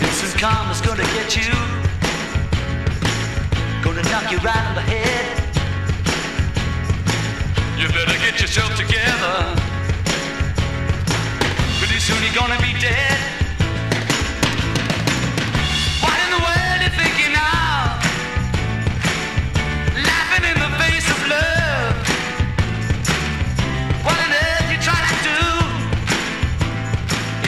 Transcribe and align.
Instant 0.00 0.40
karma's 0.40 0.80
gonna 0.80 1.04
get 1.14 1.36
you. 1.36 1.52
Gonna 3.84 4.02
knock 4.10 4.32
you 4.32 4.38
right 4.38 4.66
on 4.66 4.74
the 4.74 4.82
head. 4.82 5.38
You 7.78 7.86
better 7.88 8.18
get 8.18 8.40
yourself 8.40 8.74
together. 8.74 9.54
Pretty 11.78 12.00
soon 12.00 12.20
you're 12.24 12.34
gonna 12.34 12.60
be 12.60 12.72
dead. 12.80 13.45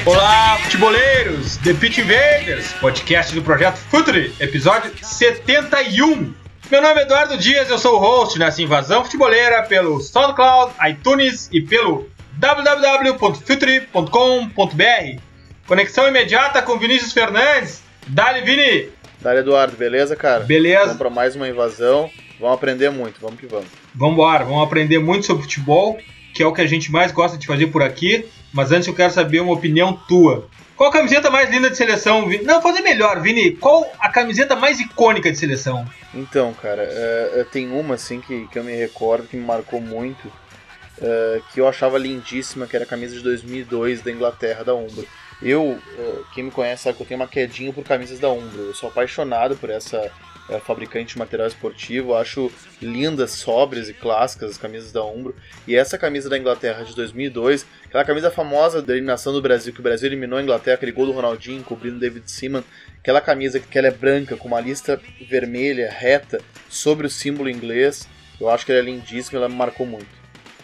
Olá, 0.07 0.59
futeboleiros! 0.62 1.57
The 1.59 1.75
Pitch 1.75 1.98
Invaders, 1.98 2.73
podcast 2.75 3.34
do 3.34 3.43
Projeto 3.43 3.77
Futuri, 3.77 4.33
episódio 4.41 4.91
71. 5.02 6.33
Meu 6.71 6.83
nome 6.83 7.01
é 7.01 7.02
Eduardo 7.02 7.37
Dias, 7.37 7.69
eu 7.69 7.79
sou 7.79 7.97
o 7.97 7.98
host 7.98 8.38
nessa 8.38 8.62
invasão 8.62 9.05
futeboleira 9.05 9.62
pelo 9.65 10.01
SoundCloud, 10.01 10.73
iTunes 10.88 11.48
e 11.52 11.61
pelo 11.61 12.09
www.futuri.com.br. 12.34 15.21
Conexão 15.66 16.09
imediata 16.09 16.62
com 16.62 16.79
Vinícius 16.79 17.12
Fernandes. 17.12 17.83
Dali, 18.07 18.41
Vini! 18.43 18.88
Dali, 19.21 19.41
Eduardo, 19.41 19.77
beleza, 19.77 20.16
cara? 20.16 20.45
Beleza. 20.45 20.85
Vamos 20.85 20.99
pra 20.99 21.10
mais 21.10 21.37
uma 21.37 21.49
invasão. 21.49 22.10
Vamos 22.41 22.55
aprender 22.55 22.91
muito, 22.91 23.21
vamos 23.21 23.38
que 23.38 23.46
vamos. 23.46 23.66
Vambora, 23.95 24.45
vamos 24.45 24.62
aprender 24.62 24.99
muito 24.99 25.27
sobre 25.27 25.43
futebol, 25.43 25.99
que 26.35 26.43
é 26.43 26.46
o 26.46 26.52
que 26.52 26.60
a 26.60 26.66
gente 26.66 26.91
mais 26.91 27.12
gosta 27.12 27.37
de 27.37 27.46
fazer 27.46 27.66
por 27.66 27.83
aqui. 27.83 28.24
Mas 28.52 28.73
antes 28.73 28.88
eu 28.88 28.95
quero 28.95 29.12
saber 29.12 29.41
uma 29.41 29.52
opinião 29.52 29.93
tua. 30.09 30.48
Qual 30.77 30.93
camiseta 30.93 31.29
mais 31.29 31.51
linda 31.51 31.68
de 31.68 31.77
seleção, 31.77 32.29
Vini? 32.29 32.45
Não, 32.45 32.63
fazer 32.63 32.82
melhor, 32.82 33.21
Vini. 33.21 33.51
Qual 33.51 33.90
a 33.99 34.09
camiseta 34.09 34.55
mais 34.55 34.79
icônica 34.79 35.30
de 35.30 35.37
seleção? 35.37 35.85
Então, 36.15 36.55
cara, 36.55 36.82
é, 36.82 37.45
tem 37.51 37.71
uma 37.73 37.96
assim 37.96 38.21
que, 38.21 38.46
que 38.46 38.59
eu 38.59 38.63
me 38.63 38.74
recordo, 38.77 39.27
que 39.27 39.37
me 39.37 39.45
marcou 39.45 39.80
muito, 39.80 40.30
é, 41.02 41.40
que 41.52 41.60
eu 41.60 41.66
achava 41.66 41.99
lindíssima, 41.99 42.66
que 42.66 42.77
era 42.77 42.85
a 42.85 42.88
camisa 42.88 43.16
de 43.16 43.23
2002 43.23 44.02
da 44.02 44.13
Inglaterra, 44.13 44.62
da 44.62 44.74
Umbro. 44.74 45.05
Eu, 45.43 45.79
é, 45.99 46.12
quem 46.33 46.45
me 46.45 46.51
conhece 46.52 46.85
sabe 46.85 46.96
que 46.96 47.02
eu 47.02 47.07
tenho 47.09 47.21
uma 47.21 47.29
quedinha 47.29 47.73
por 47.73 47.83
camisas 47.83 48.21
da 48.21 48.30
Umbro. 48.30 48.66
Eu 48.66 48.74
sou 48.74 48.88
apaixonado 48.88 49.57
por 49.57 49.71
essa 49.71 50.10
é, 50.49 50.59
fabricante 50.59 51.15
de 51.15 51.18
material 51.18 51.49
esportivo. 51.49 52.15
Acho 52.15 52.51
lindas, 52.80 53.32
sóbrias 53.32 53.88
e 53.88 53.95
clássicas 53.95 54.51
as 54.51 54.59
camisas 54.59 54.93
da 54.93 55.05
Umbro. 55.05 55.35
E 55.66 55.77
essa 55.77 55.99
camisa 55.99 56.29
da 56.29 56.38
Inglaterra 56.38 56.85
de 56.85 56.95
2002, 56.95 57.66
aquela 57.87 58.05
camisa 58.05 58.30
famosa 58.30 58.80
da 58.80 58.93
eliminação 58.93 59.32
do 59.32 59.43
Brasil, 59.43 59.73
que 59.73 59.80
o 59.80 59.82
Brasil 59.82 60.09
eliminou 60.09 60.38
a 60.38 60.43
Inglaterra, 60.43 60.77
aquele 60.77 60.93
gol 60.93 61.07
do 61.07 61.13
Ronaldinho 61.13 61.63
cobrindo 61.63 61.99
David 61.99 62.30
Seaman, 62.30 62.65
aquela 62.99 63.21
camisa 63.21 63.60
que 63.60 63.79
ela 63.79 63.88
é 63.88 63.93
branca 63.93 64.37
com 64.37 64.49
uma 64.49 64.60
lista 64.60 65.00
vermelha, 65.28 65.91
reta, 65.91 66.41
sobre 66.69 67.06
o 67.06 67.10
símbolo 67.10 67.49
inglês. 67.49 68.09
Eu 68.41 68.49
acho 68.49 68.65
que 68.65 68.72
ela 68.72 68.81
é 68.81 68.84
lindíssima, 68.84 69.38
ela 69.38 69.49
me 69.49 69.56
marcou 69.56 69.87
muito. 69.87 70.19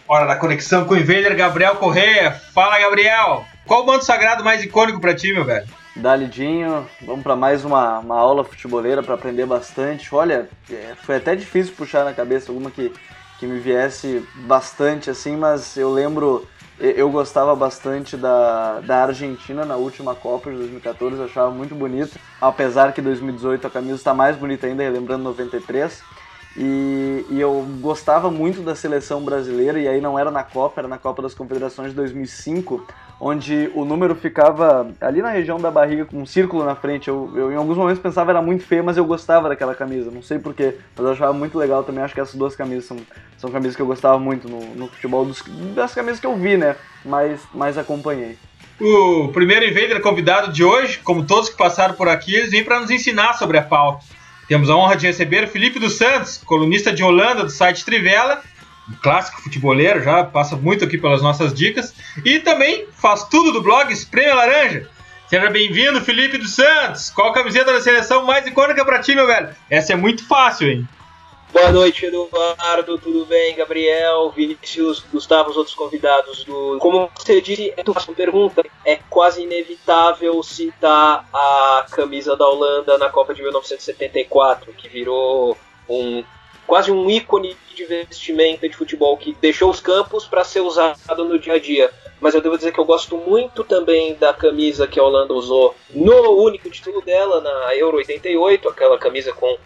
Hora 0.07 0.27
da 0.27 0.37
conexão 0.37 0.85
com 0.85 0.95
o 0.95 0.99
Invader 0.99 1.35
Gabriel 1.35 1.77
Correia. 1.77 2.31
Fala, 2.31 2.79
Gabriel! 2.79 3.47
Qual 3.67 3.83
o 3.83 3.87
manto 3.87 4.05
sagrado 4.05 4.45
mais 4.45 4.63
icônico 4.63 5.01
pra 5.01 5.15
ti, 5.15 5.33
meu 5.33 5.45
velho? 5.45 5.67
Dalidinho, 5.97 6.91
vamos 7.01 7.23
para 7.23 7.37
mais 7.37 7.65
uma, 7.65 8.01
uma 8.01 8.17
aula 8.19 8.43
futeboleira 8.45 9.01
para 9.03 9.15
aprender 9.15 9.47
bastante. 9.47 10.13
Olha, 10.15 10.53
é, 10.69 10.97
foi 10.97 11.17
até 11.17 11.37
difícil 11.37 11.77
puxar 11.77 12.05
na 12.05 12.13
cabeça 12.13 12.51
alguma 12.51 12.71
que, 12.73 12.99
que 13.37 13.47
me 13.47 13.61
viesse 13.61 14.29
bastante 14.35 15.09
assim, 15.09 15.37
mas 15.37 15.77
eu 15.77 15.93
lembro, 15.93 16.51
eu- 16.77 17.11
gostava 17.13 17.55
bastante 17.55 18.17
da, 18.17 18.81
da 18.81 19.05
Argentina 19.05 19.65
na 19.65 19.77
última 19.77 20.17
Copa 20.17 20.51
de 20.51 20.57
2014, 20.57 21.21
eu 21.21 21.27
achava 21.27 21.53
muito 21.55 21.77
bonito, 21.77 22.19
apesar 22.41 22.93
que 22.93 23.01
2018 23.01 23.65
a 23.67 23.71
camisa 23.71 23.95
está 23.97 24.13
mais 24.13 24.37
bonita 24.37 24.67
ainda, 24.67 24.83
relembrando 24.83 25.23
93. 25.23 26.05
E, 26.57 27.27
e 27.31 27.41
eu 27.41 27.67
gostava 27.81 28.31
muito 28.31 28.63
da 28.63 28.77
seleção 28.77 29.21
brasileira, 29.23 29.79
e 29.79 29.89
aí 29.89 30.01
não 30.01 30.17
era 30.19 30.31
na 30.31 30.45
Copa, 30.45 30.81
era 30.81 30.89
na 30.89 30.99
Copa 30.99 31.21
das 31.21 31.35
Confederações 31.35 31.91
de 31.91 31.97
2005, 31.97 32.87
onde 33.21 33.71
o 33.75 33.85
número 33.85 34.15
ficava 34.15 34.89
ali 35.01 35.21
na 35.21 35.31
região 35.31 35.59
da 35.59 35.71
barriga 35.71 36.05
com 36.05 36.19
um 36.19 36.27
círculo 36.27 36.65
na 36.65 36.77
frente. 36.77 37.09
Eu, 37.09 37.33
eu 37.35 37.53
em 37.53 37.57
alguns 37.57 37.77
momentos 37.77 38.01
pensava 38.01 38.31
era 38.31 38.41
muito 38.41 38.65
feio, 38.65 38.85
mas 38.85 38.97
eu 38.97 39.05
gostava 39.05 39.49
daquela 39.49 39.75
camisa. 39.75 40.13
Não 40.13 40.23
sei 40.23 40.39
porquê, 40.39 40.77
mas 40.97 41.07
eu 41.07 41.13
achava 41.13 41.33
muito 41.33 41.59
legal 41.59 41.83
também. 41.83 42.05
Acho 42.05 42.15
que 42.15 42.21
essas 42.21 42.37
duas 42.37 42.55
camisas 42.55 42.85
são, 42.85 42.99
são 43.37 43.51
camisas 43.51 43.75
que 43.75 43.83
eu 43.83 43.87
gostava 43.87 44.19
muito 44.19 44.49
no, 44.49 44.61
no 44.77 44.87
futebol, 44.89 45.25
dos, 45.25 45.43
das 45.75 45.93
camisas 45.93 46.21
que 46.21 46.27
eu 46.27 46.37
vi, 46.37 46.57
né? 46.57 46.77
Mas, 47.05 47.41
mas 47.53 47.77
acompanhei. 47.77 48.39
O 48.81 49.29
primeiro 49.29 49.65
Invader 49.65 50.01
convidado 50.01 50.53
de 50.53 50.65
hoje, 50.65 50.99
como 50.99 51.25
todos 51.25 51.49
que 51.49 51.57
passaram 51.57 51.95
por 51.95 52.09
aqui, 52.09 52.35
eles 52.35 52.51
vêm 52.51 52.65
para 52.65 52.81
nos 52.81 52.91
ensinar 52.91 53.35
sobre 53.35 53.59
a 53.59 53.63
pauta. 53.63 54.05
Temos 54.49 54.69
a 54.69 54.77
honra 54.77 54.97
de 54.97 55.07
receber 55.07 55.45
o 55.45 55.49
Felipe 55.49 55.79
dos 55.79 55.95
Santos, 55.95 56.41
colunista 56.45 56.93
de 56.93 57.03
Holanda 57.03 57.45
do 57.45 57.51
site 57.51 57.85
Trivela, 57.85 58.43
um 58.89 58.95
clássico 59.03 59.41
futeboleiro, 59.41 60.03
já 60.03 60.25
passa 60.25 60.57
muito 60.57 60.85
aqui 60.85 60.99
pelas 60.99 61.23
nossas 61.23 61.55
dicas, 61.55 61.95
e 62.25 62.39
também 62.41 62.87
faz 62.93 63.25
tudo 63.25 63.53
do 63.53 63.63
blog 63.63 63.91
Espreme 63.93 64.33
Laranja. 64.33 64.89
Seja 65.27 65.49
bem-vindo, 65.51 66.03
Felipe 66.03 66.37
dos 66.37 66.55
Santos. 66.55 67.09
Qual 67.09 67.33
camiseta 67.33 67.73
da 67.73 67.81
seleção 67.81 68.27
mais 68.27 68.47
icônica 68.47 68.85
para 68.85 68.99
ti, 68.99 69.15
meu 69.15 69.27
velho? 69.27 69.49
Essa 69.71 69.95
é 69.95 69.97
muito 69.97 70.27
fácil, 70.27 70.69
hein? 70.69 70.89
Boa 71.55 71.71
noite, 71.71 72.05
Eduardo. 72.05 72.99
Tudo 72.99 73.25
bem? 73.27 73.55
Gabriel, 73.55 74.29
Vinícius, 74.31 74.99
Gustavo, 75.13 75.51
os 75.51 75.57
outros 75.57 75.77
convidados 75.77 76.43
do. 76.43 76.79
Como 76.81 77.09
você 77.17 77.41
disse, 77.41 77.73
é 77.77 77.89
uma 77.89 78.17
pergunta. 78.17 78.65
É 78.85 78.97
quase 79.09 79.45
inevitável 79.45 80.43
citar 80.43 81.25
a 81.33 81.87
camisa 81.93 82.37
da 82.37 82.45
Holanda 82.45 82.99
na 82.99 83.09
Copa 83.09 83.33
de 83.33 83.41
1974, 83.41 84.73
que 84.73 84.89
virou 84.89 85.57
um 85.89 86.25
quase 86.67 86.91
um 86.91 87.09
ícone 87.09 87.57
de 87.73 87.85
vestimenta 87.85 88.69
de 88.69 88.75
futebol 88.75 89.17
que 89.17 89.33
deixou 89.41 89.71
os 89.71 89.81
campos 89.81 90.25
para 90.25 90.43
ser 90.43 90.61
usado 90.61 91.25
no 91.25 91.39
dia 91.39 91.53
a 91.53 91.59
dia. 91.61 91.89
Mas 92.21 92.35
eu 92.35 92.41
devo 92.41 92.57
dizer 92.57 92.73
que 92.73 92.81
eu 92.81 92.85
gosto 92.85 93.17
muito 93.17 93.63
também 93.63 94.17
da 94.17 94.35
camisa 94.35 94.89
que 94.89 94.99
a 94.99 95.05
Holanda 95.05 95.33
usou 95.33 95.77
no 95.91 96.33
único 96.43 96.69
título 96.69 97.01
dela, 97.01 97.41
na 97.41 97.77
Euro 97.77 97.99
88, 97.99 98.69
aquela 98.69 98.99
camisa 98.99 99.33
com 99.33 99.57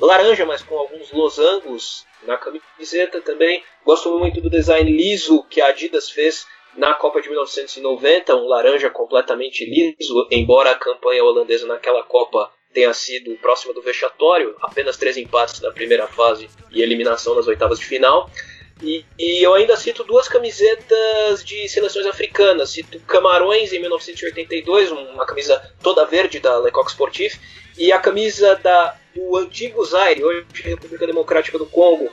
laranja, 0.00 0.44
mas 0.46 0.62
com 0.62 0.76
alguns 0.76 1.10
losangos 1.12 2.06
na 2.22 2.36
camiseta 2.36 3.20
também. 3.20 3.62
Gosto 3.84 4.18
muito 4.18 4.40
do 4.40 4.50
design 4.50 4.90
liso 4.90 5.44
que 5.44 5.60
a 5.60 5.68
Adidas 5.68 6.10
fez 6.10 6.46
na 6.76 6.94
Copa 6.94 7.20
de 7.20 7.28
1990, 7.28 8.36
um 8.36 8.46
laranja 8.46 8.90
completamente 8.90 9.64
liso, 9.64 10.28
embora 10.30 10.70
a 10.70 10.78
campanha 10.78 11.24
holandesa 11.24 11.66
naquela 11.66 12.02
Copa 12.02 12.52
tenha 12.72 12.92
sido 12.92 13.34
próxima 13.38 13.72
do 13.72 13.82
vexatório, 13.82 14.54
apenas 14.60 14.96
três 14.96 15.16
empates 15.16 15.60
na 15.60 15.72
primeira 15.72 16.06
fase 16.06 16.48
e 16.70 16.82
eliminação 16.82 17.34
nas 17.34 17.46
oitavas 17.46 17.78
de 17.78 17.86
final. 17.86 18.30
E, 18.80 19.04
e 19.18 19.42
eu 19.42 19.54
ainda 19.54 19.76
cito 19.76 20.04
duas 20.04 20.28
camisetas 20.28 21.44
de 21.44 21.68
seleções 21.68 22.06
africanas. 22.06 22.70
Cito 22.70 23.00
Camarões 23.00 23.72
em 23.72 23.80
1982, 23.80 24.92
uma 24.92 25.26
camisa 25.26 25.60
toda 25.82 26.04
verde 26.04 26.38
da 26.38 26.58
Lecoq 26.58 26.88
Sportif, 26.90 27.40
e 27.76 27.90
a 27.90 27.98
camisa 27.98 28.54
da, 28.56 28.96
do 29.18 29.36
antigo 29.36 29.84
Zaire, 29.84 30.22
hoje 30.22 30.46
República 30.62 31.06
Democrática 31.06 31.58
do 31.58 31.66
Congo, 31.66 32.10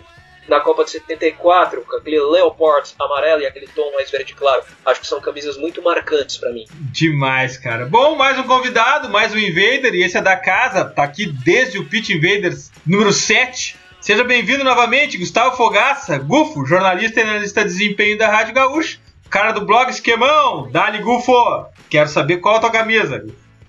na 0.47 0.59
Copa 0.59 0.83
de 0.83 0.91
74, 0.91 1.81
com 1.81 1.95
aquele 1.97 2.19
Leopard 2.19 2.93
amarelo 2.99 3.41
e 3.41 3.47
aquele 3.47 3.67
tom 3.67 3.91
mais 3.93 4.11
verde 4.11 4.33
claro. 4.33 4.63
Acho 4.85 5.01
que 5.01 5.07
são 5.07 5.19
camisas 5.19 5.57
muito 5.57 5.81
marcantes 5.81 6.37
para 6.37 6.51
mim. 6.51 6.65
Demais, 6.71 7.57
cara. 7.57 7.85
Bom, 7.85 8.15
mais 8.15 8.37
um 8.37 8.43
convidado, 8.43 9.09
mais 9.09 9.33
um 9.33 9.37
Invader, 9.37 9.93
e 9.93 10.03
esse 10.03 10.17
é 10.17 10.21
da 10.21 10.35
casa, 10.35 10.85
tá 10.85 11.03
aqui 11.03 11.25
desde 11.25 11.79
o 11.79 11.85
Pitch 11.85 12.09
Invaders 12.09 12.71
número 12.85 13.11
7. 13.11 13.75
Seja 13.99 14.23
bem-vindo 14.23 14.63
novamente, 14.63 15.17
Gustavo 15.17 15.57
Fogaça, 15.57 16.19
Gufo, 16.19 16.65
jornalista 16.65 17.19
e 17.19 17.23
analista 17.23 17.61
de 17.61 17.69
desempenho 17.69 18.17
da 18.17 18.27
Rádio 18.27 18.53
Gaúcho, 18.53 18.99
cara 19.31 19.51
do 19.51 19.65
blog 19.65 19.89
Esquemão, 19.89 20.69
Dali 20.69 20.99
Gufo. 20.99 21.33
Quero 21.89 22.07
saber 22.07 22.37
qual 22.37 22.57
a 22.57 22.59
tua 22.59 22.71
camisa. 22.71 23.25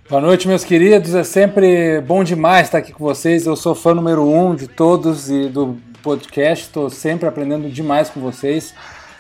Boa 0.09 0.21
noite, 0.21 0.47
meus 0.47 0.63
queridos. 0.65 1.15
É 1.15 1.25
sempre 1.25 2.01
bom 2.01 2.23
demais 2.23 2.67
estar 2.69 2.79
aqui 2.79 2.93
com 2.93 3.05
vocês. 3.05 3.47
Eu 3.47 3.57
sou 3.57 3.75
fã 3.75 3.93
número 3.95 4.23
um 4.25 4.55
de 4.55 4.69
todos 4.69 5.29
e 5.29 5.49
do 5.49 5.77
podcast. 6.03 6.67
Estou 6.67 6.89
sempre 6.89 7.29
aprendendo 7.29 7.69
demais 7.69 8.09
com 8.09 8.21
vocês. 8.21 8.73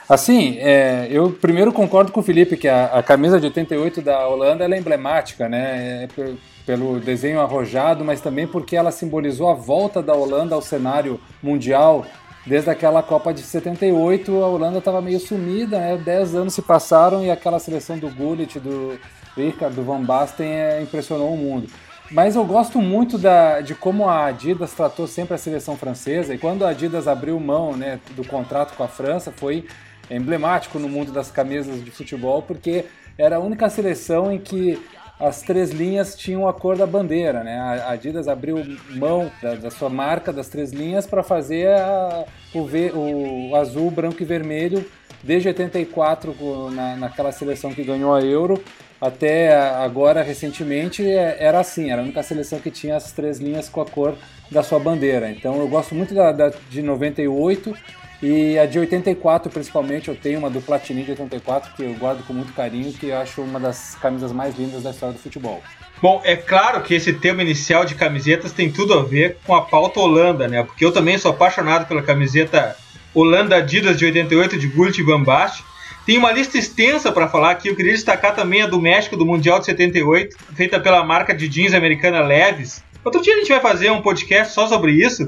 Assim, 0.09 0.57
é, 0.61 1.09
eu 1.11 1.33
primeiro 1.33 1.73
concordo 1.73 2.13
com 2.13 2.21
o 2.21 2.23
Felipe 2.23 2.57
que 2.57 2.69
a, 2.69 2.85
a 2.87 3.03
camisa 3.03 3.41
de 3.41 3.47
88 3.47 4.01
da 4.01 4.29
Holanda 4.29 4.65
é 4.65 4.79
emblemática, 4.79 5.49
né? 5.49 6.05
É 6.05 6.07
pe- 6.07 6.37
pelo 6.65 7.01
desenho 7.01 7.41
arrojado, 7.41 8.05
mas 8.05 8.21
também 8.21 8.47
porque 8.47 8.77
ela 8.77 8.93
simbolizou 8.93 9.49
a 9.49 9.55
volta 9.55 10.01
da 10.01 10.15
Holanda 10.15 10.55
ao 10.55 10.63
cenário 10.63 11.19
mundial. 11.43 12.07
Desde 12.47 12.71
aquela 12.71 13.03
Copa 13.03 13.35
de 13.35 13.41
78, 13.41 14.31
a 14.41 14.47
Holanda 14.47 14.79
estava 14.79 15.01
meio 15.03 15.19
sumida, 15.19 15.81
né? 15.81 15.97
Dez 15.97 16.33
anos 16.37 16.55
se 16.55 16.63
passaram 16.63 17.25
e 17.25 17.31
aquela 17.31 17.59
seleção 17.59 17.99
do 17.99 18.09
Gullit, 18.09 18.61
do 18.61 18.97
Rijkaard, 19.37 19.75
do 19.75 19.83
Van 19.83 20.03
Basten 20.03 20.47
é, 20.47 20.81
impressionou 20.83 21.33
o 21.35 21.37
mundo. 21.37 21.69
Mas 22.11 22.37
eu 22.37 22.45
gosto 22.45 22.81
muito 22.81 23.19
da, 23.19 23.61
de 23.61 23.75
como 23.75 24.09
a 24.09 24.27
Adidas 24.27 24.73
tratou 24.73 25.07
sempre 25.07 25.35
a 25.35 25.39
seleção 25.39 25.77
francesa. 25.77 26.35
E 26.35 26.39
quando 26.39 26.65
a 26.65 26.71
Adidas 26.71 27.09
abriu 27.09 27.39
mão 27.41 27.77
né, 27.77 27.99
do 28.15 28.25
contrato 28.25 28.77
com 28.77 28.85
a 28.85 28.89
França, 28.89 29.33
foi 29.33 29.67
emblemático 30.11 30.79
no 30.79 30.89
mundo 30.89 31.11
das 31.11 31.31
camisas 31.31 31.85
de 31.85 31.91
futebol, 31.91 32.43
porque 32.43 32.85
era 33.19 33.37
a 33.37 33.41
única 33.41 33.69
seleção 33.69 34.31
em 34.31 34.39
que 34.39 34.81
as 35.19 35.43
três 35.43 35.71
linhas 35.71 36.15
tinham 36.15 36.47
a 36.47 36.53
cor 36.53 36.77
da 36.77 36.87
bandeira, 36.87 37.43
né? 37.43 37.59
A 37.59 37.93
Adidas 37.93 38.29
abriu 38.29 38.63
mão 38.91 39.31
da, 39.43 39.55
da 39.55 39.71
sua 39.71 39.89
marca 39.89 40.33
das 40.33 40.49
três 40.49 40.73
linhas 40.73 41.07
para 41.07 41.23
fazer 41.23 41.69
a, 41.69 42.25
o, 42.55 43.51
o, 43.51 43.57
azul, 43.57 43.91
branco 43.91 44.23
e 44.23 44.27
vermelho 44.27 44.85
desde 45.23 45.49
84 45.49 46.71
na, 46.71 46.97
naquela 46.97 47.33
seleção 47.33 47.73
que 47.73 47.83
ganhou 47.83 48.15
a 48.15 48.21
Euro 48.21 48.63
até 49.01 49.55
agora 49.55 50.23
recentemente 50.23 51.03
é, 51.03 51.37
era 51.39 51.61
assim, 51.61 51.91
era 51.91 52.01
a 52.01 52.05
única 52.05 52.23
seleção 52.23 52.59
que 52.59 52.71
tinha 52.71 52.97
as 52.97 53.13
três 53.13 53.39
linhas 53.39 53.69
com 53.69 53.81
a 53.81 53.87
cor 53.87 54.15
da 54.51 54.63
sua 54.63 54.79
bandeira. 54.79 55.31
Então 55.31 55.59
eu 55.59 55.69
gosto 55.69 55.95
muito 55.95 56.15
da, 56.15 56.33
da 56.33 56.53
de 56.71 56.83
98 56.83 57.77
e 58.23 58.59
a 58.59 58.65
de 58.65 58.79
84, 58.79 59.51
principalmente, 59.51 60.09
eu 60.09 60.17
tenho 60.17 60.39
uma 60.39 60.49
do 60.49 60.61
Platini 60.61 61.05
de 61.05 61.11
84 61.11 61.75
que 61.75 61.83
eu 61.83 61.93
guardo 61.95 62.27
com 62.27 62.33
muito 62.33 62.53
carinho, 62.55 62.93
que 62.93 63.09
eu 63.09 63.19
acho 63.19 63.43
uma 63.43 63.61
das 63.61 63.95
camisas 63.97 64.33
mais 64.33 64.57
lindas 64.59 64.83
da 64.83 64.91
história 64.91 65.15
do 65.15 65.21
futebol. 65.21 65.63
Bom, 66.01 66.21
é 66.25 66.37
claro 66.37 66.83
que 66.83 66.95
esse 66.95 67.13
tema 67.13 67.43
inicial 67.43 67.85
de 67.85 67.95
camisetas 67.95 68.53
tem 68.53 68.71
tudo 68.71 68.95
a 68.95 69.03
ver 69.03 69.39
com 69.47 69.55
a 69.55 69.63
pauta 69.63 70.01
Holanda, 70.01 70.49
né? 70.49 70.63
Porque 70.63 70.85
eu 70.85 70.93
também 70.93 71.19
sou 71.19 71.31
apaixonado 71.31 71.87
pela 71.87 72.03
camiseta 72.03 72.77
Holanda 73.15 73.57
Adidas 73.57 73.99
de 73.99 74.05
88 74.07 74.59
de 74.59 74.67
Gullit 74.67 75.03
Van 75.03 75.23
Basten. 75.23 75.65
Tem 76.07 76.17
uma 76.17 76.31
lista 76.31 76.57
extensa 76.57 77.11
para 77.11 77.27
falar 77.27 77.51
aqui. 77.51 77.69
Eu 77.69 77.75
queria 77.75 77.93
destacar 77.93 78.33
também 78.33 78.63
a 78.63 78.67
do 78.69 78.81
México 78.81 79.17
do 79.17 79.27
Mundial 79.27 79.59
de 79.59 79.67
78, 79.67 80.37
feita 80.55 80.79
pela 80.79 81.05
marca 81.05 81.35
de 81.35 81.49
jeans 81.49 81.75
americana 81.75 82.21
Leves. 82.21 82.83
Outro 83.05 83.21
dia 83.21 83.35
a 83.35 83.39
gente 83.39 83.49
vai 83.49 83.61
fazer 83.61 83.91
um 83.91 84.01
podcast 84.01 84.55
só 84.55 84.69
sobre 84.69 84.93
isso. 84.93 85.27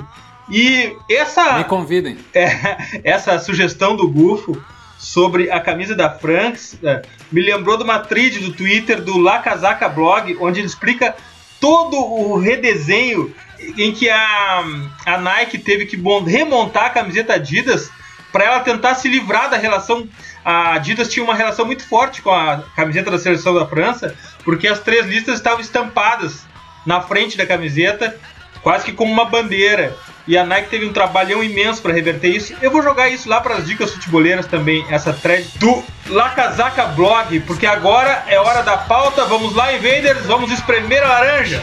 E 0.48 0.94
essa. 1.10 1.58
Me 1.58 1.64
convidem. 1.64 2.16
É, 2.32 2.76
essa 3.02 3.38
sugestão 3.40 3.96
do 3.96 4.08
Gufo 4.08 4.56
sobre 4.96 5.50
a 5.50 5.60
camisa 5.60 5.94
da 5.94 6.10
Franks 6.10 6.78
é, 6.82 7.02
me 7.32 7.40
lembrou 7.40 7.76
de 7.76 7.82
uma 7.82 7.98
thread 7.98 8.38
do 8.38 8.52
Twitter 8.52 9.02
do 9.02 9.19
La 9.19 9.40
Casaca 9.40 9.88
Blog, 9.88 10.36
onde 10.40 10.60
ele 10.60 10.66
explica 10.66 11.16
todo 11.60 11.96
o 11.96 12.38
redesenho 12.38 13.34
em 13.76 13.92
que 13.92 14.08
a, 14.08 14.64
a 15.06 15.19
Nike 15.19 15.58
teve 15.58 15.86
que 15.86 16.00
remontar 16.26 16.86
a 16.86 16.90
camiseta 16.90 17.34
Adidas 17.34 17.90
para 18.32 18.44
ela 18.44 18.60
tentar 18.60 18.94
se 18.94 19.08
livrar 19.08 19.50
da 19.50 19.56
relação. 19.56 20.08
A 20.50 20.72
Adidas 20.72 21.08
tinha 21.08 21.22
uma 21.22 21.34
relação 21.34 21.66
muito 21.66 21.86
forte 21.86 22.22
com 22.22 22.30
a 22.30 22.62
camiseta 22.74 23.10
da 23.10 23.18
seleção 23.18 23.54
da 23.54 23.66
França, 23.66 24.14
porque 24.42 24.66
as 24.66 24.80
três 24.80 25.04
listas 25.04 25.34
estavam 25.34 25.60
estampadas 25.60 26.46
na 26.86 27.02
frente 27.02 27.36
da 27.36 27.44
camiseta, 27.44 28.16
quase 28.62 28.86
que 28.86 28.92
como 28.94 29.12
uma 29.12 29.26
bandeira. 29.26 29.94
E 30.26 30.38
a 30.38 30.44
Nike 30.44 30.70
teve 30.70 30.86
um 30.86 30.92
trabalhão 30.92 31.44
imenso 31.44 31.82
para 31.82 31.92
reverter 31.92 32.28
isso. 32.28 32.54
Eu 32.62 32.70
vou 32.70 32.82
jogar 32.82 33.10
isso 33.10 33.28
lá 33.28 33.42
para 33.42 33.56
as 33.56 33.66
dicas 33.66 33.92
futeboleiras 33.92 34.46
também, 34.46 34.86
essa 34.88 35.12
thread 35.12 35.46
do 35.58 35.84
La 36.06 36.30
Casaca 36.30 36.86
Blog, 36.86 37.40
porque 37.40 37.66
agora 37.66 38.24
é 38.26 38.40
hora 38.40 38.62
da 38.62 38.78
pauta. 38.78 39.26
Vamos 39.26 39.54
lá, 39.54 39.74
Invaders, 39.74 40.24
vamos 40.24 40.50
espremer 40.50 41.02
a 41.02 41.08
laranja. 41.08 41.62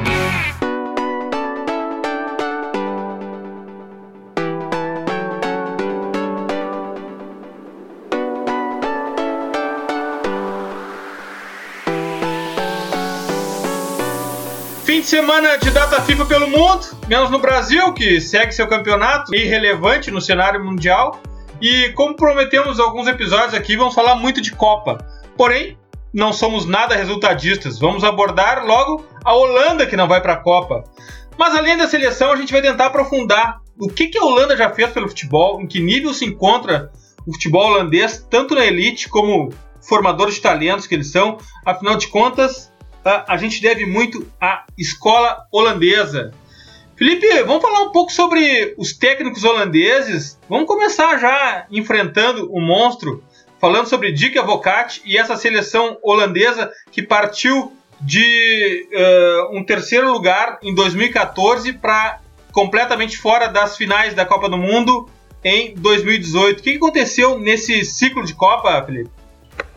De 15.01 15.07
semana 15.07 15.57
de 15.57 15.71
data 15.71 15.99
FIFA 15.99 16.25
pelo 16.25 16.47
mundo, 16.47 16.85
menos 17.07 17.31
no 17.31 17.39
Brasil, 17.39 17.91
que 17.91 18.21
segue 18.21 18.51
seu 18.51 18.67
campeonato 18.67 19.33
irrelevante 19.33 20.11
no 20.11 20.21
cenário 20.21 20.63
mundial. 20.63 21.19
E 21.59 21.89
como 21.93 22.15
prometemos 22.15 22.79
alguns 22.79 23.07
episódios 23.07 23.55
aqui, 23.55 23.75
vamos 23.75 23.95
falar 23.95 24.13
muito 24.13 24.39
de 24.39 24.51
Copa. 24.51 25.03
Porém, 25.35 25.75
não 26.13 26.31
somos 26.31 26.67
nada 26.67 26.95
resultadistas. 26.95 27.79
Vamos 27.79 28.03
abordar 28.03 28.63
logo 28.63 29.03
a 29.25 29.33
Holanda 29.33 29.87
que 29.87 29.97
não 29.97 30.07
vai 30.07 30.21
para 30.21 30.33
a 30.33 30.37
Copa. 30.37 30.83
Mas 31.35 31.55
além 31.55 31.75
da 31.75 31.87
seleção, 31.87 32.31
a 32.31 32.35
gente 32.35 32.53
vai 32.53 32.61
tentar 32.61 32.85
aprofundar 32.85 33.59
o 33.79 33.89
que, 33.89 34.05
que 34.05 34.19
a 34.19 34.23
Holanda 34.23 34.55
já 34.55 34.69
fez 34.69 34.91
pelo 34.91 35.09
futebol, 35.09 35.59
em 35.59 35.65
que 35.65 35.79
nível 35.79 36.13
se 36.13 36.25
encontra 36.25 36.91
o 37.25 37.33
futebol 37.33 37.71
holandês, 37.71 38.23
tanto 38.29 38.53
na 38.53 38.63
elite 38.67 39.09
como 39.09 39.51
formadores 39.81 40.35
de 40.35 40.41
talentos 40.41 40.85
que 40.85 40.93
eles 40.93 41.11
são. 41.11 41.39
Afinal 41.65 41.95
de 41.95 42.07
contas, 42.07 42.70
tá? 43.03 43.25
a 43.27 43.37
gente 43.37 43.61
deve 43.61 43.85
muito 43.85 44.27
à 44.39 44.65
escola 44.77 45.45
holandesa. 45.51 46.31
Felipe, 46.95 47.27
vamos 47.43 47.61
falar 47.61 47.81
um 47.81 47.91
pouco 47.91 48.11
sobre 48.11 48.75
os 48.77 48.93
técnicos 48.93 49.43
holandeses. 49.43 50.39
Vamos 50.47 50.67
começar 50.67 51.17
já 51.17 51.65
enfrentando 51.71 52.51
o 52.51 52.61
monstro, 52.61 53.23
falando 53.59 53.87
sobre 53.87 54.11
Dick 54.11 54.37
Advocat 54.37 55.01
e 55.03 55.17
essa 55.17 55.35
seleção 55.35 55.97
holandesa 56.03 56.71
que 56.91 57.01
partiu 57.01 57.75
de 57.99 58.87
uh, 58.91 59.57
um 59.57 59.63
terceiro 59.63 60.11
lugar 60.11 60.59
em 60.61 60.73
2014 60.73 61.73
para 61.73 62.19
completamente 62.51 63.17
fora 63.17 63.47
das 63.47 63.77
finais 63.77 64.13
da 64.13 64.25
Copa 64.25 64.49
do 64.49 64.57
Mundo 64.57 65.09
em 65.43 65.73
2018. 65.75 66.59
O 66.59 66.63
que 66.63 66.75
aconteceu 66.75 67.39
nesse 67.39 67.83
ciclo 67.85 68.23
de 68.23 68.33
Copa, 68.33 68.83
Felipe? 68.83 69.20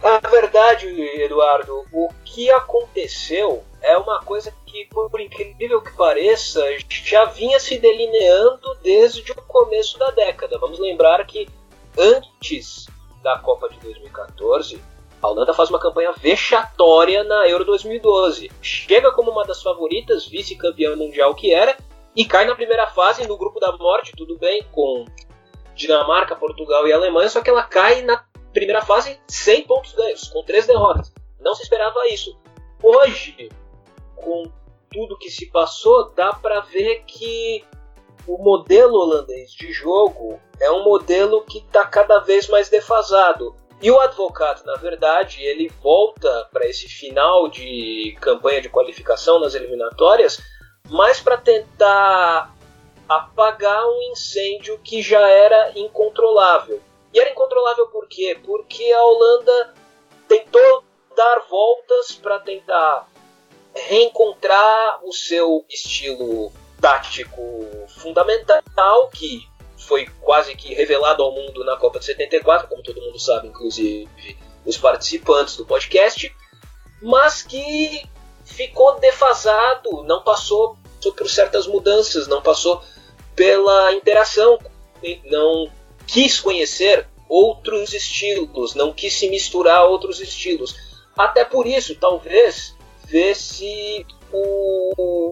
Na 0.02 0.18
verdade, 0.28 0.86
Eduardo, 1.22 1.84
o 1.92 2.10
que 2.24 2.50
aconteceu 2.50 3.64
é 3.80 3.96
uma 3.96 4.20
coisa 4.20 4.52
que, 4.66 4.86
por 4.92 5.20
incrível 5.20 5.80
que 5.80 5.96
pareça, 5.96 6.62
já 6.88 7.24
vinha 7.26 7.58
se 7.58 7.78
delineando 7.78 8.74
desde 8.82 9.32
o 9.32 9.43
começo 9.43 9.98
da 9.98 10.10
década. 10.10 10.58
Vamos 10.58 10.78
lembrar 10.78 11.24
que 11.26 11.48
antes 11.96 12.86
da 13.22 13.38
Copa 13.38 13.69
de 13.70 13.78
2014, 13.78 14.78
a 15.22 15.28
Holanda 15.28 15.54
faz 15.54 15.70
uma 15.70 15.78
campanha 15.78 16.12
vexatória 16.12 17.24
na 17.24 17.48
Euro 17.48 17.64
2012. 17.64 18.52
Chega 18.60 19.10
como 19.10 19.31
uma 19.31 19.44
das 19.44 19.62
favoritas, 19.62 20.26
vice-campeã 20.26 20.94
mundial 20.96 21.34
que 21.34 21.50
era, 21.50 21.76
e 22.14 22.26
cai 22.26 22.44
na 22.44 22.54
primeira 22.54 22.86
fase 22.88 23.26
no 23.26 23.38
grupo 23.38 23.58
da 23.58 23.72
morte, 23.72 24.12
tudo 24.14 24.36
bem, 24.38 24.62
com 24.70 25.06
Dinamarca, 25.74 26.36
Portugal 26.36 26.86
e 26.86 26.93
Alemanha, 26.93 27.31
só 27.31 27.40
que 27.40 27.48
ela 27.48 27.62
cai 27.62 28.02
na 28.02 28.22
primeira 28.55 28.82
fase, 28.82 29.20
100 29.29 29.67
pontos 29.67 29.93
ganhos, 29.93 30.29
com 30.29 30.43
3 30.43 30.67
derrotas. 30.67 31.13
Não 31.41 31.55
se 31.55 31.63
esperava 31.63 32.08
isso. 32.08 32.39
Hoje, 32.82 33.51
com 34.17 34.51
tudo 34.91 35.19
que 35.19 35.29
se 35.29 35.51
passou, 35.51 36.11
dá 36.15 36.32
para 36.32 36.61
ver 36.61 37.03
que 37.06 37.65
o 38.27 38.39
modelo 38.39 38.94
holandês 38.94 39.51
de 39.51 39.73
jogo 39.73 40.41
é 40.61 40.70
um 40.70 40.84
modelo 40.84 41.43
que 41.43 41.58
está 41.58 41.84
cada 41.84 42.20
vez 42.20 42.49
mais 42.49 42.69
defasado. 42.70 43.55
E 43.82 43.91
o 43.91 44.01
advogado, 44.01 44.65
na 44.65 44.77
verdade, 44.77 45.43
ele 45.43 45.69
volta 45.82 46.49
para 46.53 46.67
esse 46.67 46.89
final 46.89 47.49
de 47.49 48.17
campanha 48.20 48.63
de 48.63 48.70
qualificação 48.70 49.41
nas 49.41 49.55
eliminatórias, 49.55 50.41
mais 50.89 51.20
para 51.20 51.37
tentar 51.37 52.55
apagar 53.06 53.84
um 53.87 54.13
incêndio 54.13 54.79
que 54.79 55.03
já 55.03 55.29
era 55.29 55.73
incontrolável. 55.79 56.81
E 57.14 57.18
era 57.20 57.30
incontrolável 57.30 57.86
por 57.86 58.08
quê? 58.08 58.36
Porque 58.44 58.92
a 58.92 59.04
Holanda 59.04 59.74
tentou 60.26 60.84
dar 61.16 61.46
voltas 61.48 62.12
para 62.12 62.40
tentar 62.40 63.08
reencontrar 63.72 65.00
o 65.04 65.12
seu 65.12 65.64
estilo 65.68 66.52
tático 66.80 67.40
fundamental, 68.00 69.08
que 69.10 69.48
foi 69.76 70.06
quase 70.22 70.56
que 70.56 70.74
revelado 70.74 71.22
ao 71.22 71.32
mundo 71.32 71.64
na 71.64 71.76
Copa 71.76 72.00
de 72.00 72.06
74, 72.06 72.68
como 72.68 72.82
todo 72.82 73.00
mundo 73.00 73.18
sabe, 73.18 73.48
inclusive 73.48 74.36
os 74.66 74.76
participantes 74.76 75.56
do 75.56 75.64
podcast, 75.66 76.34
mas 77.00 77.42
que 77.42 78.08
ficou 78.44 78.98
defasado, 78.98 80.02
não 80.02 80.22
passou 80.22 80.76
por 81.16 81.28
certas 81.28 81.66
mudanças, 81.66 82.26
não 82.26 82.42
passou 82.42 82.82
pela 83.36 83.92
interação, 83.92 84.58
não 85.24 85.70
quis 86.06 86.41
conhecer 86.41 87.06
outros 87.29 87.93
estilos, 87.93 88.75
não 88.75 88.93
quis 88.93 89.15
se 89.15 89.29
misturar 89.29 89.79
a 89.79 89.84
outros 89.84 90.20
estilos. 90.20 90.75
Até 91.17 91.44
por 91.44 91.67
isso, 91.67 91.94
talvez, 91.96 92.77
vê-se 93.06 94.06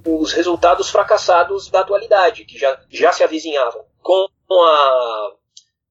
os 0.07 0.33
resultados 0.33 0.91
fracassados 0.91 1.69
da 1.69 1.81
atualidade, 1.81 2.45
que 2.45 2.59
já, 2.59 2.81
já 2.88 3.12
se 3.12 3.25
avizinhavam. 3.25 3.85
Com 4.00 4.26
a, 4.50 5.33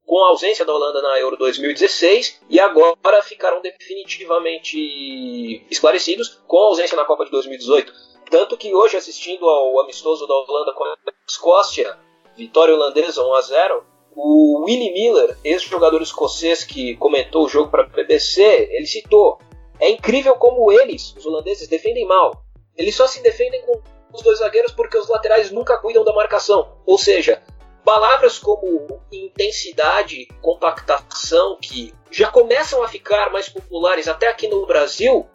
com 0.05 0.23
a 0.23 0.29
ausência 0.29 0.65
da 0.65 0.73
Holanda 0.73 1.01
na 1.01 1.19
Euro 1.19 1.37
2016 1.37 2.41
e 2.49 2.59
agora 2.59 3.21
ficaram 3.23 3.61
definitivamente 3.61 5.65
esclarecidos 5.69 6.41
com 6.47 6.57
a 6.57 6.67
ausência 6.67 6.97
na 6.97 7.05
Copa 7.05 7.25
de 7.25 7.31
2018. 7.31 7.93
Tanto 8.29 8.57
que 8.57 8.73
hoje, 8.73 8.97
assistindo 8.97 9.47
ao 9.47 9.79
amistoso 9.81 10.27
da 10.27 10.33
Holanda 10.33 10.73
com 10.73 10.83
a 10.83 10.95
Escócia, 11.27 11.97
vitória 12.35 12.73
holandesa 12.73 13.25
1 13.25 13.33
a 13.33 13.41
0 13.41 13.90
o 14.15 14.63
Willie 14.65 14.93
Miller, 14.93 15.37
ex-jogador 15.43 16.01
escocês 16.01 16.63
que 16.63 16.95
comentou 16.97 17.45
o 17.45 17.49
jogo 17.49 17.69
para 17.69 17.83
a 17.83 17.87
BBC, 17.87 18.41
ele 18.71 18.85
citou: 18.85 19.39
É 19.79 19.89
incrível 19.89 20.35
como 20.35 20.71
eles, 20.71 21.13
os 21.15 21.25
holandeses, 21.25 21.67
defendem 21.67 22.05
mal. 22.05 22.43
Eles 22.77 22.95
só 22.95 23.07
se 23.07 23.21
defendem 23.21 23.61
com 23.63 23.81
os 24.13 24.21
dois 24.21 24.39
zagueiros 24.39 24.71
porque 24.71 24.97
os 24.97 25.07
laterais 25.07 25.51
nunca 25.51 25.77
cuidam 25.77 26.03
da 26.03 26.13
marcação. 26.13 26.77
Ou 26.85 26.97
seja, 26.97 27.41
palavras 27.83 28.37
como 28.37 29.01
intensidade, 29.11 30.27
compactação, 30.41 31.57
que 31.61 31.93
já 32.09 32.29
começam 32.29 32.83
a 32.83 32.87
ficar 32.87 33.31
mais 33.31 33.49
populares 33.49 34.07
até 34.07 34.27
aqui 34.27 34.47
no 34.47 34.65
Brasil, 34.65 35.27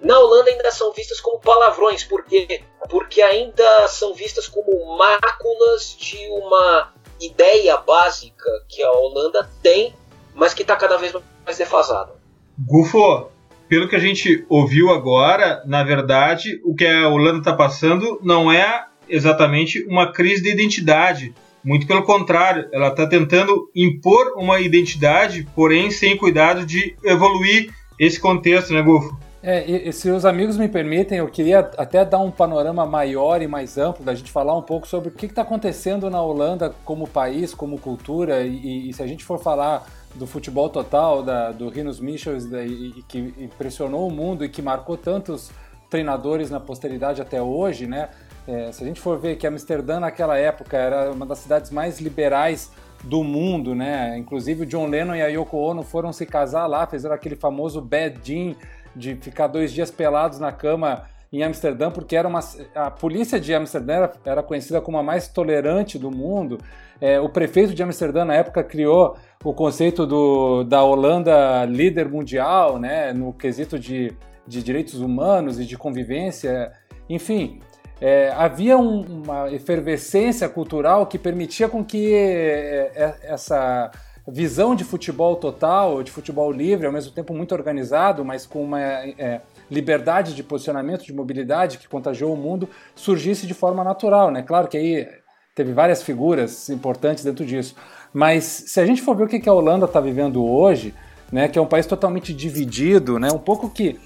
na 0.00 0.18
Holanda 0.18 0.50
ainda 0.50 0.70
são 0.70 0.92
vistas 0.92 1.20
como 1.20 1.40
palavrões, 1.40 2.02
porque 2.04 2.62
porque 2.90 3.22
ainda 3.22 3.88
são 3.88 4.12
vistas 4.12 4.48
como 4.48 4.96
máculas 4.96 5.96
de 5.96 6.28
uma 6.28 6.92
ideia 7.24 7.76
básica 7.78 8.50
que 8.68 8.82
a 8.82 8.90
Holanda 8.90 9.48
tem, 9.62 9.94
mas 10.34 10.54
que 10.54 10.62
está 10.62 10.76
cada 10.76 10.96
vez 10.96 11.14
mais 11.44 11.58
defasada. 11.58 12.12
Gufo, 12.58 13.28
pelo 13.68 13.88
que 13.88 13.96
a 13.96 14.00
gente 14.00 14.44
ouviu 14.48 14.90
agora, 14.90 15.62
na 15.66 15.82
verdade, 15.82 16.60
o 16.64 16.74
que 16.74 16.86
a 16.86 17.08
Holanda 17.08 17.38
está 17.38 17.54
passando 17.54 18.20
não 18.22 18.50
é 18.52 18.86
exatamente 19.08 19.84
uma 19.88 20.12
crise 20.12 20.42
de 20.42 20.50
identidade. 20.50 21.34
Muito 21.64 21.86
pelo 21.86 22.02
contrário, 22.02 22.68
ela 22.72 22.88
está 22.88 23.06
tentando 23.06 23.70
impor 23.74 24.34
uma 24.36 24.60
identidade, 24.60 25.46
porém 25.54 25.90
sem 25.90 26.16
cuidado 26.16 26.66
de 26.66 26.96
evoluir 27.04 27.72
esse 27.98 28.18
contexto, 28.18 28.72
né, 28.72 28.82
Gufo? 28.82 29.16
É, 29.42 29.68
e, 29.68 29.88
e 29.88 29.92
se 29.92 30.08
os 30.08 30.24
amigos 30.24 30.56
me 30.56 30.68
permitem, 30.68 31.18
eu 31.18 31.28
queria 31.28 31.58
até 31.58 32.04
dar 32.04 32.20
um 32.20 32.30
panorama 32.30 32.86
maior 32.86 33.42
e 33.42 33.48
mais 33.48 33.76
amplo, 33.76 34.04
da 34.04 34.14
gente 34.14 34.30
falar 34.30 34.56
um 34.56 34.62
pouco 34.62 34.86
sobre 34.86 35.08
o 35.08 35.12
que 35.12 35.26
está 35.26 35.42
acontecendo 35.42 36.08
na 36.08 36.22
Holanda 36.22 36.72
como 36.84 37.08
país, 37.08 37.52
como 37.52 37.76
cultura, 37.76 38.42
e, 38.42 38.88
e 38.88 38.92
se 38.92 39.02
a 39.02 39.06
gente 39.06 39.24
for 39.24 39.40
falar 39.40 39.84
do 40.14 40.28
futebol 40.28 40.68
total, 40.68 41.24
da, 41.24 41.50
do 41.50 41.68
Rinos 41.68 41.98
Michels, 41.98 42.46
da, 42.46 42.64
e, 42.64 43.02
que 43.08 43.34
impressionou 43.36 44.06
o 44.06 44.12
mundo 44.12 44.44
e 44.44 44.48
que 44.48 44.62
marcou 44.62 44.96
tantos 44.96 45.50
treinadores 45.90 46.48
na 46.48 46.60
posteridade 46.60 47.20
até 47.20 47.42
hoje, 47.42 47.86
né? 47.86 48.10
É, 48.46 48.70
se 48.70 48.82
a 48.82 48.86
gente 48.86 49.00
for 49.00 49.18
ver 49.18 49.36
que 49.36 49.46
Amsterdã 49.46 50.00
naquela 50.00 50.38
época 50.38 50.76
era 50.76 51.10
uma 51.10 51.26
das 51.26 51.38
cidades 51.38 51.70
mais 51.70 52.00
liberais 52.00 52.70
do 53.02 53.22
mundo, 53.24 53.74
né? 53.74 54.16
Inclusive 54.16 54.62
o 54.62 54.66
John 54.66 54.86
Lennon 54.86 55.16
e 55.16 55.22
a 55.22 55.26
Yoko 55.26 55.56
Ono 55.56 55.82
foram 55.82 56.12
se 56.12 56.26
casar 56.26 56.66
lá, 56.66 56.86
fizeram 56.86 57.14
aquele 57.14 57.36
famoso 57.36 57.80
bad 57.80 58.18
gin 58.22 58.56
de 58.94 59.14
ficar 59.16 59.46
dois 59.46 59.72
dias 59.72 59.90
pelados 59.90 60.38
na 60.38 60.52
cama 60.52 61.04
em 61.32 61.42
Amsterdã, 61.42 61.90
porque 61.90 62.14
era 62.14 62.28
uma, 62.28 62.40
a 62.74 62.90
polícia 62.90 63.40
de 63.40 63.54
Amsterdã 63.54 63.94
era, 63.94 64.12
era 64.24 64.42
conhecida 64.42 64.82
como 64.82 64.98
a 64.98 65.02
mais 65.02 65.28
tolerante 65.28 65.98
do 65.98 66.10
mundo. 66.10 66.58
É, 67.00 67.18
o 67.18 67.28
prefeito 67.28 67.74
de 67.74 67.82
Amsterdã 67.82 68.24
na 68.24 68.34
época 68.34 68.62
criou 68.62 69.16
o 69.42 69.54
conceito 69.54 70.06
do, 70.06 70.62
da 70.62 70.84
Holanda 70.84 71.64
líder 71.64 72.08
mundial, 72.08 72.78
né, 72.78 73.14
no 73.14 73.32
quesito 73.32 73.78
de, 73.78 74.12
de 74.46 74.62
direitos 74.62 75.00
humanos 75.00 75.58
e 75.58 75.64
de 75.64 75.76
convivência. 75.78 76.70
Enfim, 77.08 77.60
é, 77.98 78.30
havia 78.36 78.76
um, 78.76 79.22
uma 79.22 79.50
efervescência 79.50 80.48
cultural 80.50 81.06
que 81.06 81.18
permitia 81.18 81.66
com 81.66 81.82
que 81.82 82.14
é, 82.14 83.16
essa 83.22 83.90
visão 84.26 84.74
de 84.74 84.84
futebol 84.84 85.36
total, 85.36 86.02
de 86.02 86.10
futebol 86.10 86.50
livre, 86.52 86.86
ao 86.86 86.92
mesmo 86.92 87.12
tempo 87.12 87.34
muito 87.34 87.52
organizado, 87.52 88.24
mas 88.24 88.46
com 88.46 88.62
uma 88.62 88.80
é, 88.80 89.40
liberdade 89.70 90.34
de 90.34 90.42
posicionamento, 90.42 91.04
de 91.04 91.12
mobilidade 91.12 91.78
que 91.78 91.88
contagiou 91.88 92.32
o 92.32 92.36
mundo, 92.36 92.68
surgisse 92.94 93.46
de 93.46 93.54
forma 93.54 93.82
natural, 93.82 94.30
né? 94.30 94.42
Claro 94.42 94.68
que 94.68 94.76
aí 94.76 95.08
teve 95.54 95.72
várias 95.72 96.02
figuras 96.02 96.70
importantes 96.70 97.24
dentro 97.24 97.44
disso, 97.44 97.74
mas 98.12 98.44
se 98.44 98.80
a 98.80 98.86
gente 98.86 99.02
for 99.02 99.16
ver 99.16 99.24
o 99.24 99.28
que 99.28 99.48
a 99.48 99.52
Holanda 99.52 99.86
está 99.86 100.00
vivendo 100.00 100.44
hoje, 100.44 100.94
né, 101.30 101.48
que 101.48 101.58
é 101.58 101.62
um 101.62 101.66
país 101.66 101.86
totalmente 101.86 102.32
dividido, 102.32 103.18
né, 103.18 103.30
um 103.32 103.38
pouco 103.38 103.68
que 103.68 103.98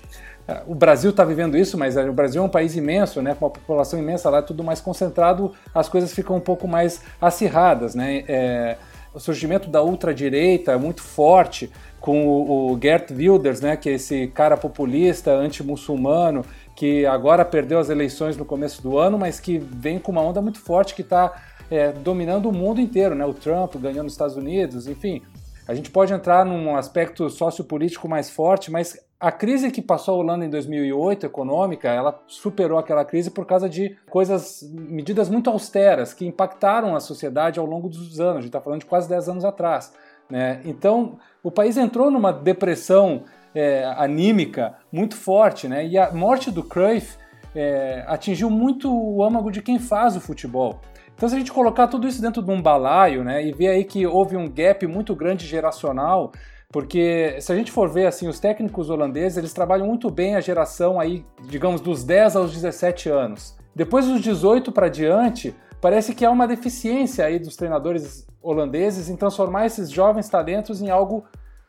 o 0.67 0.75
Brasil 0.75 1.11
está 1.11 1.25
vivendo 1.25 1.57
isso, 1.57 1.77
mas 1.77 1.97
o 1.97 2.13
Brasil 2.13 2.41
é 2.41 2.45
um 2.45 2.49
país 2.49 2.77
imenso, 2.77 3.21
né, 3.21 3.35
com 3.35 3.47
uma 3.47 3.51
população 3.51 3.99
imensa 3.99 4.31
lá, 4.31 4.39
é 4.39 4.43
tudo 4.43 4.63
mais 4.63 4.81
concentrado, 4.81 5.53
as 5.75 5.89
coisas 5.89 6.13
ficam 6.13 6.37
um 6.37 6.41
pouco 6.41 6.69
mais 6.69 7.03
acirradas, 7.21 7.95
né? 7.95 8.25
É, 8.29 8.77
o 9.17 9.19
surgimento 9.21 9.71
da 9.71 9.83
ultradireita 9.83 10.73
é 10.73 10.77
muito 10.77 11.03
forte, 11.03 11.73
com 11.99 12.27
o, 12.27 12.73
o 12.73 12.79
Gert 12.79 13.11
Wilders, 13.11 13.63
né, 13.63 13.75
que 13.75 13.89
é 13.89 13.95
esse 13.95 14.27
cara 14.27 14.59
populista, 14.59 15.33
anti-muçulmano, 15.33 16.45
que 16.77 17.07
agora 17.07 17.43
perdeu 17.43 17.79
as 17.79 17.89
eleições 17.89 18.37
no 18.37 18.45
começo 18.45 18.83
do 18.83 18.99
ano, 18.99 19.19
mas 19.19 19.41
que 19.41 19.59
vem 19.59 19.99
com 19.99 20.13
uma 20.13 20.21
onda 20.21 20.43
muito 20.43 20.61
forte 20.61 20.95
que 20.95 21.01
está 21.01 21.35
é, 21.71 21.93
dominando 21.93 22.51
o 22.51 22.53
mundo 22.53 22.79
inteiro, 22.79 23.15
né? 23.15 23.25
O 23.25 23.33
Trump 23.33 23.77
ganhando 23.77 24.05
nos 24.05 24.13
Estados 24.13 24.37
Unidos, 24.37 24.87
enfim. 24.87 25.23
A 25.67 25.75
gente 25.75 25.91
pode 25.91 26.13
entrar 26.13 26.45
num 26.45 26.77
aspecto 26.77 27.31
sociopolítico 27.31 28.07
mais 28.07 28.29
forte, 28.29 28.71
mas 28.71 28.99
a 29.19 29.33
crise 29.33 29.71
que 29.71 29.81
passou 29.81 30.15
a 30.15 30.19
Holanda 30.19 30.45
em 30.45 30.51
2008, 30.51 31.25
econômica, 31.27 31.89
ela 31.89 32.23
superou 32.27 32.79
aquela 32.79 33.05
crise 33.05 33.31
por 33.31 33.47
causa 33.47 33.69
de 33.69 33.97
coisas, 34.11 34.63
medidas 34.73 35.31
muito 35.31 35.49
austeras 35.49 36.13
que 36.13 36.27
impactaram 36.27 36.95
a 36.95 37.01
sociedade 37.01 37.59
ao 37.59 37.65
longo 37.65 37.89
dos 37.89 38.21
anos. 38.21 38.37
A 38.37 38.41
gente 38.41 38.49
está 38.49 38.61
falando 38.61 38.81
de 38.81 38.87
quase 38.87 39.09
10 39.09 39.29
anos 39.31 39.45
atrás. 39.45 39.93
Né? 40.29 40.61
Então, 40.65 41.19
o 41.43 41.51
país 41.51 41.77
entrou 41.77 42.11
numa 42.11 42.33
depressão 42.33 43.23
é, 43.55 43.85
anímica 43.97 44.75
muito 44.93 45.17
forte, 45.17 45.67
né? 45.67 45.87
E 45.87 45.97
a 45.97 46.13
morte 46.13 46.51
do 46.51 46.63
Cruyff 46.63 47.17
é, 47.55 48.05
atingiu 48.07 48.51
muito 48.51 48.93
o 48.93 49.25
âmago 49.25 49.51
de 49.51 49.63
quem 49.63 49.79
faz 49.79 50.15
o 50.15 50.21
futebol. 50.21 50.81
Então, 51.15 51.27
se 51.27 51.35
a 51.35 51.39
gente 51.39 51.53
colocar 51.53 51.87
tudo 51.89 52.07
isso 52.07 52.21
dentro 52.21 52.43
de 52.43 52.51
um 52.51 52.61
balaio, 52.61 53.25
né, 53.25 53.43
e 53.43 53.51
ver 53.51 53.69
aí 53.69 53.85
que 53.85 54.07
houve 54.07 54.37
um 54.37 54.47
gap 54.47 54.87
muito 54.87 55.17
grande 55.17 55.47
geracional, 55.47 56.31
porque 56.77 57.39
se 57.41 57.51
a 57.51 57.57
gente 57.57 57.73
for 57.73 57.89
ver 57.89 58.05
assim, 58.05 58.29
os 58.29 58.39
técnicos 58.39 58.91
holandeses, 58.91 59.39
eles 59.39 59.55
trabalham 59.55 59.87
muito 59.87 60.11
bem 60.11 60.37
a 60.37 60.43
geração 60.43 61.01
aí, 61.01 61.25
digamos, 61.45 61.81
dos 61.81 62.05
10 62.05 62.37
aos 62.37 62.53
17 62.53 63.09
anos. 63.09 63.57
Depois 63.75 64.05
dos 64.05 64.21
18 64.21 64.71
para 64.71 64.91
diante, 64.91 65.57
parece 65.81 66.15
que 66.15 66.23
há 66.23 66.31
uma 66.31 66.47
deficiência 66.47 67.25
aí 67.25 67.39
dos 67.39 67.57
treinadores 67.57 68.27
holandeses 68.43 69.09
em 69.09 69.17
transformar 69.17 69.65
esses 69.65 69.91
jovens 69.91 70.29
talentos 70.29 70.83
em 70.83 70.91
algo 70.91 71.25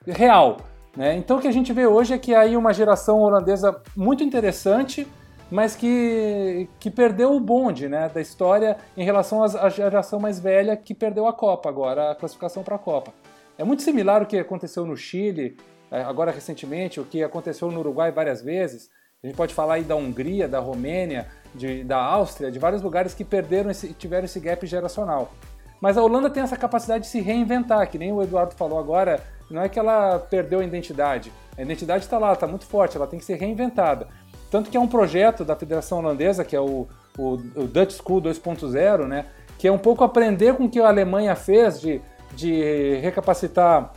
real. 0.06 0.58
Né? 0.94 1.16
Então 1.16 1.38
o 1.38 1.40
que 1.40 1.48
a 1.48 1.54
gente 1.54 1.72
vê 1.72 1.88
hoje 1.88 2.14
é 2.14 2.18
que 2.18 2.36
há 2.36 2.42
aí 2.42 2.58
uma 2.58 2.74
geração 2.74 3.22
holandesa 3.22 3.82
muito 3.96 4.26
interessante, 4.26 5.08
mas 5.50 5.74
que, 5.74 6.68
que 6.82 6.92
perdeu 6.92 7.34
o 7.34 7.40
bonde 7.40 7.88
né, 7.88 8.12
da 8.14 8.20
história 8.20 8.76
em 8.98 9.06
relação 9.06 9.42
à 9.42 9.70
geração 9.70 10.20
mais 10.20 10.38
velha 10.38 10.76
que 10.76 10.94
perdeu 10.94 11.28
a 11.28 11.34
Copa 11.34 11.70
agora, 11.70 12.12
a 12.12 12.16
classificação 12.16 12.62
para 12.62 12.76
a 12.76 12.80
Copa. 12.80 13.14
É 13.58 13.64
muito 13.64 13.82
similar 13.82 14.22
o 14.22 14.26
que 14.26 14.38
aconteceu 14.38 14.86
no 14.86 14.96
Chile, 14.96 15.58
agora 15.90 16.32
recentemente, 16.32 17.00
o 17.00 17.06
que 17.06 17.24
aconteceu 17.24 17.72
no 17.72 17.80
Uruguai 17.80 18.12
várias 18.12 18.42
vezes. 18.42 18.90
A 19.24 19.28
gente 19.28 19.36
pode 19.36 19.54
falar 19.54 19.76
aí 19.76 19.84
da 19.84 19.96
Hungria, 19.96 20.48
da 20.48 20.60
Romênia, 20.60 21.28
de, 21.56 21.84
da 21.84 21.98
Áustria, 21.98 22.52
de 22.52 22.60
vários 22.60 22.84
lugares 22.84 23.16
que 23.16 23.24
perderam 23.24 23.72
esse, 23.72 23.94
tiveram 23.94 24.26
esse 24.26 24.40
gap 24.40 24.66
geracional. 24.68 25.32
Mas 25.82 25.98
a 25.98 26.04
Holanda 26.04 26.30
tem 26.30 26.44
essa 26.44 26.56
capacidade 26.56 27.06
de 27.06 27.10
se 27.10 27.20
reinventar, 27.20 27.90
que 27.90 27.98
nem 27.98 28.12
o 28.12 28.22
Eduardo 28.22 28.54
falou 28.54 28.78
agora, 28.78 29.22
não 29.50 29.62
é 29.62 29.70
que 29.70 29.80
ela 29.80 30.20
perdeu 30.20 30.60
a 30.60 30.64
identidade. 30.64 31.32
A 31.58 31.62
identidade 31.62 32.04
está 32.04 32.20
lá, 32.20 32.34
está 32.34 32.46
muito 32.46 32.66
forte, 32.66 32.96
ela 32.96 33.08
tem 33.08 33.18
que 33.18 33.26
ser 33.26 33.36
reinventada. 33.36 34.08
Tanto 34.52 34.70
que 34.70 34.78
é 34.78 34.80
um 34.80 34.88
projeto 34.88 35.44
da 35.44 35.56
Federação 35.56 35.98
Holandesa, 35.98 36.46
que 36.46 36.56
é 36.56 36.62
o, 36.62 36.88
o, 37.18 37.34
o 37.56 37.68
Dutch 37.68 37.94
School 37.94 38.22
2.0, 38.22 39.08
né, 39.08 39.26
que 39.58 39.68
é 39.68 39.72
um 39.72 39.78
pouco 39.80 40.04
aprender 40.04 40.54
com 40.56 40.66
o 40.66 40.70
que 40.70 40.80
a 40.80 40.88
Alemanha 40.88 41.36
fez 41.36 41.82
de, 41.82 42.02
de 42.34 42.96
recapacitar 42.96 43.94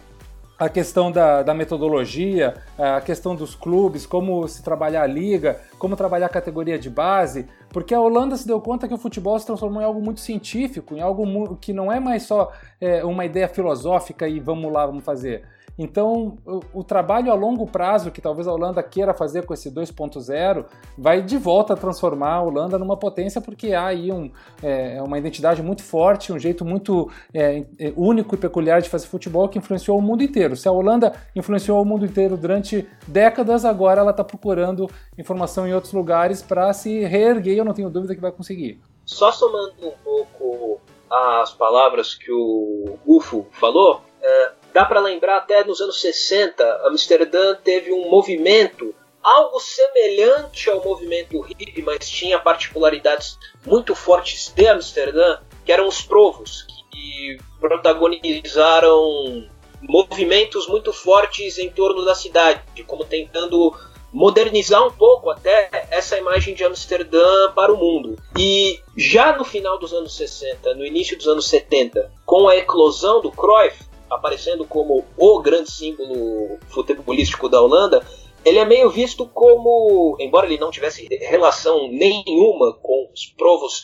a 0.60 0.68
questão 0.68 1.10
da, 1.10 1.42
da, 1.42 1.54
metodologia, 1.54 2.54
a 2.76 3.00
questão 3.00 3.34
dos 3.34 3.54
clubes, 3.54 4.04
como 4.04 4.46
se 4.46 4.62
trabalhar 4.62 5.04
a 5.04 5.06
liga, 5.06 5.58
como 5.78 5.96
trabalhar 5.96 6.26
a 6.26 6.28
categoria 6.28 6.78
de 6.78 6.90
base, 6.90 7.46
porque 7.70 7.94
a 7.94 8.00
Holanda 8.00 8.37
se 8.37 8.46
deu 8.46 8.60
conta 8.60 8.87
que 8.87 8.92
o 8.92 8.99
futebol 8.99 9.38
se 9.38 9.46
transformou 9.46 9.80
em 9.80 9.87
algo 9.87 10.02
muito 10.02 10.20
científico, 10.20 10.94
em 10.94 11.00
algo 11.00 11.56
que 11.56 11.72
não 11.72 11.90
é 11.90 11.99
mais 11.99 12.25
só 12.25 12.52
é, 12.78 13.02
uma 13.02 13.25
ideia 13.25 13.49
filosófica 13.49 14.28
e 14.28 14.38
vamos 14.38 14.70
lá, 14.70 14.84
vamos 14.84 15.02
fazer. 15.02 15.44
Então, 15.79 16.37
o, 16.45 16.61
o, 16.81 16.85
trabalho 16.85 17.31
a 17.31 17.35
longo 17.35 17.67
prazo 17.67 18.11
que 18.11 18.21
talvez 18.21 18.47
a 18.47 18.53
Holanda 18.53 18.83
queira 18.83 19.15
fazer 19.15 19.47
com 19.47 19.55
esse 19.55 19.71
2.0 19.71 20.67
vai 20.97 21.23
de 21.23 21.39
volta 21.39 21.77
transformar 21.77 22.35
a 22.35 22.43
Holanda 22.43 22.79
numa 22.79 22.97
potência, 22.97 23.41
porque 23.41 23.73
há 23.73 23.87
aí 23.87 24.12
um, 24.12 24.31
é, 24.62 25.00
uma 25.03 25.19
identidade 25.19 25.62
muito 25.62 25.83
forte, 25.83 26.33
um 26.33 26.39
jeito 26.39 26.65
muito 26.65 27.11
é, 27.33 27.65
é, 27.79 27.93
único 27.97 28.35
e 28.35 28.39
peculiar 28.39 28.83
de 28.83 28.89
fazer 28.89 29.07
futebol 29.07 29.49
que 29.49 29.59
influenciou 29.59 29.99
o 29.99 30.03
mundo 30.03 30.23
inteiro. 30.23 30.57
Se 30.57 30.69
a 30.69 30.73
Holanda 30.73 31.12
influenciou 31.35 31.81
o 31.81 31.85
mundo 31.85 32.05
inteiro 32.05 32.37
durante 32.37 32.89
décadas, 33.07 33.65
agora 33.65 34.00
ela 34.00 34.11
está 34.11 34.25
procurando 34.25 34.89
informação 35.17 35.67
em 35.67 35.73
outros 35.73 35.93
lugares 35.93 36.43
para 36.43 36.73
se 36.73 37.05
reerguer, 37.05 37.57
eu 37.57 37.65
não 37.65 37.75
tenho 37.75 37.91
dúvida 37.91 38.15
que 38.15 38.21
vai 38.21 38.33
conseguir. 38.33 38.81
Só 39.05 39.33
somando 39.33 39.75
um 39.83 39.93
pouco 40.05 40.81
as 41.11 41.53
palavras 41.53 42.15
que 42.15 42.31
o 42.31 42.99
Ufo 43.05 43.47
falou, 43.50 44.00
é, 44.23 44.53
Dá 44.73 44.85
para 44.85 45.00
lembrar 45.00 45.39
até 45.39 45.65
nos 45.65 45.81
anos 45.81 46.00
60, 46.00 46.83
Amsterdã 46.87 47.57
teve 47.57 47.93
um 47.93 48.09
movimento 48.09 48.95
algo 49.23 49.61
semelhante 49.61 50.71
ao 50.71 50.83
movimento 50.83 51.41
hippie, 51.41 51.83
mas 51.83 52.09
tinha 52.09 52.39
particularidades 52.39 53.39
muito 53.67 53.95
fortes 53.95 54.53
de 54.55 54.67
Amsterdã, 54.67 55.39
que 55.65 55.73
eram 55.73 55.87
os 55.87 56.00
provos, 56.00 56.67
que 56.91 57.39
protagonizaram 57.59 59.49
movimentos 59.83 60.67
muito 60.67 60.93
fortes 60.93 61.59
em 61.59 61.71
torno 61.71 62.05
da 62.05 62.15
cidade, 62.15 62.62
como 62.87 63.05
tentando 63.05 63.75
modernizar 64.12 64.85
um 64.87 64.91
pouco 64.91 65.31
até 65.31 65.69
essa 65.91 66.19
imagem 66.19 66.55
de 66.55 66.65
Amsterdã 66.65 67.53
para 67.53 67.73
o 67.73 67.77
mundo. 67.77 68.17
E 68.37 68.81
já 68.97 69.37
no 69.37 69.45
final 69.45 69.79
dos 69.79 69.93
anos 69.93 70.17
60, 70.17 70.75
no 70.75 70.85
início 70.85 71.17
dos 71.17 71.29
anos 71.29 71.47
70, 71.49 72.11
com 72.27 72.49
a 72.49 72.57
eclosão 72.57 73.21
do 73.21 73.31
Cruyff, 73.31 73.89
aparecendo 74.11 74.67
como 74.67 75.05
o 75.17 75.40
grande 75.40 75.71
símbolo 75.71 76.59
futebolístico 76.69 77.49
da 77.49 77.61
Holanda, 77.61 78.05
ele 78.45 78.59
é 78.59 78.64
meio 78.64 78.90
visto 78.90 79.26
como, 79.29 80.17
embora 80.19 80.47
ele 80.47 80.59
não 80.59 80.71
tivesse 80.71 81.07
relação 81.21 81.88
nenhuma 81.88 82.75
com 82.83 83.11
os 83.12 83.26
provos, 83.37 83.83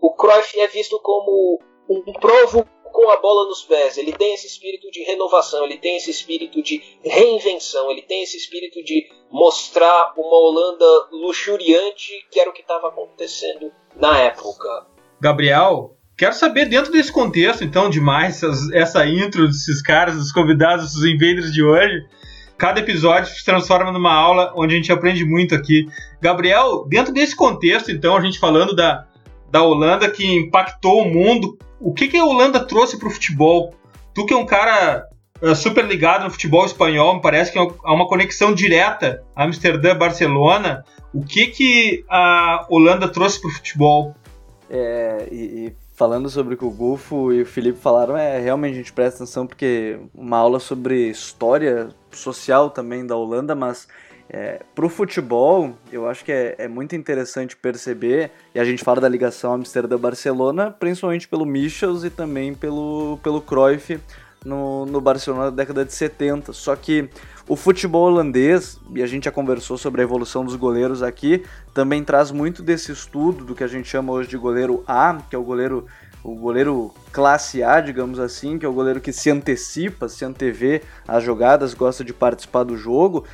o 0.00 0.12
Cruyff 0.14 0.58
é 0.60 0.68
visto 0.68 0.98
como 1.00 1.58
um 1.88 2.12
provo 2.12 2.66
com 2.92 3.10
a 3.10 3.16
bola 3.18 3.46
nos 3.46 3.62
pés. 3.62 3.98
Ele 3.98 4.12
tem 4.12 4.34
esse 4.34 4.46
espírito 4.46 4.90
de 4.90 5.02
renovação, 5.02 5.64
ele 5.64 5.78
tem 5.78 5.96
esse 5.96 6.10
espírito 6.10 6.62
de 6.62 6.82
reinvenção, 7.02 7.90
ele 7.90 8.02
tem 8.02 8.22
esse 8.22 8.36
espírito 8.36 8.82
de 8.82 9.06
mostrar 9.30 10.14
uma 10.16 10.36
Holanda 10.36 11.08
luxuriante, 11.12 12.12
que 12.30 12.40
era 12.40 12.50
o 12.50 12.52
que 12.52 12.62
estava 12.62 12.88
acontecendo 12.88 13.72
na 13.94 14.20
época. 14.20 14.86
Gabriel, 15.20 15.95
Quero 16.16 16.34
saber, 16.34 16.66
dentro 16.66 16.90
desse 16.90 17.12
contexto, 17.12 17.62
então, 17.62 17.90
demais, 17.90 18.42
essa 18.72 19.06
intro 19.06 19.46
desses 19.46 19.82
caras, 19.82 20.14
dos 20.16 20.32
convidados, 20.32 20.94
dos 20.94 21.04
invaders 21.04 21.52
de 21.52 21.62
hoje, 21.62 22.06
cada 22.56 22.80
episódio 22.80 23.30
se 23.34 23.44
transforma 23.44 23.92
numa 23.92 24.14
aula 24.14 24.50
onde 24.56 24.72
a 24.72 24.76
gente 24.78 24.90
aprende 24.90 25.26
muito 25.26 25.54
aqui. 25.54 25.86
Gabriel, 26.18 26.86
dentro 26.88 27.12
desse 27.12 27.36
contexto, 27.36 27.92
então, 27.92 28.16
a 28.16 28.22
gente 28.22 28.38
falando 28.38 28.74
da, 28.74 29.06
da 29.50 29.62
Holanda 29.62 30.10
que 30.10 30.24
impactou 30.26 31.02
o 31.02 31.12
mundo, 31.12 31.58
o 31.78 31.92
que, 31.92 32.08
que 32.08 32.16
a 32.16 32.24
Holanda 32.24 32.60
trouxe 32.60 32.98
para 32.98 33.08
o 33.08 33.10
futebol? 33.10 33.74
Tu 34.14 34.24
que 34.24 34.32
é 34.32 34.36
um 34.38 34.46
cara 34.46 35.06
uh, 35.42 35.54
super 35.54 35.84
ligado 35.84 36.24
no 36.24 36.30
futebol 36.30 36.64
espanhol, 36.64 37.16
me 37.16 37.20
parece 37.20 37.52
que 37.52 37.58
há 37.58 37.92
uma 37.92 38.08
conexão 38.08 38.54
direta 38.54 39.22
Amsterdã-Barcelona. 39.36 40.82
O 41.12 41.22
que, 41.22 41.48
que 41.48 42.04
a 42.08 42.64
Holanda 42.70 43.06
trouxe 43.06 43.38
para 43.38 43.50
o 43.50 43.52
futebol? 43.52 44.14
É, 44.70 45.28
e, 45.30 45.66
e 45.66 45.85
falando 45.96 46.28
sobre 46.28 46.54
o 46.54 46.56
que 46.58 46.64
o 46.64 46.70
Gufo 46.70 47.32
e 47.32 47.40
o 47.42 47.46
Felipe 47.46 47.78
falaram, 47.78 48.16
é 48.16 48.38
realmente 48.38 48.74
a 48.74 48.76
gente 48.76 48.92
presta 48.92 49.24
atenção 49.24 49.46
porque 49.46 49.98
uma 50.14 50.36
aula 50.36 50.60
sobre 50.60 51.08
história 51.08 51.88
social 52.12 52.68
também 52.68 53.06
da 53.06 53.16
Holanda, 53.16 53.54
mas 53.54 53.88
é, 54.28 54.60
pro 54.74 54.90
futebol, 54.90 55.74
eu 55.90 56.06
acho 56.06 56.22
que 56.22 56.30
é, 56.30 56.54
é, 56.58 56.68
muito 56.68 56.94
interessante 56.94 57.56
perceber, 57.56 58.30
e 58.54 58.60
a 58.60 58.64
gente 58.64 58.84
fala 58.84 59.00
da 59.00 59.08
ligação 59.08 59.54
Amsterdã-Barcelona, 59.54 60.70
principalmente 60.70 61.26
pelo 61.26 61.46
Michels 61.46 62.04
e 62.04 62.10
também 62.10 62.52
pelo, 62.52 63.18
pelo 63.22 63.40
Cruyff 63.40 63.98
no, 64.44 64.84
no 64.84 65.00
Barcelona 65.00 65.44
da 65.44 65.56
década 65.56 65.82
de 65.82 65.94
70. 65.94 66.52
Só 66.52 66.76
que 66.76 67.08
o 67.48 67.54
futebol 67.54 68.06
holandês, 68.06 68.78
e 68.94 69.02
a 69.02 69.06
gente 69.06 69.24
já 69.24 69.30
conversou 69.30 69.78
sobre 69.78 70.00
a 70.00 70.04
evolução 70.04 70.44
dos 70.44 70.56
goleiros 70.56 71.02
aqui, 71.02 71.44
também 71.72 72.02
traz 72.02 72.30
muito 72.30 72.62
desse 72.62 72.90
estudo 72.90 73.44
do 73.44 73.54
que 73.54 73.62
a 73.62 73.68
gente 73.68 73.88
chama 73.88 74.12
hoje 74.12 74.28
de 74.28 74.36
goleiro 74.36 74.82
A, 74.86 75.18
que 75.28 75.36
é 75.36 75.38
o 75.38 75.44
goleiro 75.44 75.86
o 76.24 76.34
goleiro 76.34 76.92
classe 77.12 77.62
A, 77.62 77.80
digamos 77.80 78.18
assim, 78.18 78.58
que 78.58 78.66
é 78.66 78.68
o 78.68 78.72
goleiro 78.72 79.00
que 79.00 79.12
se 79.12 79.30
antecipa, 79.30 80.08
se 80.08 80.24
antevê 80.24 80.82
as 81.06 81.22
jogadas, 81.22 81.72
gosta 81.72 82.02
de 82.02 82.12
participar 82.12 82.64
do 82.64 82.76
jogo. 82.76 83.24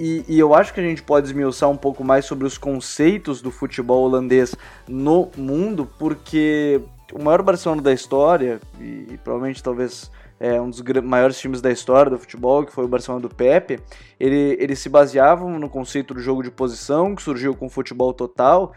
E, 0.00 0.24
e, 0.26 0.36
eu 0.36 0.52
acho 0.52 0.74
que 0.74 0.80
a 0.80 0.82
gente 0.82 1.00
pode 1.00 1.28
esmiuçar 1.28 1.70
um 1.70 1.76
pouco 1.76 2.02
mais 2.02 2.24
sobre 2.24 2.44
os 2.44 2.58
conceitos 2.58 3.40
do 3.40 3.52
futebol 3.52 4.02
holandês 4.02 4.56
no 4.88 5.30
mundo, 5.36 5.88
porque 5.96 6.80
o 7.12 7.22
maior 7.22 7.40
Barcelona 7.42 7.80
da 7.80 7.92
história, 7.92 8.60
e, 8.80 9.06
e 9.12 9.20
provavelmente 9.22 9.62
talvez 9.62 10.10
é, 10.44 10.60
um 10.60 10.68
dos 10.68 10.82
maiores 11.02 11.38
times 11.38 11.62
da 11.62 11.70
história 11.70 12.10
do 12.10 12.18
futebol, 12.18 12.66
que 12.66 12.72
foi 12.72 12.84
o 12.84 12.88
Barcelona 12.88 13.22
do 13.26 13.34
Pepe, 13.34 13.80
ele, 14.20 14.58
eles 14.60 14.78
se 14.78 14.90
baseavam 14.90 15.58
no 15.58 15.70
conceito 15.70 16.12
do 16.12 16.20
jogo 16.20 16.42
de 16.42 16.50
posição, 16.50 17.14
que 17.14 17.22
surgiu 17.22 17.54
com 17.54 17.64
o 17.64 17.70
futebol 17.70 18.12
total, 18.12 18.74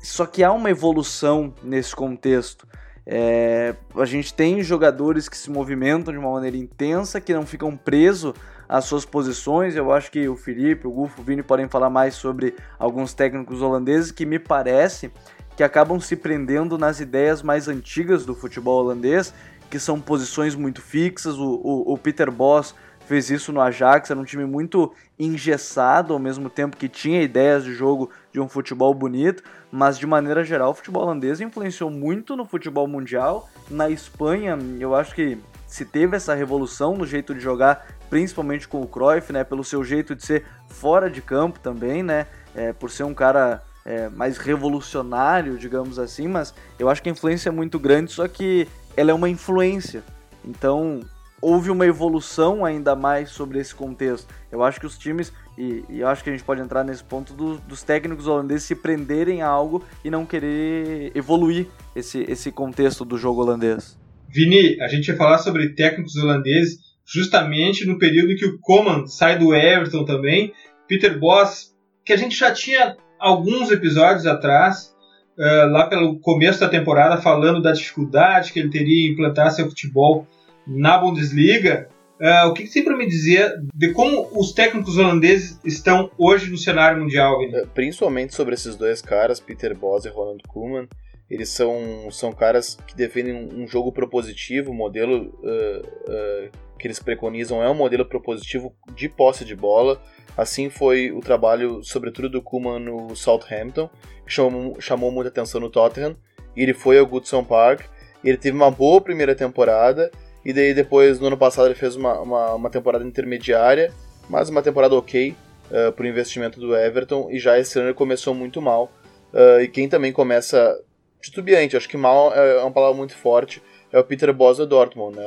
só 0.00 0.24
que 0.24 0.42
há 0.42 0.50
uma 0.50 0.70
evolução 0.70 1.52
nesse 1.62 1.94
contexto. 1.94 2.66
É, 3.04 3.74
a 3.94 4.06
gente 4.06 4.32
tem 4.32 4.62
jogadores 4.62 5.28
que 5.28 5.36
se 5.36 5.50
movimentam 5.50 6.14
de 6.14 6.18
uma 6.18 6.32
maneira 6.32 6.56
intensa, 6.56 7.20
que 7.20 7.34
não 7.34 7.44
ficam 7.44 7.76
presos 7.76 8.32
às 8.66 8.86
suas 8.86 9.04
posições. 9.04 9.76
Eu 9.76 9.92
acho 9.92 10.10
que 10.10 10.26
o 10.26 10.34
Felipe, 10.34 10.86
o 10.86 10.90
Gufo, 10.90 11.20
o 11.20 11.24
Vini 11.24 11.42
podem 11.42 11.68
falar 11.68 11.90
mais 11.90 12.14
sobre 12.14 12.56
alguns 12.78 13.12
técnicos 13.12 13.60
holandeses 13.60 14.10
que 14.10 14.24
me 14.24 14.38
parece 14.38 15.12
que 15.56 15.62
acabam 15.62 15.98
se 15.98 16.14
prendendo 16.16 16.76
nas 16.76 17.00
ideias 17.00 17.42
mais 17.42 17.66
antigas 17.66 18.26
do 18.26 18.34
futebol 18.34 18.84
holandês 18.84 19.32
que 19.70 19.78
são 19.78 20.00
posições 20.00 20.54
muito 20.54 20.80
fixas. 20.80 21.36
O, 21.36 21.60
o, 21.62 21.92
o 21.94 21.98
Peter 21.98 22.30
Boss 22.30 22.74
fez 23.06 23.30
isso 23.30 23.52
no 23.52 23.60
Ajax, 23.60 24.10
era 24.10 24.18
um 24.18 24.24
time 24.24 24.44
muito 24.44 24.92
engessado, 25.18 26.12
ao 26.12 26.18
mesmo 26.18 26.50
tempo 26.50 26.76
que 26.76 26.88
tinha 26.88 27.22
ideias 27.22 27.64
de 27.64 27.72
jogo 27.72 28.10
de 28.32 28.40
um 28.40 28.48
futebol 28.48 28.92
bonito, 28.92 29.42
mas 29.70 29.96
de 29.96 30.06
maneira 30.06 30.44
geral 30.44 30.70
o 30.70 30.74
futebol 30.74 31.04
holandês 31.04 31.40
influenciou 31.40 31.88
muito 31.88 32.36
no 32.36 32.44
futebol 32.44 32.86
mundial. 32.88 33.48
Na 33.70 33.88
Espanha, 33.88 34.58
eu 34.80 34.94
acho 34.94 35.14
que 35.14 35.38
se 35.66 35.84
teve 35.84 36.16
essa 36.16 36.34
revolução 36.34 36.96
no 36.96 37.06
jeito 37.06 37.34
de 37.34 37.40
jogar, 37.40 37.86
principalmente 38.10 38.66
com 38.66 38.80
o 38.80 38.86
Cruyff, 38.86 39.32
né, 39.32 39.44
pelo 39.44 39.64
seu 39.64 39.84
jeito 39.84 40.14
de 40.14 40.24
ser 40.24 40.44
fora 40.68 41.08
de 41.08 41.22
campo 41.22 41.60
também, 41.60 42.02
né, 42.02 42.26
é, 42.54 42.72
por 42.72 42.90
ser 42.90 43.04
um 43.04 43.14
cara 43.14 43.62
é, 43.84 44.08
mais 44.08 44.36
revolucionário, 44.36 45.56
digamos 45.56 45.98
assim, 45.98 46.26
mas 46.26 46.52
eu 46.78 46.88
acho 46.88 47.02
que 47.02 47.08
a 47.08 47.12
influência 47.12 47.50
é 47.50 47.52
muito 47.52 47.78
grande, 47.78 48.12
só 48.12 48.26
que 48.26 48.66
ela 48.96 49.10
é 49.10 49.14
uma 49.14 49.28
influência. 49.28 50.02
Então, 50.44 51.00
houve 51.40 51.70
uma 51.70 51.86
evolução 51.86 52.64
ainda 52.64 52.94
mais 52.96 53.30
sobre 53.30 53.58
esse 53.58 53.74
contexto. 53.74 54.32
Eu 54.50 54.62
acho 54.62 54.80
que 54.80 54.86
os 54.86 54.96
times, 54.96 55.32
e, 55.56 55.84
e 55.88 56.02
acho 56.02 56.24
que 56.24 56.30
a 56.30 56.32
gente 56.32 56.44
pode 56.44 56.60
entrar 56.60 56.84
nesse 56.84 57.04
ponto 57.04 57.34
do, 57.34 57.58
dos 57.58 57.82
técnicos 57.82 58.26
holandeses 58.26 58.64
se 58.64 58.74
prenderem 58.74 59.42
a 59.42 59.48
algo 59.48 59.84
e 60.04 60.10
não 60.10 60.24
querer 60.24 61.12
evoluir 61.14 61.66
esse, 61.94 62.24
esse 62.28 62.50
contexto 62.50 63.04
do 63.04 63.18
jogo 63.18 63.42
holandês. 63.42 63.98
Vini, 64.28 64.80
a 64.80 64.88
gente 64.88 65.08
ia 65.08 65.16
falar 65.16 65.38
sobre 65.38 65.74
técnicos 65.74 66.16
holandeses 66.16 66.78
justamente 67.06 67.86
no 67.86 67.98
período 67.98 68.32
em 68.32 68.36
que 68.36 68.46
o 68.46 68.58
Coman 68.60 69.06
sai 69.06 69.38
do 69.38 69.54
Everton 69.54 70.04
também, 70.04 70.52
Peter 70.88 71.18
Boss, 71.18 71.74
que 72.04 72.12
a 72.12 72.16
gente 72.16 72.36
já 72.36 72.50
tinha 72.50 72.96
alguns 73.18 73.70
episódios 73.70 74.26
atrás, 74.26 74.95
uh, 75.38 75.70
lá 75.70 75.86
pelo 75.86 76.18
começo 76.18 76.60
da 76.60 76.68
temporada, 76.68 77.20
falando 77.20 77.62
da 77.62 77.72
dificuldade 77.72 78.52
que 78.52 78.58
ele 78.58 78.70
teria 78.70 79.08
em 79.08 79.12
implantar 79.12 79.50
seu 79.50 79.66
futebol 79.66 80.26
na 80.66 80.98
Bundesliga. 80.98 81.88
Uh, 82.20 82.48
o 82.48 82.54
que, 82.54 82.62
que 82.62 82.68
você 82.70 82.82
para 82.82 82.96
me 82.96 83.06
dizer 83.06 83.54
de 83.74 83.92
como 83.92 84.28
os 84.32 84.52
técnicos 84.52 84.96
holandeses 84.96 85.60
estão 85.64 86.10
hoje 86.16 86.50
no 86.50 86.56
cenário 86.56 87.02
mundial? 87.02 87.42
Eh, 87.42 87.66
principalmente 87.74 88.34
sobre 88.34 88.54
esses 88.54 88.74
dois 88.74 89.02
caras, 89.02 89.38
Peter 89.38 89.76
Bosz 89.76 90.06
e 90.06 90.08
Ronald 90.08 90.42
Koeman. 90.48 90.88
Eles 91.28 91.50
são, 91.50 92.08
são 92.10 92.32
caras 92.32 92.78
que 92.86 92.96
defendem 92.96 93.34
um 93.34 93.66
jogo 93.66 93.92
propositivo, 93.92 94.70
o 94.70 94.74
modelo 94.74 95.34
uh, 95.42 95.80
uh, 95.80 96.50
que 96.78 96.86
eles 96.86 97.00
preconizam 97.00 97.62
é 97.62 97.68
um 97.68 97.74
modelo 97.74 98.04
propositivo 98.04 98.72
de 98.94 99.08
posse 99.08 99.44
de 99.44 99.56
bola. 99.56 100.00
Assim 100.36 100.68
foi 100.68 101.10
o 101.10 101.20
trabalho, 101.20 101.82
sobretudo 101.82 102.28
do 102.28 102.42
Koeman 102.42 102.78
no 102.78 103.16
Southampton, 103.16 103.88
que 104.26 104.32
chamou, 104.32 104.80
chamou 104.80 105.10
muita 105.10 105.30
atenção 105.30 105.60
no 105.60 105.70
Tottenham. 105.70 106.16
E 106.54 106.62
ele 106.62 106.74
foi 106.74 106.98
ao 106.98 107.06
Goodson 107.06 107.42
Park. 107.42 107.82
ele 108.22 108.36
teve 108.36 108.56
uma 108.56 108.70
boa 108.70 109.00
primeira 109.00 109.34
temporada. 109.34 110.10
E 110.44 110.52
daí 110.52 110.74
depois, 110.74 111.18
no 111.18 111.26
ano 111.26 111.36
passado, 111.36 111.66
ele 111.66 111.74
fez 111.74 111.96
uma, 111.96 112.20
uma, 112.20 112.54
uma 112.54 112.70
temporada 112.70 113.04
intermediária, 113.04 113.92
mas 114.28 114.48
uma 114.48 114.62
temporada 114.62 114.94
ok 114.94 115.34
uh, 115.70 115.92
para 115.92 116.04
o 116.04 116.06
investimento 116.06 116.60
do 116.60 116.76
Everton. 116.76 117.28
E 117.30 117.38
já 117.38 117.58
esse 117.58 117.78
ano 117.78 117.88
ele 117.88 117.94
começou 117.94 118.34
muito 118.34 118.60
mal. 118.60 118.92
Uh, 119.32 119.60
e 119.60 119.68
quem 119.68 119.88
também 119.88 120.12
começa 120.12 120.78
titubeante. 121.20 121.76
Acho 121.76 121.88
que 121.88 121.96
mal 121.96 122.32
é 122.32 122.60
uma 122.60 122.70
palavra 122.70 122.96
muito 122.96 123.16
forte. 123.16 123.62
É 123.92 123.98
o 123.98 124.04
Peter 124.04 124.32
Bosz 124.32 124.58
do 124.58 124.66
Dortmund. 124.66 125.16
Né? 125.16 125.24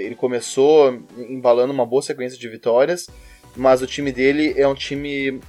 Ele 0.00 0.14
começou 0.14 1.00
embalando 1.16 1.72
uma 1.72 1.84
boa 1.84 2.02
sequência 2.02 2.38
de 2.38 2.48
vitórias, 2.48 3.08
mas 3.56 3.82
o 3.82 3.86
time 3.86 4.12
dele 4.12 4.54
é 4.56 4.66
um 4.68 4.74
time 4.74 5.40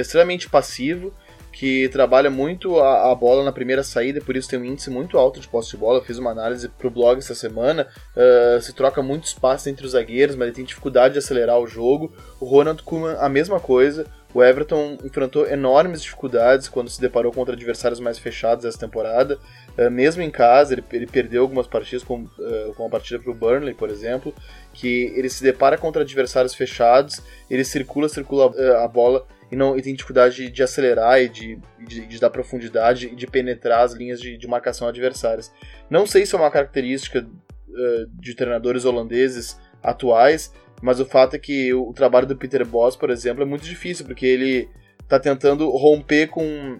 extremamente 0.00 0.48
passivo 0.48 1.12
que 1.56 1.88
trabalha 1.88 2.28
muito 2.28 2.78
a, 2.78 3.10
a, 3.10 3.14
bola 3.14 3.42
na 3.42 3.50
primeira 3.50 3.82
saída, 3.82 4.20
por 4.20 4.36
isso 4.36 4.46
tem 4.46 4.58
um 4.58 4.64
índice 4.66 4.90
muito 4.90 5.16
alto 5.16 5.40
de 5.40 5.48
posse 5.48 5.70
de 5.70 5.78
bola. 5.78 6.00
Eu 6.00 6.04
fiz 6.04 6.18
uma 6.18 6.30
análise 6.30 6.68
pro 6.68 6.90
blog 6.90 7.16
essa 7.16 7.34
semana. 7.34 7.88
Uh, 8.14 8.60
se 8.60 8.74
troca 8.74 9.02
muito 9.02 9.24
espaço 9.24 9.70
entre 9.70 9.86
os 9.86 9.92
zagueiros, 9.92 10.36
mas 10.36 10.48
ele 10.48 10.56
tem 10.56 10.66
dificuldade 10.66 11.14
de 11.14 11.18
acelerar 11.18 11.58
o 11.58 11.66
jogo. 11.66 12.12
O 12.38 12.44
Ronald 12.44 12.82
Koeman, 12.82 13.16
a 13.18 13.28
mesma 13.30 13.58
coisa. 13.58 14.04
O 14.34 14.44
Everton 14.44 14.98
enfrentou 15.02 15.46
enormes 15.46 16.02
dificuldades 16.02 16.68
quando 16.68 16.90
se 16.90 17.00
deparou 17.00 17.32
contra 17.32 17.54
adversários 17.54 18.00
mais 18.00 18.18
fechados 18.18 18.66
essa 18.66 18.78
temporada. 18.78 19.38
Uh, 19.78 19.90
mesmo 19.90 20.20
em 20.20 20.30
casa, 20.30 20.74
ele, 20.74 20.84
ele, 20.92 21.06
perdeu 21.06 21.40
algumas 21.40 21.66
partidas, 21.66 22.04
com, 22.04 22.24
uh, 22.24 22.74
com 22.76 22.84
a 22.84 22.90
partida 22.90 23.18
para 23.18 23.30
o 23.30 23.34
Burnley, 23.34 23.72
por 23.72 23.88
exemplo, 23.88 24.34
que 24.76 25.10
ele 25.16 25.30
se 25.30 25.42
depara 25.42 25.78
contra 25.78 26.02
adversários 26.02 26.54
fechados, 26.54 27.22
ele 27.50 27.64
circula, 27.64 28.10
circula 28.10 28.52
a 28.84 28.86
bola 28.86 29.26
e, 29.50 29.56
não, 29.56 29.76
e 29.76 29.80
tem 29.80 29.94
dificuldade 29.94 30.50
de, 30.50 30.62
acelerar 30.62 31.18
e 31.20 31.30
de, 31.30 31.58
de, 31.78 32.06
de, 32.06 32.20
dar 32.20 32.28
profundidade 32.28 33.06
e 33.06 33.16
de 33.16 33.26
penetrar 33.26 33.80
as 33.80 33.94
linhas 33.94 34.20
de, 34.20 34.36
de 34.36 34.46
marcação 34.46 34.86
adversárias. 34.86 35.50
Não 35.88 36.06
sei 36.06 36.26
se 36.26 36.34
é 36.34 36.38
uma 36.38 36.50
característica 36.50 37.20
uh, 37.20 38.20
de 38.20 38.34
treinadores 38.34 38.84
holandeses 38.84 39.58
atuais, 39.82 40.52
mas 40.82 41.00
o 41.00 41.06
fato 41.06 41.36
é 41.36 41.38
que 41.38 41.72
o, 41.72 41.88
o 41.88 41.94
trabalho 41.94 42.26
do 42.26 42.36
Peter 42.36 42.66
Bosz, 42.66 42.96
por 42.96 43.08
exemplo, 43.08 43.42
é 43.42 43.46
muito 43.46 43.64
difícil, 43.64 44.04
porque 44.04 44.26
ele 44.26 44.68
está 45.00 45.18
tentando 45.18 45.70
romper 45.70 46.26
com, 46.26 46.78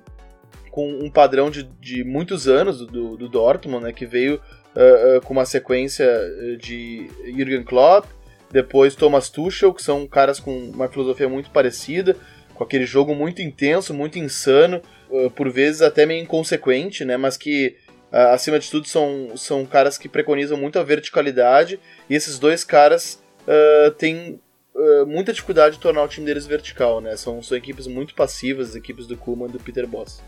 com 0.71 0.87
um 0.87 1.11
padrão 1.11 1.51
de, 1.51 1.63
de 1.81 2.05
muitos 2.05 2.47
anos 2.47 2.87
do, 2.87 3.17
do 3.17 3.27
Dortmund, 3.27 3.85
né, 3.85 3.93
que 3.93 4.05
veio 4.05 4.39
uh, 4.77 5.21
com 5.23 5.33
uma 5.33 5.47
sequência 5.47 6.07
de 6.61 7.09
Jürgen 7.25 7.65
Klopp, 7.65 8.07
depois 8.51 8.95
Thomas 8.95 9.29
Tuchel, 9.29 9.75
que 9.75 9.83
são 9.83 10.07
caras 10.07 10.39
com 10.39 10.57
uma 10.57 10.89
filosofia 10.89 11.29
muito 11.29 11.51
parecida, 11.51 12.17
com 12.55 12.63
aquele 12.63 12.87
jogo 12.87 13.15
muito 13.15 13.43
intenso, 13.43 13.93
muito 13.93 14.19
insano, 14.19 14.81
uh, 15.11 15.31
por 15.31 15.51
vezes 15.51 15.83
até 15.83 16.07
meio 16.07 16.23
inconsequente, 16.23 17.05
né? 17.05 17.17
Mas 17.17 17.37
que 17.37 17.77
acima 18.13 18.59
de 18.59 18.71
tudo 18.71 18.87
são, 18.87 19.37
são 19.37 19.67
caras 19.67 19.99
que 19.99 20.09
preconizam 20.09 20.57
muito 20.57 20.79
a 20.79 20.83
verticalidade 20.83 21.79
e 22.09 22.15
esses 22.15 22.39
dois 22.39 22.65
caras 22.65 23.21
têm 23.99 24.41
muita 25.07 25.35
dificuldade 25.35 25.75
de 25.75 25.83
tornar 25.83 26.05
o 26.05 26.09
time 26.09 26.25
deles 26.25 26.47
vertical, 26.47 27.01
né? 27.01 27.17
São, 27.17 27.43
são 27.43 27.59
equipes 27.59 27.87
muito 27.87 28.15
passivas, 28.15 28.71
as 28.71 28.77
equipes 28.77 29.07
do 29.07 29.17
Kuma 29.19 29.49
e 29.49 29.51
do 29.51 29.59
Peter 29.59 29.87
Boss. 29.87 30.23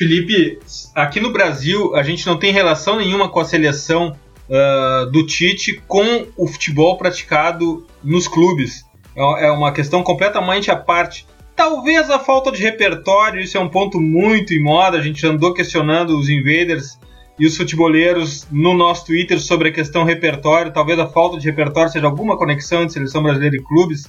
Felipe, 0.00 0.58
aqui 0.94 1.20
no 1.20 1.30
Brasil 1.30 1.94
a 1.94 2.02
gente 2.02 2.26
não 2.26 2.38
tem 2.38 2.54
relação 2.54 2.96
nenhuma 2.96 3.28
com 3.28 3.38
a 3.38 3.44
seleção 3.44 4.16
uh, 4.48 5.10
do 5.10 5.26
Tite 5.26 5.78
com 5.86 6.26
o 6.38 6.46
futebol 6.46 6.96
praticado 6.96 7.86
nos 8.02 8.26
clubes. 8.26 8.82
É, 9.14 9.48
é 9.48 9.50
uma 9.50 9.70
questão 9.72 10.02
completamente 10.02 10.70
à 10.70 10.76
parte. 10.76 11.26
Talvez 11.54 12.08
a 12.08 12.18
falta 12.18 12.50
de 12.50 12.62
repertório, 12.62 13.42
isso 13.42 13.58
é 13.58 13.60
um 13.60 13.68
ponto 13.68 14.00
muito 14.00 14.54
em 14.54 14.62
moda. 14.62 14.96
A 14.96 15.02
gente 15.02 15.26
andou 15.26 15.52
questionando 15.52 16.18
os 16.18 16.30
invaders 16.30 16.98
e 17.38 17.44
os 17.44 17.54
futeboleiros 17.58 18.46
no 18.50 18.72
nosso 18.72 19.04
Twitter 19.04 19.38
sobre 19.38 19.68
a 19.68 19.72
questão 19.72 20.04
repertório. 20.04 20.72
Talvez 20.72 20.98
a 20.98 21.08
falta 21.08 21.38
de 21.38 21.44
repertório 21.44 21.92
seja 21.92 22.06
alguma 22.06 22.38
conexão 22.38 22.80
entre 22.80 22.94
seleção 22.94 23.22
brasileira 23.22 23.54
e 23.54 23.62
clubes. 23.62 24.08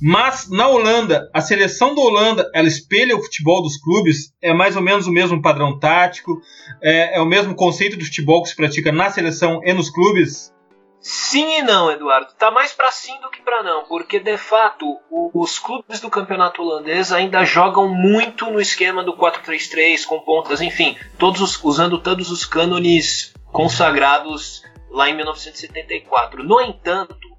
Mas 0.00 0.50
na 0.50 0.68
Holanda, 0.68 1.30
a 1.32 1.40
seleção 1.40 1.94
da 1.94 2.00
Holanda, 2.00 2.50
ela 2.54 2.68
espelha 2.68 3.16
o 3.16 3.22
futebol 3.22 3.62
dos 3.62 3.76
clubes, 3.76 4.32
é 4.42 4.52
mais 4.52 4.76
ou 4.76 4.82
menos 4.82 5.06
o 5.06 5.12
mesmo 5.12 5.40
padrão 5.40 5.78
tático, 5.78 6.40
é, 6.82 7.16
é 7.16 7.20
o 7.20 7.26
mesmo 7.26 7.54
conceito 7.54 7.96
do 7.96 8.04
futebol 8.04 8.42
que 8.42 8.50
se 8.50 8.56
pratica 8.56 8.92
na 8.92 9.10
seleção 9.10 9.60
e 9.64 9.72
nos 9.72 9.90
clubes. 9.90 10.52
Sim 11.00 11.58
e 11.58 11.62
não, 11.62 11.90
Eduardo. 11.90 12.32
Tá 12.38 12.50
mais 12.50 12.72
para 12.72 12.90
sim 12.90 13.20
do 13.20 13.28
que 13.28 13.42
para 13.42 13.62
não, 13.62 13.84
porque 13.84 14.18
de 14.18 14.38
fato 14.38 14.86
o, 15.10 15.30
os 15.34 15.58
clubes 15.58 16.00
do 16.00 16.08
campeonato 16.08 16.62
holandês 16.62 17.12
ainda 17.12 17.44
jogam 17.44 17.86
muito 17.88 18.50
no 18.50 18.58
esquema 18.58 19.04
do 19.04 19.14
4-3-3 19.14 20.06
com 20.06 20.20
pontas, 20.20 20.62
enfim, 20.62 20.96
todos 21.18 21.42
os, 21.42 21.62
usando 21.62 21.98
todos 21.98 22.30
os 22.30 22.46
cânones 22.46 23.34
consagrados 23.52 24.62
lá 24.90 25.10
em 25.10 25.14
1974. 25.14 26.42
No 26.42 26.58
entanto, 26.62 27.33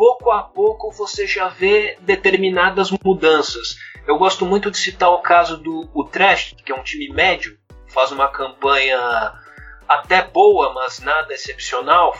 pouco 0.00 0.30
a 0.30 0.42
pouco 0.42 0.90
você 0.90 1.26
já 1.26 1.48
vê 1.48 1.98
determinadas 2.00 2.90
mudanças. 3.04 3.76
Eu 4.06 4.16
gosto 4.16 4.46
muito 4.46 4.70
de 4.70 4.78
citar 4.78 5.10
o 5.10 5.18
caso 5.18 5.58
do 5.58 5.90
Utrecht, 5.94 6.54
que 6.54 6.72
é 6.72 6.74
um 6.74 6.82
time 6.82 7.10
médio, 7.10 7.58
faz 7.86 8.10
uma 8.10 8.26
campanha 8.26 8.98
até 9.86 10.22
boa, 10.22 10.72
mas 10.72 11.00
nada 11.00 11.34
excepcional, 11.34 12.14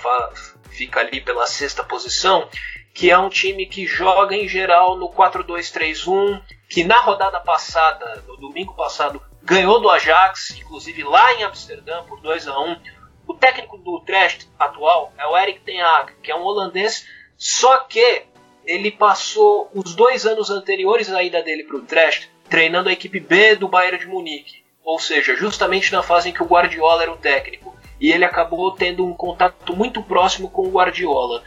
fica 0.68 1.00
ali 1.00 1.22
pela 1.22 1.46
sexta 1.46 1.82
posição, 1.82 2.46
que 2.92 3.10
é 3.10 3.16
um 3.16 3.30
time 3.30 3.64
que 3.64 3.86
joga 3.86 4.36
em 4.36 4.46
geral 4.46 4.98
no 4.98 5.08
4-2-3-1, 5.08 6.42
que 6.68 6.84
na 6.84 7.00
rodada 7.00 7.40
passada, 7.40 8.22
no 8.28 8.36
domingo 8.36 8.74
passado, 8.74 9.22
ganhou 9.42 9.80
do 9.80 9.88
Ajax, 9.88 10.50
inclusive 10.50 11.02
lá 11.02 11.32
em 11.32 11.44
Amsterdã 11.44 12.04
por 12.04 12.20
2 12.20 12.46
a 12.46 12.60
1. 12.60 12.76
O 13.26 13.32
técnico 13.32 13.78
do 13.78 13.96
Utrecht 13.96 14.50
atual 14.58 15.14
é 15.16 15.26
o 15.26 15.34
Erik 15.34 15.60
ten 15.60 15.80
Hag, 15.80 16.12
que 16.22 16.30
é 16.30 16.36
um 16.36 16.42
holandês, 16.42 17.06
só 17.40 17.78
que 17.78 18.24
ele 18.66 18.90
passou 18.90 19.70
os 19.74 19.94
dois 19.94 20.26
anos 20.26 20.50
anteriores 20.50 21.10
à 21.10 21.22
ida 21.22 21.42
dele 21.42 21.64
para 21.64 21.76
o 21.76 21.78
Utrecht 21.80 22.30
treinando 22.50 22.90
a 22.90 22.92
equipe 22.92 23.18
B 23.18 23.56
do 23.56 23.66
Bayern 23.66 23.98
de 23.98 24.06
Munique, 24.06 24.62
ou 24.84 24.98
seja, 24.98 25.34
justamente 25.34 25.90
na 25.90 26.02
fase 26.02 26.28
em 26.28 26.32
que 26.32 26.42
o 26.42 26.46
Guardiola 26.46 27.02
era 27.02 27.12
o 27.12 27.16
técnico 27.16 27.74
e 27.98 28.12
ele 28.12 28.26
acabou 28.26 28.72
tendo 28.72 29.06
um 29.06 29.14
contato 29.14 29.74
muito 29.74 30.02
próximo 30.02 30.50
com 30.50 30.66
o 30.66 30.70
Guardiola. 30.70 31.42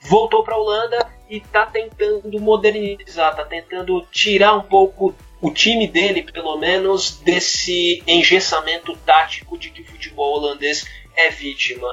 Voltou 0.00 0.42
para 0.42 0.54
a 0.54 0.58
Holanda 0.58 1.08
e 1.30 1.36
está 1.36 1.66
tentando 1.66 2.40
modernizar, 2.40 3.30
está 3.30 3.44
tentando 3.44 4.04
tirar 4.10 4.54
um 4.54 4.62
pouco 4.62 5.14
o 5.40 5.52
time 5.52 5.86
dele, 5.86 6.24
pelo 6.24 6.56
menos, 6.56 7.20
desse 7.20 8.02
engessamento 8.08 8.96
tático 9.06 9.56
de 9.56 9.70
que 9.70 9.82
o 9.82 9.86
futebol 9.86 10.34
holandês 10.34 10.84
é 11.14 11.30
vítima. 11.30 11.86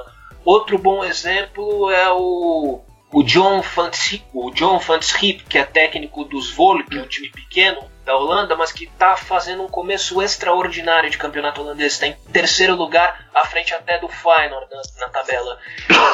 Outro 0.44 0.78
bom 0.78 1.04
exemplo 1.04 1.90
é 1.90 2.10
o, 2.10 2.80
o 3.16 3.22
John 3.22 3.62
Van 3.62 3.90
o 4.34 4.50
John 4.50 4.78
Van 4.78 5.00
Schip, 5.00 5.44
que 5.44 5.56
é 5.56 5.64
técnico 5.64 6.22
dos 6.22 6.50
Volk, 6.52 6.98
um 6.98 7.06
time 7.06 7.30
pequeno, 7.30 7.90
da 8.04 8.14
Holanda, 8.14 8.54
mas 8.54 8.72
que 8.72 8.84
está 8.84 9.16
fazendo 9.16 9.62
um 9.62 9.68
começo 9.68 10.20
extraordinário 10.20 11.08
de 11.08 11.16
campeonato 11.16 11.62
holandês. 11.62 11.94
Está 11.94 12.08
em 12.08 12.12
terceiro 12.30 12.76
lugar, 12.76 13.26
à 13.34 13.46
frente 13.46 13.72
até 13.72 13.98
do 13.98 14.06
Feyenoord 14.06 14.66
na, 14.70 14.82
na 15.00 15.08
tabela. 15.08 15.58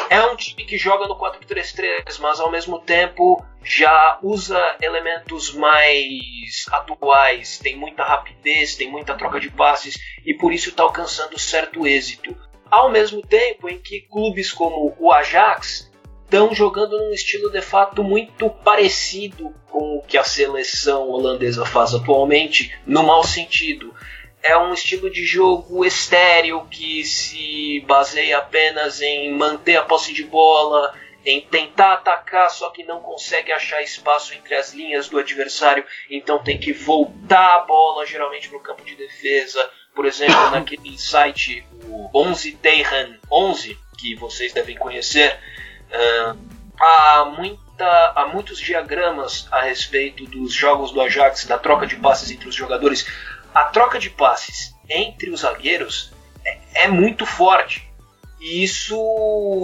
É 0.08 0.20
um 0.26 0.36
time 0.36 0.64
que 0.64 0.78
joga 0.78 1.08
no 1.08 1.18
4-3-3, 1.18 2.20
mas 2.20 2.38
ao 2.38 2.52
mesmo 2.52 2.78
tempo 2.78 3.44
já 3.64 4.20
usa 4.22 4.76
elementos 4.80 5.52
mais 5.54 6.66
atuais, 6.70 7.58
tem 7.58 7.76
muita 7.76 8.04
rapidez, 8.04 8.76
tem 8.76 8.88
muita 8.88 9.16
troca 9.16 9.40
de 9.40 9.50
passes 9.50 9.98
e 10.24 10.34
por 10.34 10.52
isso 10.52 10.68
está 10.68 10.84
alcançando 10.84 11.36
certo 11.36 11.84
êxito. 11.84 12.36
Ao 12.70 12.88
mesmo 12.88 13.22
tempo 13.22 13.68
em 13.68 13.80
que 13.80 14.02
clubes 14.02 14.52
como 14.52 14.94
o 15.00 15.12
Ajax 15.12 15.90
estão 16.32 16.54
jogando 16.54 16.96
num 16.96 17.12
estilo 17.12 17.50
de 17.50 17.60
fato 17.60 18.02
muito 18.02 18.48
parecido 18.48 19.54
com 19.70 19.98
o 19.98 20.02
que 20.02 20.16
a 20.16 20.24
seleção 20.24 21.10
holandesa 21.10 21.66
faz 21.66 21.92
atualmente, 21.92 22.74
no 22.86 23.02
mau 23.02 23.22
sentido. 23.22 23.94
É 24.42 24.56
um 24.56 24.72
estilo 24.72 25.10
de 25.10 25.26
jogo 25.26 25.84
estéreo 25.84 26.66
que 26.70 27.04
se 27.04 27.84
baseia 27.86 28.38
apenas 28.38 29.02
em 29.02 29.30
manter 29.30 29.76
a 29.76 29.82
posse 29.82 30.14
de 30.14 30.24
bola, 30.24 30.94
em 31.22 31.42
tentar 31.42 31.92
atacar, 31.92 32.48
só 32.48 32.70
que 32.70 32.82
não 32.82 33.00
consegue 33.00 33.52
achar 33.52 33.82
espaço 33.82 34.32
entre 34.34 34.54
as 34.54 34.72
linhas 34.72 35.10
do 35.10 35.18
adversário, 35.18 35.84
então 36.10 36.42
tem 36.42 36.58
que 36.58 36.72
voltar 36.72 37.56
a 37.56 37.60
bola 37.60 38.06
geralmente 38.06 38.48
para 38.48 38.56
o 38.56 38.62
campo 38.62 38.82
de 38.86 38.96
defesa. 38.96 39.70
Por 39.94 40.06
exemplo, 40.06 40.34
naquele 40.50 40.98
site, 40.98 41.62
o 41.84 42.08
11 42.14 42.52
Teiran 42.52 43.18
11, 43.30 43.78
que 43.98 44.14
vocês 44.14 44.52
devem 44.54 44.76
conhecer, 44.76 45.38
Uh, 45.92 46.38
há, 46.80 47.24
muita, 47.36 48.12
há 48.16 48.28
muitos 48.32 48.58
diagramas 48.58 49.46
a 49.50 49.62
respeito 49.62 50.24
dos 50.24 50.52
jogos 50.52 50.90
do 50.90 51.00
Ajax, 51.00 51.44
da 51.44 51.58
troca 51.58 51.86
de 51.86 51.96
passes 51.96 52.30
entre 52.30 52.48
os 52.48 52.54
jogadores. 52.54 53.06
A 53.54 53.64
troca 53.64 53.98
de 53.98 54.08
passes 54.08 54.74
entre 54.88 55.30
os 55.30 55.40
zagueiros 55.40 56.12
é, 56.44 56.84
é 56.84 56.88
muito 56.88 57.26
forte. 57.26 57.92
E 58.40 58.64
isso 58.64 58.98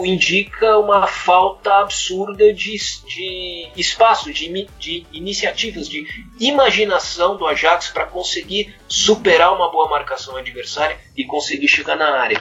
indica 0.07 0.79
uma 0.79 1.05
falta 1.09 1.81
absurda 1.81 2.55
de, 2.55 2.77
de 3.07 3.73
espaço, 3.77 4.33
de, 4.33 4.69
de 4.79 5.05
iniciativas, 5.13 5.89
de 5.89 6.07
imaginação 6.39 7.37
do 7.37 7.45
Ajax 7.45 7.89
para 7.89 8.07
conseguir 8.07 8.77
superar 8.87 9.53
uma 9.53 9.69
boa 9.73 9.89
marcação 9.89 10.37
adversária 10.37 10.97
e 11.17 11.25
conseguir 11.25 11.67
chegar 11.67 11.97
na 11.97 12.21
área. 12.21 12.41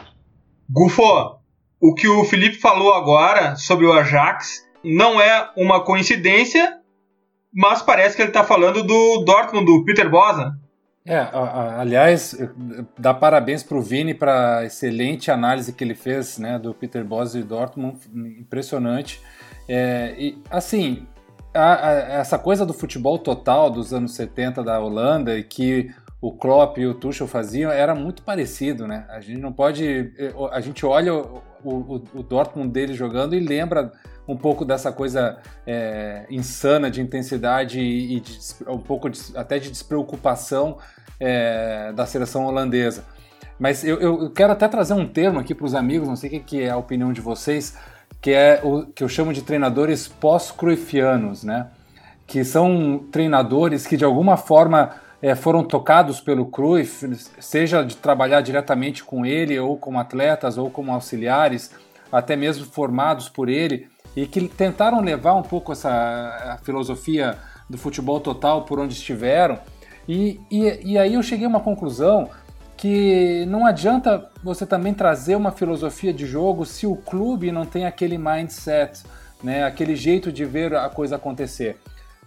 Gufo, 0.69 1.36
o 1.81 1.93
que 1.93 2.07
o 2.07 2.23
Felipe 2.25 2.57
falou 2.57 2.93
agora 2.93 3.55
sobre 3.55 3.85
o 3.85 3.93
Ajax 3.93 4.65
não 4.83 5.19
é 5.21 5.49
uma 5.57 5.83
coincidência, 5.83 6.77
mas 7.53 7.81
parece 7.81 8.15
que 8.15 8.21
ele 8.21 8.29
está 8.29 8.43
falando 8.43 8.83
do 8.83 9.23
Dortmund, 9.25 9.65
do 9.65 9.83
Peter 9.85 10.09
Bosa. 10.09 10.57
É, 11.05 11.17
a- 11.19 11.29
a- 11.31 11.81
aliás, 11.81 12.35
dá 12.97 13.13
parabéns 13.13 13.63
para 13.63 13.77
o 13.77 13.81
Vini 13.81 14.13
para 14.13 14.57
a 14.59 14.65
excelente 14.65 15.31
análise 15.31 15.71
que 15.71 15.83
ele 15.83 15.95
fez 15.95 16.37
né, 16.37 16.59
do 16.59 16.73
Peter 16.73 17.03
Bosz 17.05 17.33
e 17.35 17.43
Dortmund, 17.43 17.97
impressionante. 18.41 19.21
É, 19.69 20.13
e, 20.17 20.41
assim, 20.49 21.07
a- 21.53 21.91
essa 22.19 22.37
coisa 22.37 22.65
do 22.65 22.73
futebol 22.73 23.17
total 23.19 23.69
dos 23.69 23.93
anos 23.93 24.15
70 24.15 24.61
da 24.63 24.79
Holanda 24.79 25.37
e 25.37 25.43
que 25.43 25.89
o 26.21 26.31
Klopp 26.33 26.77
e 26.77 26.85
o 26.85 26.93
Tuchel 26.93 27.27
faziam 27.27 27.71
era 27.71 27.95
muito 27.95 28.21
parecido, 28.23 28.85
né? 28.87 29.05
A 29.09 29.19
gente 29.21 29.39
não 29.39 29.53
pode, 29.53 30.11
eh, 30.17 30.33
a 30.51 30.59
gente 30.59 30.85
olha 30.85 31.13
o, 31.63 32.01
o- 32.13 32.23
Dortmund 32.23 32.69
dele 32.69 32.93
jogando 32.93 33.35
e 33.35 33.39
lembra 33.39 33.91
um 34.27 34.35
pouco 34.35 34.65
dessa 34.65 34.91
coisa 34.91 35.37
é, 35.65 36.25
insana 36.29 36.91
de 36.91 37.01
intensidade 37.01 37.79
e, 37.79 38.19
de 38.19 38.39
um 38.67 38.77
pouco 38.79 39.09
de- 39.09 39.19
até 39.35 39.57
de 39.59 39.69
despreocupação 39.69 40.77
é, 41.19 41.91
da 41.93 42.05
seleção 42.05 42.45
holandesa. 42.45 43.03
Mas 43.59 43.83
eu, 43.83 43.99
eu 43.99 44.29
quero 44.31 44.51
até 44.53 44.67
trazer 44.67 44.93
um 44.93 45.07
termo 45.07 45.39
aqui 45.39 45.55
para 45.55 45.65
os 45.65 45.73
amigos, 45.73 46.07
não 46.07 46.15
sei 46.15 46.29
o 46.29 46.31
que, 46.33 46.39
que 46.41 46.61
é 46.61 46.69
a 46.69 46.77
opinião 46.77 47.11
de 47.11 47.21
vocês, 47.21 47.75
que 48.21 48.31
é 48.31 48.59
o 48.63 48.85
que 48.85 49.03
eu 49.03 49.09
chamo 49.09 49.33
de 49.33 49.41
treinadores 49.41 50.07
pós-cruifianos, 50.07 51.43
né? 51.43 51.67
Que 52.25 52.43
são 52.43 52.99
treinadores 53.11 53.87
que 53.87 53.95
de 53.97 54.03
alguma 54.05 54.37
forma 54.37 54.91
eh, 55.21 55.35
foram 55.35 55.63
tocados 55.63 56.19
pelo 56.19 56.45
Cruyff, 56.45 57.15
seja 57.39 57.83
de 57.83 57.97
trabalhar 57.97 58.41
diretamente 58.41 59.03
com 59.03 59.25
ele, 59.25 59.59
ou 59.59 59.77
como 59.77 59.99
atletas, 59.99 60.57
ou 60.57 60.69
como 60.69 60.91
auxiliares, 60.91 61.71
até 62.11 62.35
mesmo 62.35 62.65
formados 62.65 63.27
por 63.29 63.49
ele, 63.49 63.87
e 64.15 64.25
que 64.25 64.47
tentaram 64.47 65.01
levar 65.01 65.33
um 65.35 65.43
pouco 65.43 65.71
essa 65.71 66.59
filosofia 66.63 67.37
do 67.69 67.77
futebol 67.77 68.19
total 68.19 68.63
por 68.63 68.79
onde 68.79 68.93
estiveram. 68.93 69.59
E, 70.07 70.39
e, 70.49 70.93
e 70.93 70.97
aí 70.97 71.15
eu 71.15 71.23
cheguei 71.23 71.45
a 71.45 71.49
uma 71.49 71.59
conclusão 71.59 72.29
que 72.77 73.43
não 73.47 73.65
adianta 73.65 74.29
você 74.43 74.65
também 74.65 74.93
trazer 74.93 75.35
uma 75.35 75.51
filosofia 75.51 76.13
de 76.13 76.25
jogo 76.25 76.65
se 76.65 76.85
o 76.85 76.95
clube 76.95 77.51
não 77.51 77.65
tem 77.65 77.85
aquele 77.85 78.17
mindset, 78.17 79.03
né, 79.43 79.63
aquele 79.63 79.95
jeito 79.95 80.31
de 80.31 80.45
ver 80.45 80.75
a 80.75 80.87
coisa 80.87 81.15
acontecer. 81.15 81.77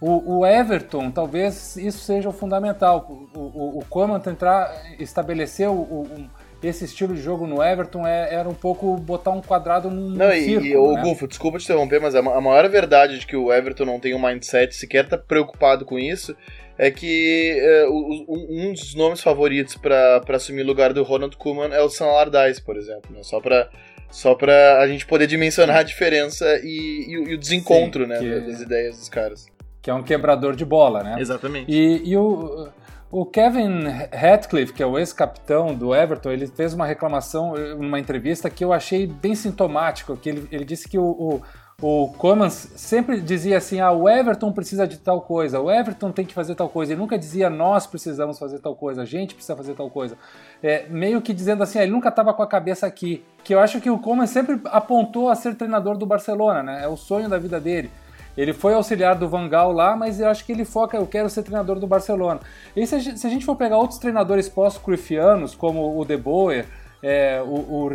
O, 0.01 0.39
o 0.39 0.45
Everton, 0.47 1.11
talvez 1.11 1.77
isso 1.77 1.99
seja 1.99 2.27
o 2.27 2.33
fundamental. 2.33 3.05
O, 3.35 3.39
o, 3.39 3.79
o 3.79 3.85
Koeman 3.87 4.19
tentar 4.19 4.75
estabelecer 4.99 5.69
o, 5.69 5.73
o- 5.73 6.07
um- 6.17 6.27
esse 6.63 6.85
estilo 6.85 7.15
de 7.15 7.21
jogo 7.21 7.45
no 7.47 7.61
Everton 7.63 8.05
é- 8.05 8.33
era 8.33 8.47
um 8.49 8.53
pouco 8.53 8.95
botar 8.97 9.31
um 9.31 9.41
quadrado 9.41 9.89
num, 9.89 10.09
Não, 10.09 10.31
e, 10.31 10.41
círculo, 10.43 10.65
e 10.67 10.75
ô, 10.77 10.93
né? 10.93 11.01
Gufo, 11.03 11.27
desculpa 11.27 11.57
te 11.57 11.63
interromper, 11.65 11.99
mas 12.01 12.13
a 12.15 12.19
a 12.19 12.41
maior 12.41 12.67
verdade 12.69 13.17
de 13.19 13.25
que 13.27 13.35
o 13.35 13.51
Everton 13.53 13.85
não 13.85 13.99
tem 13.99 14.13
um 14.13 14.21
mindset 14.21 14.75
sequer 14.75 15.07
tá 15.07 15.17
preocupado 15.17 15.85
com 15.85 15.97
isso 15.97 16.35
é 16.77 16.89
que 16.91 17.57
é, 17.59 17.85
o- 17.87 18.25
o- 18.27 18.47
um 18.49 18.73
dos 18.73 18.93
nomes 18.95 19.21
favoritos 19.21 19.75
pra 19.75 20.21
assumir 20.29 20.61
o 20.61 20.65
lugar 20.67 20.93
do 20.93 21.03
Ronald 21.03 21.35
Koeman 21.37 21.73
é 21.75 21.81
o 21.81 21.89
Sam 21.89 22.05
Allardyce, 22.05 22.61
por 22.61 22.75
exemplo, 22.77 23.11
né? 23.11 23.21
Só 23.23 23.39
pra, 23.39 23.69
só 24.11 24.35
a 24.79 24.87
gente 24.87 25.05
poder 25.05 25.25
dimensionar 25.27 25.77
a 25.77 25.83
diferença 25.83 26.45
e, 26.63 27.05
e 27.07 27.17
o- 27.19 27.27
e 27.29 27.33
o 27.33 27.37
desencontro, 27.39 28.03
Sim, 28.03 28.09
né, 28.09 28.19
que- 28.19 28.39
das 28.41 28.61
ideias 28.61 28.97
dos 28.97 29.09
caras. 29.09 29.47
Que 29.81 29.89
é 29.89 29.93
um 29.93 30.03
quebrador 30.03 30.55
de 30.55 30.63
bola, 30.63 31.03
né? 31.03 31.15
Exatamente. 31.19 31.71
E, 31.71 32.09
e 32.09 32.15
o, 32.15 32.69
o 33.11 33.25
Kevin 33.25 33.83
Ratcliffe, 34.13 34.71
que 34.71 34.81
é 34.81 34.85
o 34.85 34.97
ex-capitão 34.97 35.75
do 35.75 35.93
Everton, 35.93 36.31
ele 36.31 36.47
fez 36.47 36.73
uma 36.73 36.85
reclamação 36.85 37.55
numa 37.77 37.99
entrevista 37.99 38.49
que 38.49 38.63
eu 38.63 38.71
achei 38.71 39.05
bem 39.05 39.35
sintomático, 39.35 40.15
que 40.15 40.29
ele, 40.29 40.47
ele 40.51 40.63
disse 40.63 40.87
que 40.87 40.97
o, 40.97 41.03
o, 41.03 41.41
o 41.81 42.07
Koeman 42.13 42.49
sempre 42.49 43.19
dizia 43.19 43.57
assim, 43.57 43.81
ah, 43.81 43.91
o 43.91 44.07
Everton 44.07 44.53
precisa 44.53 44.87
de 44.87 44.97
tal 44.97 45.19
coisa, 45.19 45.59
o 45.59 45.69
Everton 45.69 46.11
tem 46.11 46.23
que 46.23 46.33
fazer 46.33 46.53
tal 46.55 46.69
coisa, 46.69 46.93
ele 46.93 47.01
nunca 47.01 47.17
dizia 47.17 47.49
nós 47.49 47.87
precisamos 47.87 48.37
fazer 48.37 48.59
tal 48.59 48.75
coisa, 48.75 49.01
a 49.01 49.05
gente 49.05 49.33
precisa 49.33 49.57
fazer 49.57 49.73
tal 49.73 49.89
coisa. 49.89 50.15
É, 50.63 50.85
meio 50.87 51.21
que 51.21 51.33
dizendo 51.33 51.63
assim, 51.63 51.79
ah, 51.79 51.83
ele 51.83 51.91
nunca 51.91 52.09
estava 52.09 52.33
com 52.33 52.43
a 52.43 52.47
cabeça 52.47 52.87
aqui, 52.87 53.25
que 53.43 53.53
eu 53.53 53.59
acho 53.59 53.81
que 53.81 53.89
o 53.89 53.97
Koeman 53.97 54.27
sempre 54.27 54.61
apontou 54.65 55.27
a 55.27 55.35
ser 55.35 55.55
treinador 55.55 55.97
do 55.97 56.05
Barcelona, 56.05 56.61
né? 56.61 56.83
É 56.83 56.87
o 56.87 56.95
sonho 56.95 57.27
da 57.27 57.37
vida 57.37 57.59
dele. 57.59 57.89
Ele 58.37 58.53
foi 58.53 58.73
auxiliar 58.73 59.15
do 59.15 59.27
Van 59.27 59.47
Gaal 59.47 59.71
lá, 59.71 59.95
mas 59.95 60.19
eu 60.19 60.27
acho 60.29 60.45
que 60.45 60.51
ele 60.51 60.65
foca, 60.65 60.97
eu 60.97 61.05
quero 61.05 61.29
ser 61.29 61.43
treinador 61.43 61.79
do 61.79 61.87
Barcelona. 61.87 62.39
E 62.75 62.85
se 62.87 62.95
a 62.95 62.99
gente, 62.99 63.19
se 63.19 63.27
a 63.27 63.29
gente 63.29 63.45
for 63.45 63.55
pegar 63.55 63.77
outros 63.77 63.99
treinadores 63.99 64.47
pós-Cruyffianos, 64.47 65.53
como 65.55 65.99
o 65.99 66.05
De 66.05 66.17
Boer, 66.17 66.65
é, 67.03 67.41
o, 67.45 67.85
o 67.85 67.89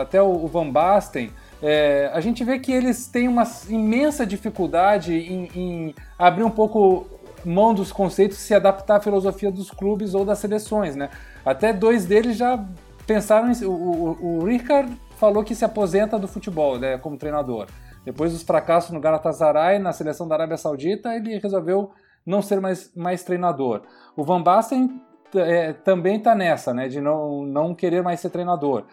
até 0.00 0.22
o, 0.22 0.44
o 0.44 0.46
Van 0.46 0.70
Basten, 0.70 1.30
é, 1.62 2.10
a 2.12 2.20
gente 2.20 2.44
vê 2.44 2.58
que 2.58 2.72
eles 2.72 3.06
têm 3.08 3.28
uma 3.28 3.44
imensa 3.68 4.24
dificuldade 4.24 5.14
em, 5.14 5.50
em 5.54 5.94
abrir 6.18 6.44
um 6.44 6.50
pouco 6.50 7.06
mão 7.44 7.74
dos 7.74 7.92
conceitos 7.92 8.38
e 8.38 8.40
se 8.40 8.54
adaptar 8.54 8.96
à 8.96 9.00
filosofia 9.00 9.50
dos 9.50 9.70
clubes 9.70 10.14
ou 10.14 10.24
das 10.24 10.38
seleções, 10.38 10.96
né? 10.96 11.08
Até 11.44 11.72
dois 11.72 12.04
deles 12.04 12.36
já 12.36 12.64
pensaram 13.06 13.50
em... 13.50 13.64
O, 13.64 13.70
o, 13.70 14.38
o 14.40 14.44
Rijkaard 14.44 14.96
falou 15.16 15.42
que 15.42 15.54
se 15.54 15.64
aposenta 15.64 16.18
do 16.18 16.28
futebol, 16.28 16.78
né, 16.78 16.96
como 16.98 17.16
treinador. 17.16 17.66
Depois 18.04 18.32
dos 18.32 18.42
fracassos 18.42 18.90
no 18.90 19.00
Galatasaray, 19.00 19.78
na 19.78 19.92
seleção 19.92 20.26
da 20.26 20.34
Arábia 20.34 20.56
Saudita, 20.56 21.14
ele 21.14 21.38
resolveu 21.38 21.90
não 22.24 22.42
ser 22.42 22.60
mais, 22.60 22.94
mais 22.94 23.22
treinador. 23.22 23.82
O 24.16 24.24
Van 24.24 24.42
Basten 24.42 25.00
é, 25.34 25.72
também 25.72 26.16
está 26.16 26.34
nessa, 26.34 26.72
né, 26.72 26.88
de 26.88 27.00
não, 27.00 27.42
não 27.42 27.74
querer 27.74 28.02
mais 28.02 28.20
ser 28.20 28.30
treinador. 28.30 28.84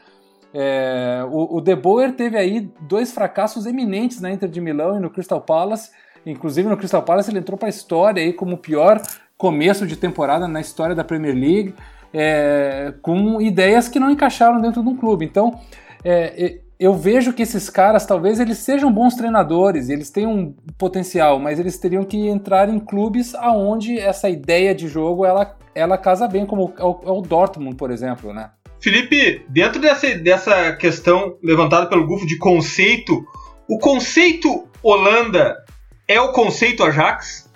É, 0.53 1.21
o, 1.29 1.57
o 1.57 1.61
De 1.61 1.75
Boer 1.75 2.15
teve 2.15 2.37
aí 2.37 2.71
dois 2.81 3.11
fracassos 3.11 3.65
eminentes 3.65 4.21
na 4.21 4.31
Inter 4.31 4.47
de 4.47 4.61
Milão 4.61 4.95
e 4.95 4.99
no 4.99 5.09
Crystal 5.09 5.41
Palace. 5.41 5.91
Inclusive 6.25 6.69
no 6.69 6.77
Crystal 6.77 7.03
Palace 7.03 7.29
ele 7.29 7.39
entrou 7.39 7.57
para 7.57 7.67
a 7.67 7.69
história 7.69 8.23
aí 8.23 8.31
como 8.31 8.55
o 8.55 8.57
pior 8.57 9.01
começo 9.37 9.85
de 9.85 9.97
temporada 9.97 10.47
na 10.47 10.61
história 10.61 10.95
da 10.95 11.03
Premier 11.03 11.35
League, 11.35 11.75
é, 12.13 12.93
com 13.01 13.41
ideias 13.41 13.89
que 13.89 13.99
não 13.99 14.09
encaixaram 14.09 14.61
dentro 14.61 14.81
de 14.81 14.87
um 14.87 14.95
clube. 14.95 15.25
Então, 15.25 15.59
é, 16.03 16.61
eu 16.79 16.93
vejo 16.93 17.33
que 17.33 17.43
esses 17.43 17.69
caras 17.69 18.05
talvez 18.05 18.39
eles 18.39 18.57
sejam 18.59 18.91
bons 18.91 19.15
treinadores, 19.15 19.89
eles 19.89 20.09
têm 20.09 20.27
um 20.27 20.53
potencial, 20.77 21.39
mas 21.39 21.59
eles 21.59 21.77
teriam 21.77 22.03
que 22.03 22.27
entrar 22.27 22.69
em 22.69 22.79
clubes 22.79 23.33
aonde 23.35 23.97
essa 23.97 24.29
ideia 24.29 24.75
de 24.75 24.87
jogo 24.87 25.25
ela, 25.25 25.57
ela 25.73 25.97
casa 25.97 26.27
bem, 26.27 26.45
como 26.45 26.73
é 26.77 26.83
o, 26.83 27.01
é 27.05 27.11
o 27.11 27.21
Dortmund, 27.21 27.75
por 27.75 27.91
exemplo, 27.91 28.33
né? 28.33 28.51
Felipe, 28.79 29.43
dentro 29.47 29.81
dessa, 29.81 30.13
dessa 30.15 30.73
questão 30.73 31.37
levantada 31.41 31.87
pelo 31.87 32.05
Gufo 32.05 32.27
de 32.27 32.37
conceito, 32.37 33.25
o 33.67 33.79
conceito 33.79 34.67
Holanda 34.83 35.63
é 36.07 36.19
o 36.21 36.31
conceito 36.31 36.83
Ajax? 36.83 37.49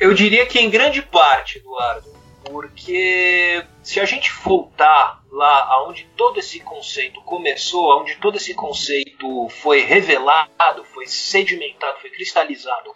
Eu 0.00 0.12
diria 0.12 0.46
que 0.46 0.58
em 0.58 0.68
grande 0.68 1.00
parte, 1.00 1.58
Eduardo, 1.58 2.08
porque 2.44 3.62
se 3.82 4.00
a 4.00 4.04
gente 4.04 4.32
voltar 4.42 5.22
lá 5.34 5.66
aonde 5.70 6.08
todo 6.16 6.38
esse 6.38 6.60
conceito 6.60 7.20
começou, 7.22 7.90
aonde 7.90 8.16
todo 8.16 8.36
esse 8.36 8.54
conceito 8.54 9.48
foi 9.48 9.80
revelado, 9.80 10.84
foi 10.84 11.06
sedimentado, 11.06 11.98
foi 12.00 12.10
cristalizado 12.10 12.92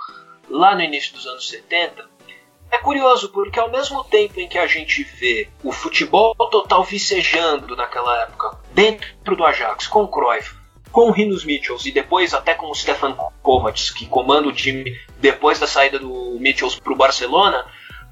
lá 0.48 0.74
no 0.74 0.82
início 0.82 1.12
dos 1.14 1.26
anos 1.26 1.48
70, 1.48 2.08
é 2.70 2.78
curioso 2.78 3.30
porque 3.30 3.58
ao 3.58 3.70
mesmo 3.70 4.04
tempo 4.04 4.38
em 4.40 4.48
que 4.48 4.58
a 4.58 4.68
gente 4.68 5.02
vê 5.02 5.48
o 5.64 5.72
futebol 5.72 6.34
total 6.34 6.84
vicejando 6.84 7.74
naquela 7.74 8.22
época 8.22 8.60
dentro 8.72 9.34
do 9.34 9.44
Ajax 9.44 9.88
com 9.88 10.04
o 10.04 10.08
Cruyff, 10.08 10.54
com 10.92 11.08
o 11.08 11.10
Rinos 11.10 11.44
Mitchells 11.44 11.88
e 11.88 11.92
depois 11.92 12.32
até 12.32 12.54
com 12.54 12.70
o 12.70 12.74
Stefan 12.74 13.14
Kovacs, 13.42 13.90
que 13.90 14.06
comanda 14.06 14.46
o 14.46 14.52
time 14.52 14.96
depois 15.18 15.58
da 15.58 15.66
saída 15.66 15.98
do 15.98 16.36
Mitchells 16.38 16.80
para 16.80 16.92
o 16.92 16.96
Barcelona, 16.96 17.66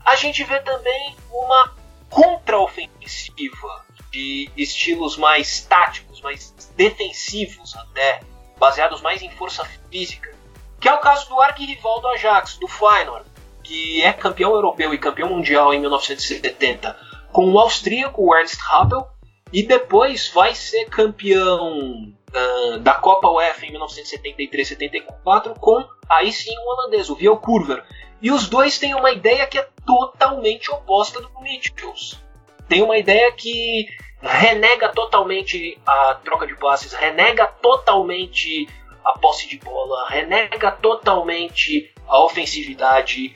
a 0.05 0.17
gente 0.17 0.43
vê 0.43 0.59
também 0.61 1.15
uma 1.31 1.75
contraofensiva 2.11 3.86
de 4.17 4.51
estilos 4.57 5.19
mais 5.19 5.61
táticos, 5.61 6.23
mais 6.23 6.55
defensivos 6.75 7.77
até, 7.77 8.21
baseados 8.59 9.03
mais 9.03 9.21
em 9.21 9.31
força 9.31 9.63
física, 9.91 10.35
que 10.81 10.89
é 10.89 10.95
o 10.95 11.01
caso 11.01 11.29
do 11.29 11.41
arquirrival 11.41 12.01
do 12.01 12.09
Ajax, 12.09 12.57
do 12.57 12.67
Feyenoord, 12.67 13.27
que 13.63 14.01
é 14.01 14.13
campeão 14.15 14.53
europeu 14.53 14.95
e 14.95 14.99
campeão 14.99 15.29
mundial 15.29 15.75
em 15.75 15.81
1970, 15.81 16.99
com 17.31 17.51
o 17.53 17.59
austríaco 17.59 18.35
Ernst 18.35 18.59
Happel, 18.71 19.07
e 19.53 19.63
depois 19.63 20.29
vai 20.29 20.55
ser 20.55 20.87
campeão 20.87 22.15
uh, 22.35 22.79
da 22.79 22.95
Copa 22.95 23.29
UEFA 23.29 23.67
em 23.67 23.73
1973-74 23.75 25.59
com 25.59 25.87
aí 26.09 26.33
sim 26.33 26.57
o 26.57 26.73
holandês, 26.73 27.11
o 27.11 27.15
Viel 27.15 27.37
Kurver. 27.37 27.85
E 28.23 28.33
os 28.33 28.49
dois 28.49 28.79
têm 28.79 28.95
uma 28.95 29.13
ideia 29.13 29.47
que 29.47 29.59
é 29.59 29.69
totalmente 29.85 30.71
oposta 30.71 31.21
do 31.21 31.41
Mitchells. 31.41 32.26
Tem 32.69 32.83
uma 32.83 32.99
ideia 32.99 33.31
que 33.33 33.87
renega 34.21 34.89
totalmente 34.89 35.79
a 35.87 36.15
troca 36.15 36.47
de 36.47 36.57
passes, 36.57 36.93
renega 36.93 37.47
totalmente 37.47 38.69
a 39.05 39.19
posse 39.19 39.49
de 39.49 39.59
bola, 39.59 40.09
renega 40.09 40.73
totalmente 40.73 41.93
a 42.09 42.23
ofensividade. 42.25 43.35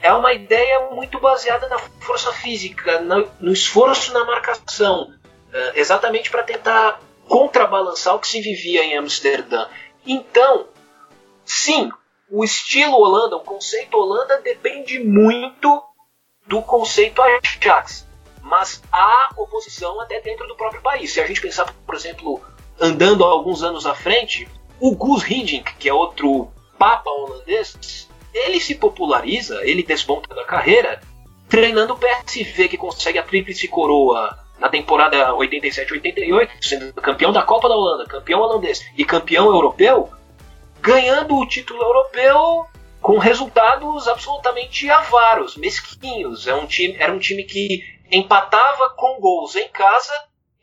É 0.00 0.12
uma 0.12 0.34
ideia 0.34 0.90
muito 0.90 1.18
baseada 1.18 1.68
na 1.68 1.78
força 1.78 2.32
física, 2.32 3.00
no, 3.00 3.52
esforço 3.52 4.12
na 4.12 4.24
marcação, 4.24 5.04
uh, 5.04 5.72
exatamente 5.74 6.30
para 6.30 6.42
tentar 6.42 7.00
contrabalançar 7.26 8.14
o 8.14 8.18
que 8.18 8.28
se 8.28 8.40
vivia 8.42 8.84
em 8.84 8.98
Amsterdã. 8.98 9.66
Então, 10.06 10.68
sim, 11.46 11.90
o 12.30 12.44
estilo 12.44 12.96
Holanda, 12.96 13.36
o 13.36 13.40
conceito 13.40 13.96
Holanda 13.96 14.38
depende 14.42 14.98
muito 14.98 15.82
do 16.46 16.60
conceito 16.60 17.22
Ajax. 17.22 18.06
Mas 18.44 18.82
há 18.92 19.30
oposição 19.38 19.98
até 20.02 20.20
dentro 20.20 20.46
do 20.46 20.54
próprio 20.54 20.82
país. 20.82 21.10
Se 21.10 21.20
a 21.20 21.26
gente 21.26 21.40
pensar, 21.40 21.72
por 21.86 21.94
exemplo, 21.94 22.42
andando 22.78 23.24
alguns 23.24 23.62
anos 23.62 23.86
à 23.86 23.94
frente, 23.94 24.46
o 24.78 24.94
Gus 24.94 25.24
Hiddink, 25.28 25.74
que 25.76 25.88
é 25.88 25.94
outro 25.94 26.48
papa 26.78 27.10
holandês, 27.10 28.06
ele 28.34 28.60
se 28.60 28.74
populariza, 28.74 29.64
ele 29.64 29.82
desponta 29.82 30.34
da 30.34 30.44
carreira, 30.44 31.00
treinando 31.48 31.94
o 31.94 31.98
PSV, 31.98 32.68
que 32.68 32.76
consegue 32.76 33.18
a 33.18 33.22
tríplice 33.22 33.66
coroa 33.66 34.38
na 34.58 34.68
temporada 34.68 35.32
87-88, 35.32 36.50
sendo 36.60 36.92
campeão 36.94 37.32
da 37.32 37.42
Copa 37.42 37.66
da 37.66 37.74
Holanda, 37.74 38.06
campeão 38.06 38.40
holandês 38.40 38.84
e 38.96 39.06
campeão 39.06 39.46
europeu, 39.46 40.10
ganhando 40.82 41.34
o 41.34 41.46
título 41.46 41.82
europeu 41.82 42.66
com 43.04 43.18
resultados 43.18 44.08
absolutamente 44.08 44.90
avaros, 44.90 45.58
mesquinhos. 45.58 46.46
É 46.46 46.54
um 46.54 46.66
time, 46.66 46.96
era 46.98 47.12
um 47.12 47.18
time 47.18 47.44
que 47.44 47.82
empatava 48.10 48.94
com 48.96 49.20
gols 49.20 49.54
em 49.56 49.68
casa, 49.68 50.10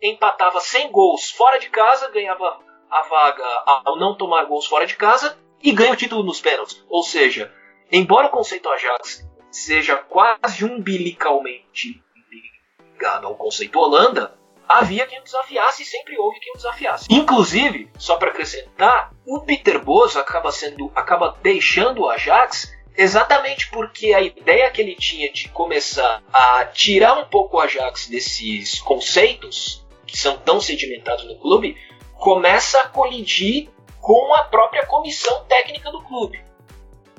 empatava 0.02 0.60
sem 0.60 0.92
gols 0.92 1.30
fora 1.30 1.60
de 1.60 1.70
casa, 1.70 2.10
ganhava 2.10 2.60
a 2.90 3.04
vaga 3.04 3.46
ao 3.86 3.96
não 3.96 4.18
tomar 4.18 4.46
gols 4.46 4.66
fora 4.66 4.88
de 4.88 4.96
casa 4.96 5.38
e 5.62 5.72
ganha 5.72 5.94
o 5.94 5.96
título 5.96 6.24
nos 6.24 6.42
pênaltis. 6.42 6.84
Ou 6.90 7.04
seja, 7.04 7.54
embora 7.92 8.26
o 8.26 8.32
conceito 8.32 8.70
Ajax 8.70 9.24
seja 9.52 9.98
quase 9.98 10.66
umbilicalmente 10.66 12.04
ligado 12.32 13.28
ao 13.28 13.36
conceito 13.36 13.78
Holanda, 13.78 14.36
havia 14.78 15.06
quem 15.06 15.20
o 15.20 15.24
desafiasse 15.24 15.84
e 15.84 15.86
sempre 15.86 16.18
houve 16.18 16.40
quem 16.40 16.54
o 16.54 16.58
desafiasse. 16.58 17.08
Inclusive, 17.10 17.90
só 17.98 18.18
para 18.18 18.30
acrescentar, 18.30 19.12
o 19.26 19.40
Peter 19.42 19.84
Bosz 19.84 20.16
acaba 20.16 20.52
sendo, 20.52 20.92
acaba 20.96 21.38
deixando 21.42 22.02
o 22.02 22.10
Ajax 22.10 22.74
exatamente 22.96 23.70
porque 23.70 24.14
a 24.14 24.22
ideia 24.22 24.70
que 24.70 24.82
ele 24.82 24.96
tinha 24.96 25.32
de 25.32 25.50
começar 25.50 26.22
a 26.32 26.66
tirar 26.66 27.18
um 27.18 27.26
pouco 27.26 27.58
o 27.58 27.60
Ajax 27.60 28.08
desses 28.08 28.80
conceitos 28.80 29.86
que 30.06 30.18
são 30.18 30.38
tão 30.38 30.60
sedimentados 30.60 31.26
no 31.26 31.38
clube 31.38 31.78
começa 32.14 32.80
a 32.82 32.88
colidir 32.88 33.70
com 34.00 34.34
a 34.34 34.44
própria 34.44 34.86
comissão 34.86 35.46
técnica 35.46 35.92
do 35.92 36.02
clube. 36.02 36.44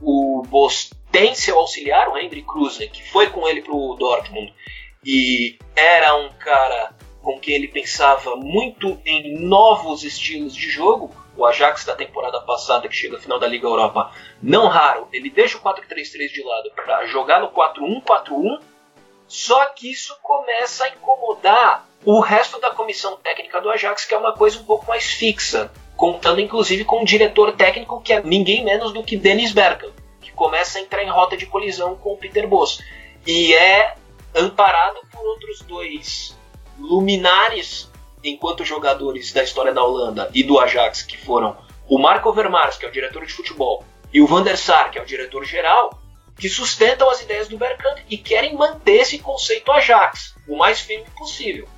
O 0.01 0.43
Bosz 0.49 0.91
tem 1.11 1.35
seu 1.35 1.59
auxiliar, 1.59 2.09
o 2.09 2.19
Henry 2.19 2.43
Krusen, 2.43 2.89
que 2.89 3.09
foi 3.11 3.29
com 3.29 3.47
ele 3.49 3.63
para 3.63 3.75
o 3.75 3.95
Dortmund 3.95 4.53
e 5.05 5.59
era 5.75 6.17
um 6.17 6.31
cara 6.31 6.95
com 7.23 7.39
quem 7.39 7.55
ele 7.55 7.69
pensava 7.69 8.37
muito 8.37 9.01
em 9.07 9.39
novos 9.39 10.03
estilos 10.03 10.55
de 10.55 10.69
jogo. 10.69 11.15
O 11.37 11.47
Ajax 11.47 11.85
da 11.85 11.95
temporada 11.95 12.41
passada, 12.41 12.89
que 12.89 12.95
chega 12.95 13.17
à 13.17 13.21
final 13.21 13.39
da 13.39 13.47
Liga 13.47 13.67
Europa, 13.67 14.13
não 14.43 14.69
raro, 14.69 15.09
ele 15.13 15.31
deixa 15.31 15.57
o 15.57 15.61
4-3-3 15.63 16.29
de 16.29 16.43
lado 16.43 16.71
para 16.75 17.07
jogar 17.07 17.41
no 17.41 17.51
4-1-4-1. 17.51 18.61
Só 19.27 19.65
que 19.67 19.91
isso 19.91 20.15
começa 20.21 20.85
a 20.85 20.89
incomodar 20.91 21.89
o 22.05 22.21
resto 22.21 22.61
da 22.61 22.71
comissão 22.71 23.17
técnica 23.17 23.61
do 23.61 23.71
Ajax, 23.71 24.05
que 24.05 24.13
é 24.13 24.19
uma 24.19 24.35
coisa 24.35 24.59
um 24.59 24.65
pouco 24.65 24.87
mais 24.87 25.05
fixa, 25.05 25.73
contando 25.97 26.41
inclusive 26.41 26.85
com 26.85 27.01
um 27.01 27.05
diretor 27.05 27.53
técnico 27.53 28.03
que 28.03 28.13
é 28.13 28.21
ninguém 28.21 28.63
menos 28.63 28.93
do 28.93 29.03
que 29.03 29.17
Dennis 29.17 29.53
Bergkamp, 29.53 29.95
que 30.21 30.33
começa 30.33 30.79
a 30.79 30.83
entrar 30.83 31.03
em 31.03 31.09
rota 31.09 31.37
de 31.37 31.47
colisão 31.47 31.95
com 31.97 32.13
o 32.13 32.19
Peter 32.19 32.47
Bosz. 32.47 32.83
E 33.27 33.55
é 33.55 33.95
amparado 34.35 35.01
por 35.11 35.25
outros 35.25 35.63
dois 35.63 36.37
luminares 36.79 37.91
enquanto 38.25 38.65
jogadores 38.65 39.33
da 39.33 39.43
história 39.43 39.73
da 39.73 39.83
Holanda 39.83 40.31
e 40.33 40.43
do 40.43 40.59
Ajax, 40.59 41.03
que 41.03 41.17
foram 41.17 41.57
o 41.89 41.99
Marco 41.99 42.29
Overmars, 42.29 42.77
que 42.77 42.87
é 42.87 42.89
o 42.89 42.93
diretor 42.93 43.27
de 43.27 43.33
futebol, 43.33 43.85
e 44.13 44.21
o 44.21 44.27
Van 44.27 44.43
der 44.43 44.57
Sar, 44.57 44.91
que 44.91 44.99
é 44.99 45.03
o 45.03 45.07
diretor 45.07 45.45
geral, 45.45 45.99
que 46.39 46.49
sustentam 46.49 47.11
as 47.11 47.23
ideias 47.23 47.49
do 47.49 47.59
Bergkamp 47.59 47.99
e 48.09 48.17
querem 48.17 48.55
manter 48.57 49.01
esse 49.01 49.19
conceito 49.19 49.71
Ajax 49.71 50.35
o 50.49 50.57
mais 50.57 50.81
firme 50.81 51.07
possível. 51.17 51.69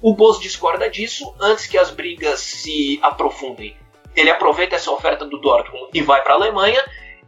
O 0.00 0.14
Bosz 0.14 0.38
discorda 0.40 0.88
disso 0.88 1.34
antes 1.40 1.66
que 1.66 1.78
as 1.78 1.90
brigas 1.90 2.40
se 2.40 2.98
aprofundem. 3.02 3.76
Ele 4.14 4.30
aproveita 4.30 4.76
essa 4.76 4.90
oferta 4.90 5.24
do 5.24 5.38
Dortmund 5.38 5.88
e 5.92 6.02
vai 6.02 6.22
para 6.22 6.34
a 6.34 6.36
Alemanha. 6.36 6.82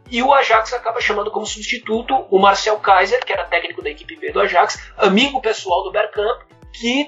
E 0.09 0.23
o 0.23 0.33
Ajax 0.33 0.71
acaba 0.73 1.01
chamando 1.01 1.31
como 1.31 1.45
substituto 1.45 2.25
o 2.29 2.39
Marcel 2.39 2.79
Kaiser, 2.79 3.25
que 3.25 3.33
era 3.33 3.45
técnico 3.45 3.81
da 3.81 3.89
equipe 3.89 4.15
B 4.15 4.31
do 4.31 4.39
Ajax, 4.39 4.91
amigo 4.95 5.41
pessoal 5.41 5.83
do 5.83 5.91
Bergkamp, 5.91 6.43
que 6.73 7.07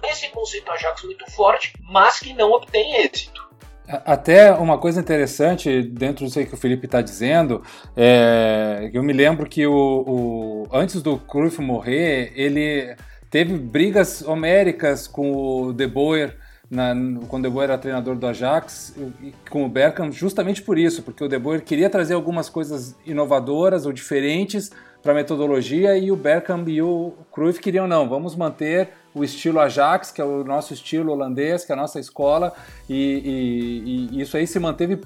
tem 0.00 0.10
esse 0.10 0.28
conceito 0.28 0.70
Ajax 0.70 1.02
muito 1.02 1.30
forte, 1.30 1.72
mas 1.82 2.20
que 2.20 2.32
não 2.34 2.50
obtém 2.52 2.96
êxito. 2.96 3.48
Até 3.88 4.52
uma 4.52 4.76
coisa 4.76 5.00
interessante 5.00 5.82
dentro 5.82 6.26
aí 6.36 6.44
que 6.44 6.52
o 6.52 6.58
Felipe 6.58 6.84
está 6.84 7.00
dizendo, 7.00 7.62
é, 7.96 8.90
eu 8.92 9.02
me 9.02 9.14
lembro 9.14 9.48
que 9.48 9.66
o, 9.66 9.72
o, 9.74 10.68
antes 10.70 11.00
do 11.00 11.16
Cruyff 11.16 11.62
morrer, 11.62 12.30
ele 12.36 12.94
teve 13.30 13.56
brigas 13.56 14.20
homéricas 14.20 15.06
com 15.06 15.32
o 15.32 15.72
De 15.72 15.86
Boer, 15.86 16.36
na, 16.70 16.94
quando 17.28 17.46
o 17.46 17.48
De 17.48 17.54
Boer 17.54 17.70
era 17.70 17.78
treinador 17.78 18.14
do 18.14 18.26
Ajax, 18.26 18.94
e 19.22 19.32
com 19.48 19.64
o 19.64 19.70
Bergkamp, 19.70 20.12
justamente 20.12 20.60
por 20.60 20.78
isso, 20.78 21.02
porque 21.02 21.24
o 21.24 21.28
De 21.28 21.38
Boer 21.38 21.62
queria 21.62 21.88
trazer 21.88 22.12
algumas 22.12 22.50
coisas 22.50 22.94
inovadoras 23.06 23.86
ou 23.86 23.92
diferentes 23.92 24.70
para 25.02 25.12
a 25.12 25.14
metodologia 25.14 25.96
e 25.96 26.10
o 26.10 26.16
Bergkamp 26.16 26.68
e 26.68 26.82
o 26.82 27.14
Cruyff 27.32 27.60
queriam 27.60 27.86
não, 27.86 28.08
vamos 28.08 28.34
manter 28.34 28.90
o 29.14 29.24
estilo 29.24 29.60
Ajax, 29.60 30.10
que 30.10 30.20
é 30.20 30.24
o 30.24 30.44
nosso 30.44 30.72
estilo 30.72 31.12
holandês, 31.12 31.64
que 31.64 31.72
é 31.72 31.74
a 31.74 31.78
nossa 31.78 31.98
escola, 31.98 32.52
e, 32.88 34.08
e, 34.12 34.16
e 34.16 34.20
isso 34.20 34.36
aí 34.36 34.46
se 34.46 34.58
manteve 34.58 35.00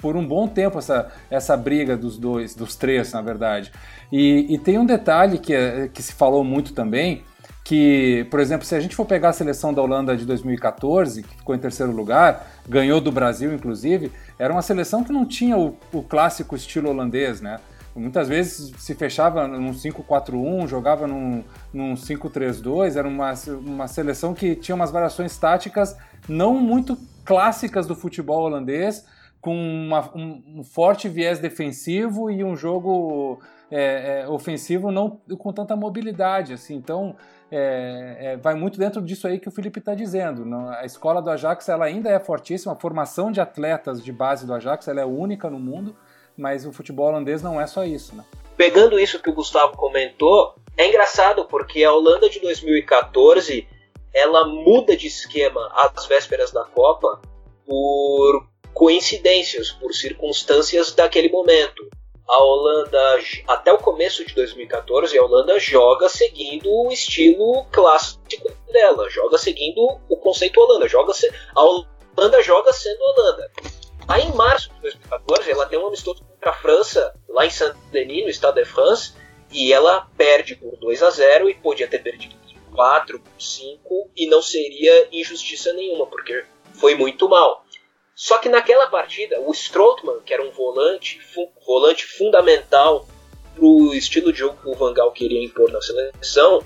por 0.00 0.16
um 0.16 0.26
bom 0.26 0.46
tempo 0.46 0.78
essa, 0.78 1.10
essa 1.30 1.56
briga 1.56 1.96
dos 1.96 2.16
dois, 2.18 2.54
dos 2.54 2.76
três, 2.76 3.12
na 3.12 3.20
verdade. 3.20 3.72
E, 4.12 4.46
e 4.48 4.58
tem 4.58 4.78
um 4.78 4.86
detalhe 4.86 5.38
que, 5.38 5.52
é, 5.52 5.88
que 5.88 6.02
se 6.02 6.12
falou 6.12 6.44
muito 6.44 6.72
também, 6.72 7.24
que, 7.64 8.26
por 8.30 8.40
exemplo, 8.40 8.66
se 8.66 8.74
a 8.74 8.80
gente 8.80 8.96
for 8.96 9.04
pegar 9.04 9.30
a 9.30 9.32
seleção 9.32 9.74
da 9.74 9.82
Holanda 9.82 10.16
de 10.16 10.24
2014, 10.24 11.22
que 11.22 11.36
ficou 11.36 11.54
em 11.54 11.58
terceiro 11.58 11.92
lugar, 11.92 12.46
ganhou 12.66 13.00
do 13.00 13.12
Brasil, 13.12 13.52
inclusive, 13.52 14.10
era 14.38 14.52
uma 14.52 14.62
seleção 14.62 15.04
que 15.04 15.12
não 15.12 15.26
tinha 15.26 15.58
o, 15.58 15.76
o 15.92 16.02
clássico 16.02 16.56
estilo 16.56 16.88
holandês, 16.88 17.40
né? 17.42 17.58
Muitas 17.98 18.28
vezes 18.28 18.72
se 18.78 18.94
fechava 18.94 19.46
num 19.46 19.72
5-4-1, 19.72 20.66
jogava 20.66 21.06
num, 21.06 21.42
num 21.72 21.94
5-3-2, 21.94 22.96
era 22.96 23.08
uma, 23.08 23.32
uma 23.64 23.88
seleção 23.88 24.34
que 24.34 24.54
tinha 24.54 24.74
umas 24.74 24.90
variações 24.90 25.36
táticas 25.36 25.96
não 26.28 26.54
muito 26.54 26.96
clássicas 27.24 27.86
do 27.86 27.94
futebol 27.94 28.42
holandês, 28.42 29.04
com 29.40 29.54
uma, 29.54 30.10
um, 30.14 30.42
um, 30.58 30.64
forte 30.64 31.08
viés 31.08 31.38
defensivo 31.38 32.30
e 32.30 32.42
um 32.42 32.56
jogo 32.56 33.40
é, 33.70 34.22
é, 34.22 34.28
ofensivo 34.28 34.90
não 34.90 35.10
com 35.38 35.52
tanta 35.52 35.76
mobilidade. 35.76 36.54
Assim. 36.54 36.74
Então, 36.74 37.14
é, 37.50 38.32
é 38.32 38.36
vai 38.36 38.54
muito 38.54 38.78
dentro 38.78 39.00
disso 39.00 39.26
aí 39.28 39.38
que 39.38 39.48
o 39.48 39.52
Felipe 39.52 39.78
está 39.78 39.94
dizendo. 39.94 40.44
A 40.70 40.84
escola 40.84 41.22
do 41.22 41.30
Ajax 41.30 41.68
ela 41.68 41.84
ainda 41.84 42.10
é 42.10 42.18
fortíssima, 42.18 42.72
a 42.72 42.76
formação 42.76 43.30
de 43.30 43.40
atletas 43.40 44.02
de 44.02 44.12
base 44.12 44.46
do 44.46 44.54
Ajax 44.54 44.88
ela 44.88 45.00
é 45.00 45.04
única 45.04 45.48
no 45.48 45.60
mundo 45.60 45.94
mas 46.38 46.64
o 46.64 46.72
futebol 46.72 47.08
holandês 47.08 47.42
não 47.42 47.60
é 47.60 47.66
só 47.66 47.84
isso, 47.84 48.14
né? 48.14 48.24
Pegando 48.56 48.98
isso 48.98 49.20
que 49.20 49.30
o 49.30 49.34
Gustavo 49.34 49.76
comentou, 49.76 50.54
é 50.76 50.88
engraçado 50.88 51.44
porque 51.44 51.84
a 51.84 51.92
Holanda 51.92 52.30
de 52.30 52.40
2014 52.40 53.66
ela 54.14 54.46
muda 54.46 54.96
de 54.96 55.06
esquema 55.06 55.70
às 55.74 56.06
vésperas 56.06 56.50
da 56.50 56.64
Copa 56.64 57.20
por 57.66 58.46
coincidências, 58.72 59.70
por 59.70 59.92
circunstâncias 59.92 60.92
daquele 60.92 61.28
momento. 61.28 61.88
A 62.28 62.44
Holanda, 62.44 63.20
até 63.46 63.72
o 63.72 63.78
começo 63.78 64.24
de 64.24 64.34
2014, 64.34 65.18
a 65.18 65.24
Holanda 65.24 65.58
joga 65.58 66.08
seguindo 66.08 66.70
o 66.70 66.92
estilo 66.92 67.64
clássico 67.72 68.22
dela, 68.70 69.08
joga 69.08 69.38
seguindo 69.38 69.80
o 70.08 70.16
conceito 70.16 70.60
Holanda, 70.60 70.88
joga 70.88 71.12
a 71.54 71.62
Holanda 71.62 72.42
joga 72.42 72.72
sendo 72.72 73.00
Holanda. 73.02 73.50
Aí 74.06 74.24
em 74.24 74.34
março 74.34 74.72
de 74.74 74.80
2014, 74.80 75.50
ela 75.50 75.66
tem 75.66 75.78
um 75.78 75.86
amistoso 75.86 76.27
contra 76.38 76.50
a 76.50 76.52
França, 76.52 77.14
lá 77.28 77.44
em 77.44 77.50
Saint-Denis, 77.50 78.24
no 78.24 78.30
Estado 78.30 78.54
de 78.56 78.64
France, 78.64 79.12
e 79.52 79.72
ela 79.72 80.08
perde 80.16 80.54
por 80.54 80.76
2 80.76 81.02
a 81.02 81.10
0 81.10 81.50
e 81.50 81.54
podia 81.54 81.88
ter 81.88 81.98
perdido 81.98 82.36
por 82.36 82.76
4, 82.76 83.18
por 83.18 83.42
5, 83.42 84.10
e 84.16 84.26
não 84.26 84.40
seria 84.40 85.08
injustiça 85.10 85.72
nenhuma, 85.72 86.06
porque 86.06 86.44
foi 86.74 86.94
muito 86.94 87.28
mal. 87.28 87.64
Só 88.14 88.38
que 88.38 88.48
naquela 88.48 88.88
partida, 88.88 89.40
o 89.40 89.52
Strootman, 89.52 90.20
que 90.24 90.34
era 90.34 90.42
um 90.42 90.50
volante, 90.50 91.20
fu 91.20 91.50
volante 91.66 92.04
fundamental 92.04 93.06
para 93.54 93.64
o 93.64 93.94
estilo 93.94 94.32
de 94.32 94.40
jogo 94.40 94.58
que 94.60 94.68
o 94.68 94.74
Van 94.74 94.92
Gaal 94.92 95.12
queria 95.12 95.42
impor 95.42 95.70
na 95.70 95.80
seleção, 95.80 96.64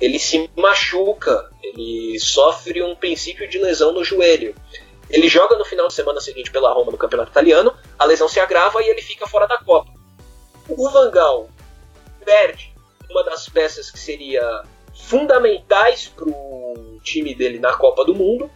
ele 0.00 0.18
se 0.18 0.48
machuca, 0.56 1.50
ele 1.62 2.18
sofre 2.20 2.82
um 2.82 2.94
princípio 2.94 3.48
de 3.48 3.58
lesão 3.58 3.92
no 3.92 4.04
joelho. 4.04 4.54
Ele 5.10 5.28
joga 5.28 5.56
no 5.56 5.64
final 5.64 5.88
de 5.88 5.94
semana 5.94 6.20
seguinte 6.20 6.50
pela 6.50 6.72
Roma 6.72 6.92
no 6.92 6.98
Campeonato 6.98 7.30
Italiano, 7.30 7.74
a 7.98 8.04
lesão 8.04 8.28
se 8.28 8.40
agrava 8.40 8.82
e 8.82 8.88
ele 8.88 9.02
fica 9.02 9.26
fora 9.26 9.46
da 9.46 9.58
Copa. 9.58 9.90
O 10.68 10.90
Van 10.90 11.10
Gaal 11.10 11.48
perde 12.24 12.74
uma 13.08 13.24
das 13.24 13.48
peças 13.48 13.90
que 13.90 13.98
seria 13.98 14.42
fundamentais 14.94 16.08
para 16.08 16.28
o 16.28 17.00
time 17.02 17.34
dele 17.34 17.58
na 17.58 17.72
Copa 17.72 18.04
do 18.04 18.14
Mundo 18.14 18.50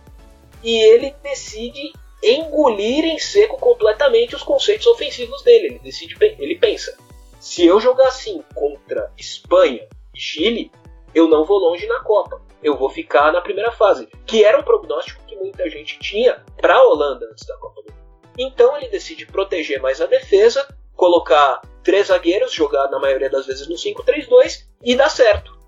e 0.63 0.77
ele 0.77 1.15
decide 1.23 1.93
engolir 2.23 3.05
em 3.05 3.19
seco 3.19 3.57
completamente 3.57 4.37
os 4.37 4.43
conceitos 4.43 4.87
ofensivos 4.87 5.43
dele. 5.43 5.67
Ele 5.67 5.79
decide, 5.79 6.17
ele 6.21 6.59
pensa: 6.59 6.97
se 7.41 7.65
eu 7.65 7.81
jogar 7.81 8.09
assim 8.09 8.45
contra 8.55 9.11
Espanha 9.17 9.87
e 10.15 10.21
Chile, 10.21 10.71
eu 11.15 11.29
não 11.29 11.45
vou 11.45 11.59
longe 11.59 11.87
na 11.87 12.01
Copa. 12.01 12.41
Eu 12.63 12.77
vou 12.77 12.89
ficar 12.89 13.33
na 13.33 13.41
primeira 13.41 13.73
fase, 13.73 14.09
que 14.25 14.45
era 14.45 14.59
o 14.59 14.63
prognóstico 14.63 15.23
que 15.27 15.37
muita 15.37 15.69
gente 15.69 15.99
tinha 15.99 16.43
para 16.61 16.75
a 16.75 16.83
Holanda 16.83 17.27
antes 17.31 17.47
da 17.47 17.57
Copa 17.57 17.83
do 17.83 17.93
Mundo. 17.93 18.03
Então 18.39 18.77
ele 18.77 18.89
decide 18.89 19.27
proteger 19.27 19.81
mais 19.81 20.01
a 20.01 20.07
defesa, 20.07 20.67
colocar 20.95 21.61
três 21.83 22.07
zagueiros, 22.07 22.53
jogar 22.53 22.89
na 22.89 22.99
maioria 22.99 23.29
das 23.29 23.47
vezes 23.47 23.69
no 23.69 23.75
5-3-2 23.75 24.67
e 24.83 24.95
dá 24.95 25.09
certo. 25.09 25.59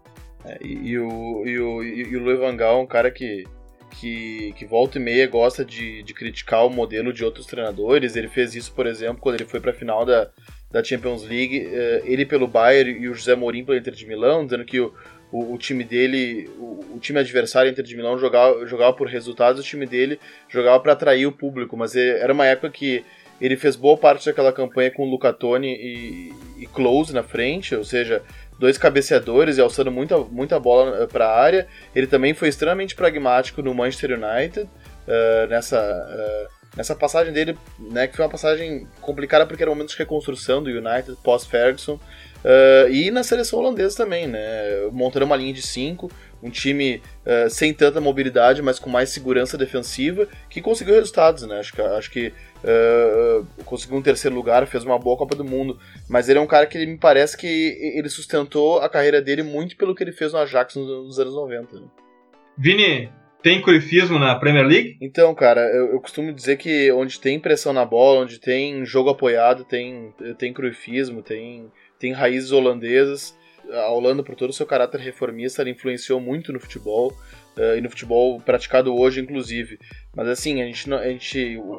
É, 0.44 0.58
e, 0.62 0.98
o, 0.98 1.46
e, 1.46 1.58
o, 1.58 1.82
e 1.82 2.16
o 2.16 2.30
é 2.30 2.72
um 2.72 2.86
cara 2.86 3.10
que, 3.10 3.44
que, 3.98 4.52
que 4.56 4.66
volta 4.66 4.98
e 4.98 5.00
meia 5.00 5.26
gosta 5.26 5.64
de, 5.64 6.02
de 6.02 6.14
criticar 6.14 6.66
o 6.66 6.70
modelo 6.70 7.12
de 7.12 7.24
outros 7.24 7.46
treinadores. 7.46 8.14
Ele 8.14 8.28
fez 8.28 8.54
isso, 8.54 8.72
por 8.72 8.86
exemplo, 8.86 9.20
quando 9.20 9.36
ele 9.36 9.46
foi 9.48 9.60
para 9.60 9.70
a 9.70 9.74
final 9.74 10.04
da, 10.04 10.30
da 10.70 10.84
Champions 10.84 11.24
League, 11.24 11.68
eh, 11.72 12.02
ele 12.04 12.26
pelo 12.26 12.46
Bayern 12.46 13.00
e 13.00 13.08
o 13.08 13.14
José 13.14 13.34
Mourinho 13.34 13.64
pelo 13.64 13.78
Inter 13.78 13.94
de 13.94 14.06
Milão, 14.06 14.44
dizendo 14.44 14.64
que 14.64 14.80
o, 14.80 14.92
o, 15.34 15.54
o 15.54 15.58
time 15.58 15.82
dele, 15.82 16.48
o, 16.60 16.94
o, 16.94 16.98
time 17.00 17.18
adversário 17.18 17.68
Inter 17.68 17.84
de 17.84 17.96
Milão 17.96 18.16
jogava, 18.16 18.64
jogava 18.66 18.92
por 18.92 19.08
resultados, 19.08 19.60
o 19.60 19.64
time 19.64 19.84
dele 19.84 20.20
jogava 20.48 20.78
para 20.78 20.92
atrair 20.92 21.26
o 21.26 21.32
público, 21.32 21.76
mas 21.76 21.96
eh, 21.96 22.20
era 22.20 22.32
uma 22.32 22.46
época 22.46 22.70
que 22.70 23.04
ele 23.40 23.56
fez 23.56 23.74
boa 23.74 23.96
parte 23.96 24.26
daquela 24.26 24.52
campanha 24.52 24.92
com 24.92 25.02
o 25.02 25.10
Luca 25.10 25.32
Toni 25.32 25.74
e, 25.74 26.32
e 26.62 26.66
Close 26.68 27.12
na 27.12 27.24
frente, 27.24 27.74
ou 27.74 27.82
seja, 27.82 28.22
dois 28.60 28.78
cabeceadores 28.78 29.58
e 29.58 29.60
alçando 29.60 29.90
muita, 29.90 30.18
muita 30.18 30.60
bola 30.60 31.02
eh, 31.02 31.06
para 31.08 31.26
a 31.26 31.36
área. 31.36 31.66
Ele 31.96 32.06
também 32.06 32.32
foi 32.32 32.48
extremamente 32.48 32.94
pragmático 32.94 33.60
no 33.60 33.74
Manchester 33.74 34.12
United, 34.12 34.62
uh, 34.62 35.48
nessa, 35.48 35.80
uh, 35.80 36.76
nessa 36.76 36.94
passagem 36.94 37.32
dele, 37.32 37.58
né, 37.80 38.06
que 38.06 38.14
foi 38.14 38.24
uma 38.24 38.30
passagem 38.30 38.86
complicada 39.00 39.44
porque 39.44 39.64
era 39.64 39.70
um 39.72 39.74
momento 39.74 39.90
de 39.90 39.98
reconstrução 39.98 40.62
do 40.62 40.70
United 40.70 41.18
pós-Ferguson. 41.24 41.98
Uh, 42.44 42.90
e 42.90 43.10
na 43.10 43.22
seleção 43.22 43.58
holandesa 43.58 43.96
também, 43.96 44.26
né? 44.26 44.40
Montando 44.92 45.24
uma 45.24 45.34
linha 45.34 45.52
de 45.52 45.62
cinco, 45.62 46.10
um 46.42 46.50
time 46.50 47.00
uh, 47.24 47.48
sem 47.48 47.72
tanta 47.72 48.02
mobilidade, 48.02 48.60
mas 48.60 48.78
com 48.78 48.90
mais 48.90 49.08
segurança 49.08 49.56
defensiva, 49.56 50.28
que 50.50 50.60
conseguiu 50.60 50.94
resultados, 50.94 51.44
né? 51.46 51.58
Acho 51.58 51.72
que, 51.72 51.80
acho 51.80 52.10
que 52.10 52.32
uh, 52.62 53.46
conseguiu 53.64 53.96
um 53.96 54.02
terceiro 54.02 54.36
lugar, 54.36 54.66
fez 54.66 54.84
uma 54.84 54.98
boa 54.98 55.16
Copa 55.16 55.34
do 55.34 55.44
Mundo, 55.44 55.78
mas 56.06 56.28
ele 56.28 56.38
é 56.38 56.42
um 56.42 56.46
cara 56.46 56.66
que 56.66 56.76
ele, 56.76 56.86
me 56.86 56.98
parece 56.98 57.34
que 57.34 57.46
ele 57.96 58.10
sustentou 58.10 58.80
a 58.80 58.90
carreira 58.90 59.22
dele 59.22 59.42
muito 59.42 59.74
pelo 59.74 59.94
que 59.94 60.04
ele 60.04 60.12
fez 60.12 60.34
no 60.34 60.38
Ajax 60.38 60.76
nos, 60.76 60.86
nos 60.86 61.18
anos 61.18 61.34
90. 61.34 61.80
Né? 61.80 61.86
Vini, 62.58 63.10
tem 63.42 63.62
curifismo 63.62 64.18
na 64.18 64.34
Premier 64.34 64.66
League? 64.66 64.98
Então, 65.00 65.34
cara, 65.34 65.62
eu, 65.62 65.92
eu, 65.92 66.00
costumo 66.00 66.30
dizer 66.30 66.56
que 66.56 66.92
onde 66.92 67.18
tem 67.18 67.40
pressão 67.40 67.72
na 67.72 67.86
bola, 67.86 68.20
onde 68.20 68.38
tem 68.38 68.84
jogo 68.84 69.08
apoiado, 69.08 69.64
tem, 69.64 70.14
tem 70.38 70.52
curifismo, 70.52 71.22
tem 71.22 71.70
tem 72.04 72.12
raízes 72.12 72.52
holandesas. 72.52 73.34
A 73.72 73.88
Holanda, 73.88 74.22
por 74.22 74.34
todo 74.34 74.50
o 74.50 74.52
seu 74.52 74.66
caráter 74.66 75.00
reformista, 75.00 75.62
ela 75.62 75.70
influenciou 75.70 76.20
muito 76.20 76.52
no 76.52 76.60
futebol, 76.60 77.16
uh, 77.56 77.78
e 77.78 77.80
no 77.80 77.88
futebol 77.88 78.38
praticado 78.42 78.94
hoje, 78.94 79.22
inclusive. 79.22 79.78
Mas 80.14 80.28
assim, 80.28 80.60
a 80.60 80.66
gente, 80.66 80.92
a 80.92 81.08
gente 81.08 81.56
o, 81.56 81.76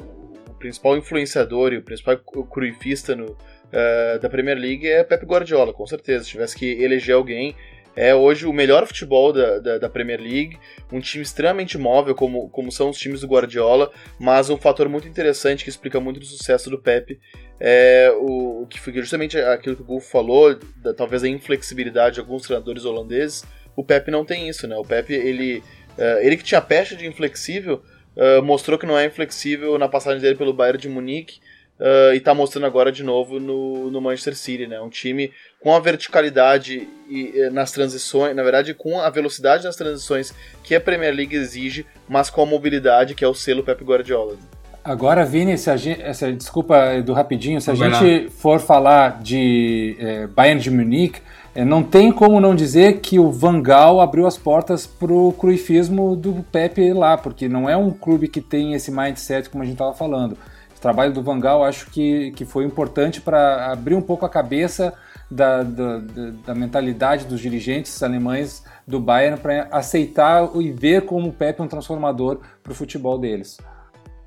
o 0.49 0.53
principal 0.57 0.97
influenciador 0.97 1.73
e 1.73 1.78
o 1.78 1.84
principal 1.84 2.17
cruifista 2.17 3.15
no, 3.15 3.26
uh, 3.26 4.19
da 4.19 4.28
Premier 4.28 4.57
League 4.57 4.88
é 4.88 5.03
Pep 5.03 5.23
Guardiola, 5.28 5.71
com 5.71 5.86
certeza. 5.86 6.23
Se 6.23 6.32
tivesse 6.32 6.55
que 6.55 6.65
eleger 6.82 7.13
alguém, 7.13 7.55
é 7.96 8.14
hoje 8.14 8.46
o 8.46 8.54
melhor 8.54 8.86
futebol 8.86 9.32
da, 9.32 9.60
da, 9.60 9.78
da, 9.78 9.89
Premier 9.89 10.20
League, 10.20 10.60
um 10.91 11.00
time 11.00 11.24
extremamente 11.24 11.78
móvel, 11.78 12.14
como, 12.14 12.50
como 12.50 12.72
são 12.72 12.89
os 12.89 12.98
times 12.98 13.22
do 13.22 13.28
Guardiola, 13.28 13.91
mas 14.20 14.50
um 14.50 14.58
fator 14.58 14.89
muito 14.89 15.08
interessante 15.08 15.64
que 15.64 15.70
explica 15.70 16.00
muito 16.00 16.20
do 16.20 16.26
sucesso 16.26 16.70
do 16.70 16.78
Pep 16.78 17.20
é 17.60 18.12
o, 18.20 18.64
o 18.64 18.68
que 18.68 18.80
foi 18.80 18.93
justamente 18.93 19.38
aquilo 19.38 19.76
que 19.76 19.82
o 19.82 19.86
Gulf 19.86 20.10
falou, 20.10 20.58
da, 20.78 20.93
talvez 20.93 21.24
a 21.24 21.28
inflexibilidade 21.30 22.16
de 22.16 22.20
alguns 22.20 22.43
treinadores 22.43 22.84
holandeses. 22.84 23.46
O 23.76 23.84
Pep 23.84 24.10
não 24.12 24.26
tem 24.26 24.50
isso, 24.50 24.68
né? 24.68 24.76
O 24.76 24.84
Pep, 24.84 25.14
ele, 25.14 25.64
uh, 25.98 26.20
ele 26.22 26.38
que 26.38 26.43
tinha 26.43 26.62
pecha 26.62 26.96
de 26.96 27.06
inflexível, 27.06 27.82
uh, 28.16 28.41
mostrou 28.43 28.78
que 28.78 28.86
não 28.86 28.98
é 28.98 29.06
inflexível 29.06 29.78
na 29.78 29.88
passagem 29.88 30.22
dele 30.22 30.36
pelo 30.36 30.54
Bayern 30.54 30.80
de 30.80 30.89
Munique, 30.89 31.39
Uh, 31.78 32.13
e 32.13 32.17
está 32.17 32.34
mostrando 32.34 32.65
agora 32.65 32.89
de 32.89 33.03
novo 33.03 33.38
no, 33.38 33.91
no 33.91 33.99
Manchester 33.99 34.34
City, 34.34 34.65
né? 34.65 34.80
Um 34.80 34.89
time 34.89 35.32
com 35.59 35.76
a 35.76 35.80
verticalidade 35.80 36.88
e, 37.09 37.34
e, 37.36 37.49
nas 37.49 37.73
transições, 37.73 38.34
na 38.34 38.43
verdade, 38.43 38.73
com 38.73 39.01
a 39.01 39.09
velocidade 39.09 39.65
nas 39.65 39.76
transições 39.76 40.34
que 40.63 40.73
a 40.73 40.80
Premier 40.80 41.13
League 41.13 41.36
exige, 41.36 41.86
mas 42.07 42.30
com 42.30 42.41
a 42.41 42.45
mobilidade 42.45 43.13
que 43.13 43.26
é 43.26 43.28
o 43.28 43.34
selo 43.34 43.61
Pep 43.61 43.84
Guardiola. 43.84 44.38
Agora, 44.86 45.26
Vini, 45.26 45.57
se 45.57 45.69
a 45.69 45.76
gente, 45.76 46.01
essa, 46.01 46.32
desculpa 46.32 47.01
do 47.01 47.11
rapidinho, 47.11 47.59
se 47.59 47.69
a 47.69 47.76
gente 47.76 48.30
for 48.30 48.59
falar 48.59 49.21
de 49.21 49.97
é, 49.99 50.28
Bayern 50.28 50.61
de 50.61 50.71
Munique, 50.71 51.19
é, 51.53 51.65
não 51.65 51.84
tem 51.84 52.09
como 52.09 52.39
não 52.39 52.55
dizer 52.55 52.99
que 52.99 53.19
o 53.19 53.32
Van 53.32 53.61
Gaal 53.61 53.99
abriu 53.99 54.28
as 54.28 54.38
portas 54.38 54.88
para 54.88 55.11
o 55.11 55.34
cruifismo 55.34 56.15
do 56.15 56.45
Pepe 56.51 56.93
lá, 56.93 57.17
porque 57.17 57.49
não 57.49 57.69
é 57.69 57.76
um 57.76 57.91
clube 57.91 58.30
que 58.30 58.39
tem 58.39 58.73
esse 58.73 58.91
mindset 58.91 59.49
como 59.49 59.63
a 59.63 59.65
gente 59.65 59.76
estava 59.76 59.93
falando 59.93 60.38
trabalho 60.86 61.12
do 61.12 61.24
Van 61.24 61.40
Gaal 61.40 61.64
acho 61.64 61.90
que, 61.90 62.30
que 62.34 62.46
foi 62.46 62.64
importante 62.64 63.20
para 63.20 63.72
abrir 63.72 63.96
um 63.96 64.02
pouco 64.04 64.24
a 64.24 64.30
cabeça 64.30 64.94
da, 65.32 65.64
da, 65.64 65.98
da, 66.46 66.54
mentalidade 66.54 67.26
dos 67.26 67.42
dirigentes 67.42 68.04
alemães 68.04 68.64
do 68.86 69.00
Bayern 69.00 69.40
para 69.42 69.68
aceitar 69.72 70.48
e 70.54 70.72
ver 70.72 71.02
como 71.08 71.30
o 71.30 71.34
Pepe 71.34 71.60
é 71.60 71.64
um 71.64 71.68
transformador 71.68 72.42
para 72.62 72.72
o 72.72 72.76
futebol 72.76 73.18
deles. 73.18 73.58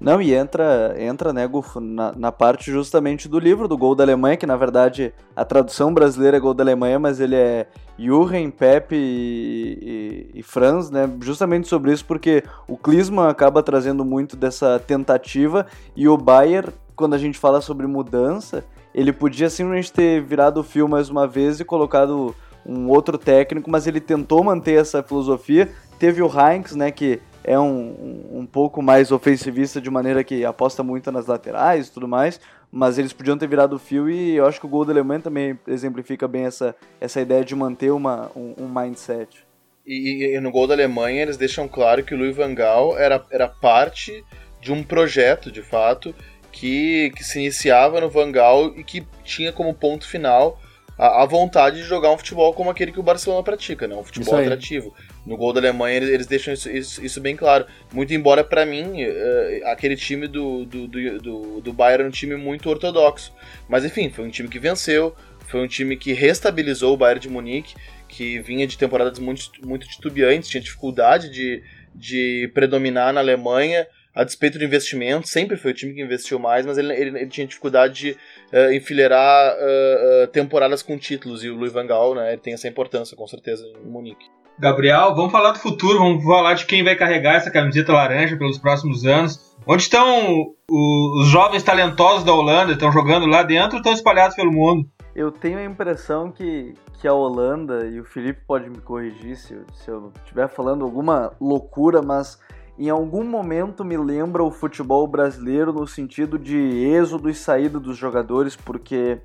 Não, 0.00 0.22
e 0.22 0.32
entra, 0.32 0.94
entra 0.96 1.32
né, 1.32 1.44
Gufo, 1.46 1.80
na, 1.80 2.12
na, 2.12 2.30
parte 2.30 2.70
justamente 2.70 3.28
do 3.28 3.38
livro 3.38 3.66
do 3.66 3.76
Gol 3.76 3.96
da 3.96 4.04
Alemanha, 4.04 4.36
que 4.36 4.46
na 4.46 4.56
verdade 4.56 5.12
a 5.34 5.44
tradução 5.44 5.92
brasileira 5.92 6.36
é 6.36 6.40
Gol 6.40 6.54
da 6.54 6.62
Alemanha, 6.62 7.00
mas 7.00 7.18
ele 7.18 7.34
é 7.34 7.66
Jürgen, 7.98 8.48
Pepe 8.48 8.94
e, 8.94 10.30
e, 10.34 10.38
e, 10.38 10.42
Franz, 10.42 10.88
né? 10.88 11.10
Justamente 11.20 11.66
sobre 11.66 11.92
isso, 11.92 12.04
porque 12.04 12.44
o 12.68 12.76
Klinsmann 12.76 13.28
acaba 13.28 13.60
trazendo 13.60 14.04
muito 14.04 14.36
dessa 14.36 14.78
tentativa 14.78 15.66
e 15.96 16.08
o 16.08 16.16
Bayer, 16.16 16.72
quando 16.94 17.14
a 17.14 17.18
gente 17.18 17.36
fala 17.36 17.60
sobre 17.60 17.86
mudança, 17.88 18.64
ele 18.94 19.12
podia 19.12 19.50
simplesmente 19.50 19.92
ter 19.92 20.22
virado 20.22 20.60
o 20.60 20.64
fio 20.64 20.88
mais 20.88 21.10
uma 21.10 21.26
vez 21.26 21.58
e 21.58 21.64
colocado 21.64 22.34
um 22.64 22.88
outro 22.88 23.18
técnico, 23.18 23.68
mas 23.68 23.86
ele 23.86 24.00
tentou 24.00 24.44
manter 24.44 24.78
essa 24.78 25.02
filosofia. 25.02 25.68
Teve 25.98 26.22
o 26.22 26.30
Heinz, 26.30 26.76
né, 26.76 26.92
que 26.92 27.20
é 27.48 27.58
um, 27.58 28.40
um 28.40 28.46
pouco 28.46 28.82
mais 28.82 29.10
ofensivista 29.10 29.80
de 29.80 29.88
maneira 29.88 30.22
que 30.22 30.44
aposta 30.44 30.82
muito 30.82 31.10
nas 31.10 31.26
laterais 31.26 31.88
e 31.88 31.92
tudo 31.92 32.06
mais, 32.06 32.38
mas 32.70 32.98
eles 32.98 33.14
podiam 33.14 33.38
ter 33.38 33.46
virado 33.46 33.76
o 33.76 33.78
fio 33.78 34.10
e 34.10 34.36
eu 34.36 34.46
acho 34.46 34.60
que 34.60 34.66
o 34.66 34.68
gol 34.68 34.84
da 34.84 34.92
Alemanha 34.92 35.20
também 35.20 35.58
exemplifica 35.66 36.28
bem 36.28 36.44
essa, 36.44 36.76
essa 37.00 37.22
ideia 37.22 37.42
de 37.42 37.54
manter 37.54 37.90
uma, 37.90 38.30
um, 38.36 38.54
um 38.58 38.68
mindset. 38.68 39.46
E, 39.86 40.36
e, 40.36 40.40
no 40.40 40.50
gol 40.50 40.66
da 40.66 40.74
Alemanha 40.74 41.22
eles 41.22 41.38
deixam 41.38 41.66
claro 41.66 42.04
que 42.04 42.14
o 42.14 42.18
Louis 42.18 42.36
van 42.36 42.54
Gaal 42.54 42.98
era, 42.98 43.24
era 43.30 43.48
parte 43.48 44.22
de 44.60 44.70
um 44.70 44.82
projeto, 44.82 45.50
de 45.50 45.62
fato, 45.62 46.14
que, 46.52 47.10
que 47.16 47.24
se 47.24 47.38
iniciava 47.38 47.98
no 47.98 48.10
Van 48.10 48.30
Gaal 48.30 48.76
e 48.76 48.84
que 48.84 49.06
tinha 49.24 49.52
como 49.52 49.72
ponto 49.72 50.06
final 50.06 50.60
a, 50.98 51.22
a 51.22 51.24
vontade 51.24 51.76
de 51.76 51.84
jogar 51.84 52.10
um 52.10 52.18
futebol 52.18 52.52
como 52.52 52.68
aquele 52.68 52.92
que 52.92 53.00
o 53.00 53.02
Barcelona 53.02 53.42
pratica, 53.42 53.88
né? 53.88 53.94
um 53.94 54.04
futebol 54.04 54.36
atrativo 54.36 54.92
no 55.28 55.36
gol 55.36 55.52
da 55.52 55.60
Alemanha 55.60 55.98
eles, 55.98 56.08
eles 56.08 56.26
deixam 56.26 56.54
isso, 56.54 56.70
isso, 56.70 57.04
isso, 57.04 57.20
bem 57.20 57.36
claro. 57.36 57.66
Muito 57.92 58.14
embora, 58.14 58.42
para 58.42 58.64
mim, 58.64 59.04
uh, 59.04 59.66
aquele 59.66 59.94
time 59.94 60.26
do, 60.26 60.64
do, 60.64 60.88
do, 60.88 61.18
do, 61.18 61.60
do 61.60 61.72
Bayern 61.72 62.00
era 62.00 62.08
um 62.08 62.10
time 62.10 62.34
muito 62.34 62.68
ortodoxo. 62.70 63.32
Mas 63.68 63.84
enfim, 63.84 64.08
foi 64.08 64.24
um 64.24 64.30
time 64.30 64.48
que 64.48 64.58
venceu, 64.58 65.14
foi 65.46 65.60
um 65.60 65.68
time 65.68 65.96
que 65.98 66.14
restabilizou 66.14 66.94
o 66.94 66.96
Bayern 66.96 67.20
de 67.20 67.28
Munique, 67.28 67.74
que 68.08 68.40
vinha 68.40 68.66
de 68.66 68.78
temporadas 68.78 69.18
muito, 69.18 69.50
muito 69.66 69.86
titubeantes, 69.86 70.48
tinha 70.48 70.62
dificuldade 70.62 71.30
de, 71.30 71.62
de 71.94 72.50
predominar 72.54 73.12
na 73.12 73.20
Alemanha, 73.20 73.86
a 74.14 74.24
despeito 74.24 74.58
do 74.58 74.64
investimento, 74.64 75.28
sempre 75.28 75.56
foi 75.56 75.70
o 75.70 75.74
time 75.74 75.94
que 75.94 76.02
investiu 76.02 76.38
mais, 76.38 76.64
mas 76.64 76.78
ele, 76.78 76.92
ele, 76.92 77.18
ele 77.20 77.26
tinha 77.28 77.46
dificuldade 77.46 77.94
de 77.94 78.10
uh, 78.52 78.72
enfileirar 78.72 79.54
uh, 79.54 80.24
uh, 80.24 80.26
temporadas 80.26 80.82
com 80.82 80.98
títulos, 80.98 81.44
e 81.44 81.50
o 81.50 81.54
Louis 81.54 81.72
van 81.72 81.86
Gaal 81.86 82.14
né, 82.14 82.36
tem 82.36 82.54
essa 82.54 82.66
importância, 82.66 83.16
com 83.16 83.26
certeza, 83.28 83.64
em 83.64 83.88
Munique. 83.88 84.26
Gabriel, 84.58 85.14
vamos 85.14 85.30
falar 85.30 85.52
do 85.52 85.60
futuro, 85.60 86.00
vamos 86.00 86.24
falar 86.24 86.54
de 86.54 86.66
quem 86.66 86.82
vai 86.82 86.96
carregar 86.96 87.36
essa 87.36 87.50
camiseta 87.50 87.92
laranja 87.92 88.36
pelos 88.36 88.58
próximos 88.58 89.06
anos. 89.06 89.56
Onde 89.64 89.82
estão 89.82 90.52
os 90.68 91.28
jovens 91.28 91.62
talentosos 91.62 92.24
da 92.24 92.32
Holanda? 92.34 92.72
Estão 92.72 92.90
jogando 92.90 93.26
lá 93.26 93.44
dentro 93.44 93.74
ou 93.74 93.78
estão 93.78 93.92
espalhados 93.92 94.34
pelo 94.34 94.50
mundo? 94.50 94.88
Eu 95.14 95.30
tenho 95.30 95.58
a 95.58 95.64
impressão 95.64 96.32
que, 96.32 96.74
que 97.00 97.06
a 97.06 97.12
Holanda, 97.12 97.86
e 97.86 98.00
o 98.00 98.04
Felipe 98.04 98.40
pode 98.46 98.68
me 98.68 98.78
corrigir 98.78 99.36
se, 99.36 99.56
se 99.74 99.90
eu 99.90 100.12
estiver 100.24 100.48
falando 100.48 100.84
alguma 100.84 101.32
loucura, 101.40 102.02
mas 102.02 102.40
em 102.76 102.90
algum 102.90 103.22
momento 103.22 103.84
me 103.84 103.96
lembra 103.96 104.42
o 104.42 104.50
futebol 104.50 105.06
brasileiro 105.06 105.72
no 105.72 105.86
sentido 105.86 106.36
de 106.36 106.56
êxodo 106.56 107.30
e 107.30 107.34
saída 107.34 107.78
dos 107.78 107.96
jogadores, 107.96 108.56
porque 108.56 109.18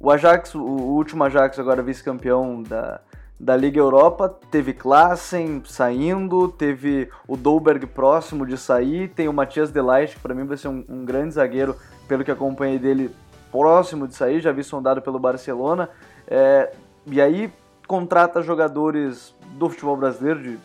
o 0.00 0.10
Ajax, 0.10 0.54
o 0.54 0.62
último 0.62 1.22
Ajax 1.22 1.58
agora 1.58 1.82
vice-campeão 1.82 2.62
da, 2.62 3.00
da 3.40 3.56
Liga 3.56 3.80
Europa, 3.80 4.28
teve 4.50 4.74
Klassen 4.74 5.62
saindo, 5.64 6.46
teve 6.46 7.08
o 7.26 7.38
Dolberg 7.38 7.86
próximo 7.86 8.44
de 8.44 8.58
sair, 8.58 9.08
tem 9.08 9.28
o 9.28 9.32
Matias 9.32 9.70
Delight, 9.70 10.14
que 10.14 10.20
para 10.20 10.34
mim 10.34 10.44
vai 10.44 10.58
ser 10.58 10.68
um, 10.68 10.84
um, 10.86 11.06
grande 11.06 11.32
zagueiro, 11.32 11.74
pelo 12.06 12.22
que 12.22 12.30
acompanhei 12.30 12.78
dele, 12.78 13.10
próximo 13.50 14.06
de 14.06 14.14
sair, 14.14 14.40
já 14.40 14.52
vi 14.52 14.62
sondado 14.62 15.00
pelo 15.00 15.18
Barcelona. 15.18 15.88
É, 16.28 16.70
e 17.06 17.18
aí, 17.18 17.50
contrata 17.88 18.42
jogadores 18.42 19.34
do 19.52 19.70
futebol 19.70 19.96
brasileiro, 19.96 20.42
de, 20.42 20.58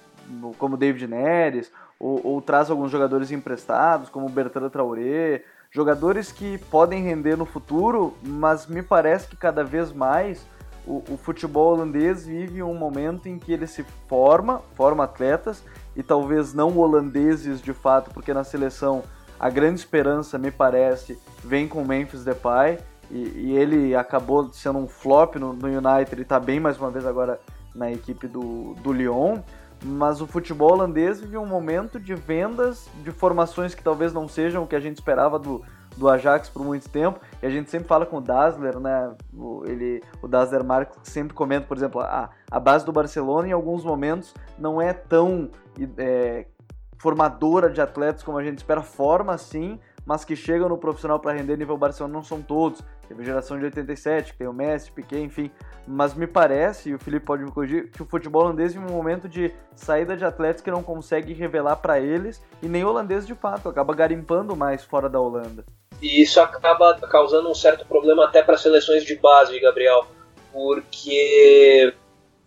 como 0.58 0.76
David 0.76 1.08
Neres, 1.08 1.72
ou, 1.98 2.20
ou, 2.28 2.42
traz 2.42 2.70
alguns 2.70 2.92
jogadores 2.92 3.32
emprestados, 3.32 4.10
como 4.10 4.28
Bertrand 4.28 4.70
Traoré, 4.70 5.46
jogadores 5.72 6.30
que 6.30 6.58
podem 6.70 7.02
render 7.02 7.38
no 7.38 7.46
futuro, 7.46 8.18
mas 8.22 8.68
me 8.68 8.84
parece 8.84 9.30
que 9.30 9.38
cada 9.38 9.64
vez 9.64 9.94
mais 9.94 10.46
o, 10.86 11.04
o, 11.10 11.18
futebol 11.18 11.74
holandês 11.74 12.26
vive 12.26 12.62
um 12.62 12.76
momento 12.76 13.28
em 13.28 13.40
que 13.40 13.52
ele 13.52 13.68
se 13.68 13.84
forma, 14.08 14.62
forma 14.74 15.04
atletas, 15.04 15.64
e 15.96 16.04
talvez 16.04 16.54
não 16.54 16.78
holandeses 16.78 17.62
de 17.62 17.74
fato, 17.74 18.12
porque 18.12 18.34
na 18.34 18.44
seleção 18.44 19.04
a 19.40 19.50
grande 19.50 19.80
esperança, 19.80 20.38
me 20.38 20.52
parece, 20.52 21.20
vem 21.44 21.68
com 21.68 21.82
o 21.82 21.88
Memphis 21.88 22.24
Depay, 22.24 22.80
e, 23.10 23.18
e 23.18 23.58
ele 23.58 23.96
acabou 23.96 24.52
sendo 24.54 24.80
um 24.80 24.88
flop 24.88 25.36
no, 25.36 25.54
no 25.54 25.68
United, 25.68 26.14
ele 26.14 26.22
está 26.22 26.40
bem 26.40 26.60
mais 26.60 26.78
uma 26.78 26.90
vez 26.90 27.06
agora 27.06 27.40
na 27.74 27.92
equipe 27.92 28.28
do, 28.28 28.74
do 28.76 28.94
Lyon, 28.94 29.40
mas 29.84 30.22
o 30.22 30.28
futebol 30.28 30.72
holandês 30.72 31.20
vive 31.20 31.38
um 31.38 31.46
momento 31.46 32.00
de 32.00 32.16
vendas 32.16 32.88
de 33.04 33.12
formações 33.12 33.76
que 33.76 33.84
talvez 33.84 34.14
não 34.14 34.28
sejam 34.28 34.64
o 34.64 34.68
que 34.68 34.76
a 34.76 34.80
gente 34.80 34.96
esperava 34.96 35.38
do, 35.38 35.64
do 35.98 36.10
Ajax 36.10 36.50
por 36.50 36.64
muito 36.64 36.90
tempo, 36.90 37.20
e 37.42 37.46
a 37.46 37.50
gente 37.50 37.70
sempre 37.70 37.88
fala 37.88 38.06
com 38.06 38.18
o 38.18 38.22
Dassler, 38.22 38.80
né? 38.80 39.14
O, 39.34 39.64
ele, 39.66 40.04
o 40.22 40.28
Dassler 40.28 40.64
Marques 40.64 40.98
sempre 41.04 41.34
comenta, 41.34 41.68
por 41.68 41.78
exemplo, 41.78 42.02
a, 42.02 42.30
a 42.50 42.60
base 42.60 42.86
do 42.86 42.92
Barcelona 42.92 43.48
em 43.48 43.52
alguns 43.52 43.84
momentos 43.84 44.34
não 44.58 44.82
é 44.82 44.94
tão 44.94 45.50
é, 45.98 46.46
formadora 46.98 47.70
de 47.70 47.82
atletas 47.82 48.24
como 48.24 48.38
a 48.38 48.44
gente 48.44 48.58
espera, 48.58 48.82
forma 48.82 49.38
sim, 49.38 49.80
mas 50.06 50.24
que 50.24 50.36
chegam 50.36 50.70
no 50.70 50.78
profissional 50.78 51.20
para 51.20 51.34
render 51.34 51.58
nível 51.58 51.78
Barcelona 51.78 52.14
não 52.14 52.24
são 52.24 52.42
todos. 52.42 52.84
Teve 53.08 53.22
a 53.22 53.26
geração 53.26 53.58
de 53.58 53.66
87, 53.66 54.32
que 54.32 54.38
tem 54.40 54.48
o 54.48 54.54
Messi, 54.54 54.92
Piquet, 54.92 55.22
enfim. 55.22 55.52
Mas 55.88 56.14
me 56.14 56.28
parece, 56.28 56.90
e 56.90 56.96
o 56.96 57.00
Felipe 57.00 57.26
pode 57.26 57.44
me 57.44 57.52
corrigir, 57.52 57.92
que 57.92 58.02
o 58.02 58.06
futebol 58.06 58.44
holandês 58.44 58.74
vive 58.74 58.86
um 58.86 58.96
momento 58.96 59.28
de 59.30 59.52
saída 59.76 60.16
de 60.16 60.26
atletas 60.26 60.62
que 60.62 60.72
não 60.72 60.82
consegue 60.82 61.34
revelar 61.34 61.76
para 61.78 62.00
eles, 62.00 62.42
e 62.62 62.68
nem 62.68 62.84
holandês 62.84 63.28
de 63.28 63.36
fato, 63.36 63.70
acaba 63.70 63.94
garimpando 63.94 64.56
mais 64.56 64.84
fora 64.84 65.10
da 65.10 65.20
Holanda. 65.20 65.64
E 66.06 66.22
isso 66.22 66.40
acaba 66.40 66.94
causando 67.10 67.50
um 67.50 67.56
certo 67.56 67.84
problema 67.84 68.26
até 68.26 68.44
para 68.44 68.60
seleções 68.60 69.04
de 69.04 69.16
base, 69.16 69.60
Gabriel, 69.60 70.06
porque 70.54 71.92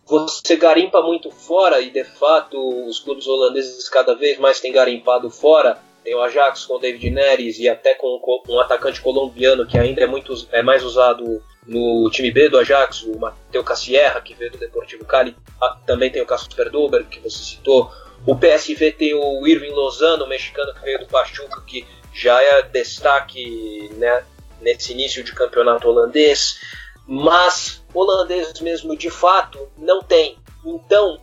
você 0.06 0.54
garimpa 0.54 1.02
muito 1.02 1.28
fora 1.32 1.80
e 1.80 1.90
de 1.90 2.04
fato 2.04 2.56
os 2.86 3.00
clubes 3.00 3.26
holandeses 3.26 3.88
cada 3.88 4.14
vez 4.14 4.38
mais 4.38 4.60
têm 4.60 4.70
garimpado 4.70 5.28
fora. 5.28 5.76
Tem 6.04 6.14
o 6.14 6.22
Ajax 6.22 6.66
com 6.66 6.74
o 6.74 6.78
David 6.78 7.10
Neres 7.10 7.58
e 7.58 7.68
até 7.68 7.94
com 7.94 8.20
um 8.48 8.60
atacante 8.60 9.00
colombiano 9.00 9.66
que 9.66 9.76
ainda 9.76 10.02
é 10.02 10.06
muito 10.06 10.32
é 10.52 10.62
mais 10.62 10.84
usado 10.84 11.42
no 11.66 12.08
time 12.12 12.30
B 12.30 12.48
do 12.48 12.58
Ajax, 12.58 13.02
o 13.02 13.18
Mateo 13.18 13.64
Cassierra, 13.64 14.20
que 14.20 14.34
veio 14.34 14.52
do 14.52 14.58
Deportivo 14.58 15.04
Cali. 15.04 15.34
Ah, 15.60 15.76
também 15.84 16.12
tem 16.12 16.22
o 16.22 16.26
Casper 16.26 16.70
Dober, 16.70 17.04
que 17.06 17.18
você 17.18 17.42
citou. 17.42 17.90
O 18.26 18.36
PSV 18.36 18.92
tem 18.92 19.14
o 19.14 19.46
Irving 19.46 19.70
Lozano, 19.70 20.26
mexicano 20.26 20.74
que 20.74 20.80
veio 20.80 20.98
do 20.98 21.06
Pachuca, 21.06 21.62
que 21.62 21.86
já 22.12 22.42
é 22.42 22.62
destaque 22.62 23.90
né, 23.96 24.24
nesse 24.60 24.92
início 24.92 25.22
de 25.22 25.32
campeonato 25.32 25.88
holandês, 25.88 26.60
mas 27.06 27.82
holandês 27.94 28.60
mesmo 28.60 28.96
de 28.96 29.08
fato 29.08 29.70
não 29.78 30.02
tem. 30.02 30.36
Então 30.64 31.20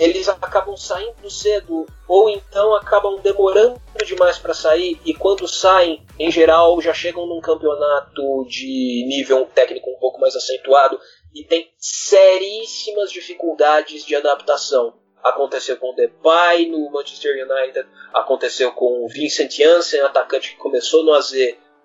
eles 0.00 0.30
acabam 0.30 0.74
saindo 0.78 1.28
cedo 1.28 1.84
ou 2.08 2.30
então 2.30 2.74
acabam 2.74 3.20
demorando 3.20 3.78
demais 4.06 4.38
para 4.38 4.54
sair 4.54 4.98
e 5.04 5.12
quando 5.12 5.46
saem, 5.46 6.06
em 6.18 6.30
geral, 6.30 6.80
já 6.80 6.94
chegam 6.94 7.26
num 7.26 7.40
campeonato 7.40 8.46
de 8.48 9.04
nível 9.06 9.44
técnico 9.54 9.90
um 9.90 9.98
pouco 9.98 10.18
mais 10.18 10.34
acentuado 10.34 10.98
e 11.34 11.44
tem 11.44 11.70
seríssimas 11.76 13.12
dificuldades 13.12 14.06
de 14.06 14.16
adaptação. 14.16 14.94
Aconteceu 15.22 15.76
com 15.76 15.90
o 15.90 15.94
Depay 15.94 16.70
no 16.70 16.90
Manchester 16.90 17.46
United, 17.46 17.86
aconteceu 18.12 18.72
com 18.72 19.04
o 19.04 19.08
Vincent 19.08 19.52
Janssen, 19.52 20.00
atacante 20.00 20.50
que 20.50 20.56
começou 20.56 21.04
no 21.04 21.12
AZ, 21.12 21.32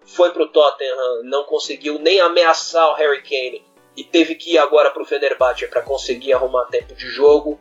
foi 0.06 0.32
para 0.32 0.44
o 0.44 0.48
Tottenham, 0.48 1.24
não 1.24 1.44
conseguiu 1.44 2.00
nem 2.00 2.20
ameaçar 2.20 2.90
o 2.90 2.94
Harry 2.94 3.22
Kane 3.24 3.66
e 3.98 4.04
teve 4.04 4.36
que 4.36 4.54
ir 4.54 4.58
agora 4.58 4.92
para 4.92 5.02
o 5.02 5.06
Fenerbahçe 5.06 5.68
para 5.68 5.82
conseguir 5.82 6.34
arrumar 6.34 6.66
tempo 6.66 6.94
de 6.94 7.08
jogo. 7.08 7.60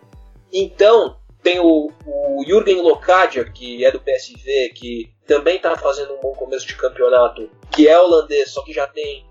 Então, 0.53 1.17
tem 1.43 1.61
o, 1.61 1.91
o 2.07 2.45
Jürgen 2.47 2.81
Locadia, 2.81 3.45
que 3.45 3.85
é 3.85 3.91
do 3.91 4.01
PSV, 4.01 4.73
que 4.75 5.13
também 5.27 5.57
está 5.57 5.77
fazendo 5.77 6.15
um 6.15 6.21
bom 6.21 6.33
começo 6.33 6.67
de 6.67 6.77
campeonato, 6.77 7.51
que 7.73 7.89
é 7.89 7.99
holandês, 7.99 8.51
só 8.51 8.63
que 8.63 8.73
já 8.73 8.87
tem 8.87 9.27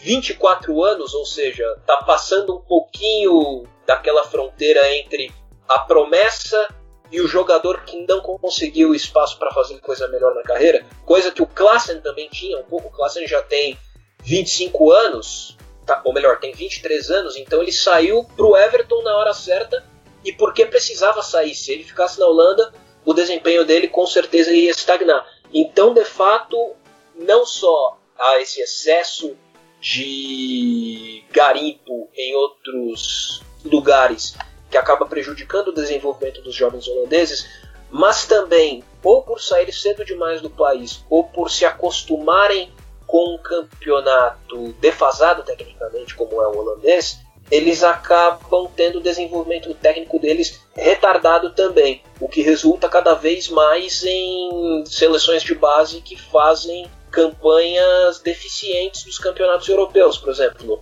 24 0.00 0.82
anos, 0.82 1.14
ou 1.14 1.24
seja, 1.24 1.64
está 1.78 1.98
passando 1.98 2.56
um 2.56 2.62
pouquinho 2.62 3.64
daquela 3.86 4.24
fronteira 4.24 4.94
entre 4.96 5.30
a 5.70 5.78
promessa 5.78 6.68
e 7.12 7.20
o 7.20 7.28
jogador 7.28 7.84
que 7.84 8.04
não 8.04 8.20
conseguiu 8.20 8.92
espaço 8.92 9.38
para 9.38 9.52
fazer 9.52 9.78
coisa 9.78 10.08
melhor 10.08 10.34
na 10.34 10.42
carreira, 10.42 10.84
coisa 11.06 11.30
que 11.30 11.42
o 11.42 11.46
Klassen 11.46 12.00
também 12.00 12.28
tinha 12.28 12.58
um 12.58 12.64
pouco. 12.64 12.88
O 12.88 12.90
Klassen 12.90 13.26
já 13.26 13.40
tem 13.42 13.78
25 14.24 14.90
anos, 14.90 15.56
tá, 15.86 16.02
ou 16.04 16.12
melhor, 16.12 16.40
tem 16.40 16.52
23 16.52 17.10
anos, 17.10 17.36
então 17.36 17.62
ele 17.62 17.70
saiu 17.70 18.24
para 18.24 18.44
o 18.44 18.56
Everton 18.56 19.00
na 19.02 19.16
hora 19.16 19.32
certa 19.32 19.84
e 20.24 20.32
porque 20.32 20.66
precisava 20.66 21.22
sair. 21.22 21.54
Se 21.54 21.70
ele 21.70 21.84
ficasse 21.84 22.18
na 22.18 22.26
Holanda, 22.26 22.72
o 23.04 23.14
desempenho 23.14 23.64
dele 23.64 23.86
com 23.86 24.06
certeza 24.06 24.52
ia 24.52 24.72
estagnar. 24.72 25.24
Então, 25.54 25.94
de 25.94 26.04
fato, 26.04 26.74
não 27.14 27.46
só 27.46 27.96
há 28.18 28.40
esse 28.40 28.60
excesso 28.60 29.36
de 29.80 31.24
garimpo 31.30 32.10
em 32.14 32.34
outros 32.34 33.40
lugares 33.64 34.36
que 34.70 34.78
acaba 34.78 35.06
prejudicando 35.06 35.68
o 35.68 35.74
desenvolvimento 35.74 36.40
dos 36.42 36.54
jovens 36.54 36.86
holandeses, 36.86 37.48
mas 37.90 38.24
também 38.24 38.84
ou 39.02 39.22
por 39.22 39.40
sair 39.40 39.72
cedo 39.72 40.04
demais 40.04 40.40
do 40.40 40.48
país 40.48 41.04
ou 41.10 41.24
por 41.24 41.50
se 41.50 41.64
acostumarem 41.64 42.72
com 43.06 43.34
um 43.34 43.38
campeonato 43.38 44.72
defasado 44.74 45.42
tecnicamente, 45.42 46.14
como 46.14 46.40
é 46.40 46.46
o 46.46 46.56
holandês, 46.56 47.18
eles 47.50 47.82
acabam 47.82 48.70
tendo 48.76 48.98
o 48.98 49.02
desenvolvimento 49.02 49.74
técnico 49.74 50.20
deles 50.20 50.60
retardado 50.76 51.50
também, 51.50 52.02
o 52.20 52.28
que 52.28 52.42
resulta 52.42 52.88
cada 52.88 53.14
vez 53.14 53.48
mais 53.48 54.04
em 54.04 54.84
seleções 54.86 55.42
de 55.42 55.54
base 55.54 56.00
que 56.00 56.16
fazem 56.16 56.88
campanhas 57.10 58.20
deficientes 58.20 59.02
dos 59.02 59.18
campeonatos 59.18 59.68
europeus, 59.68 60.16
por 60.16 60.30
exemplo. 60.30 60.80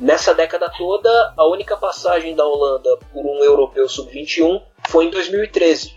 Nessa 0.00 0.34
década 0.34 0.70
toda, 0.76 1.08
a 1.36 1.48
única 1.48 1.76
passagem 1.76 2.36
da 2.36 2.44
Holanda 2.44 2.98
por 3.12 3.24
um 3.24 3.42
europeu 3.42 3.88
sub-21 3.88 4.60
foi 4.88 5.06
em 5.06 5.10
2013. 5.10 5.96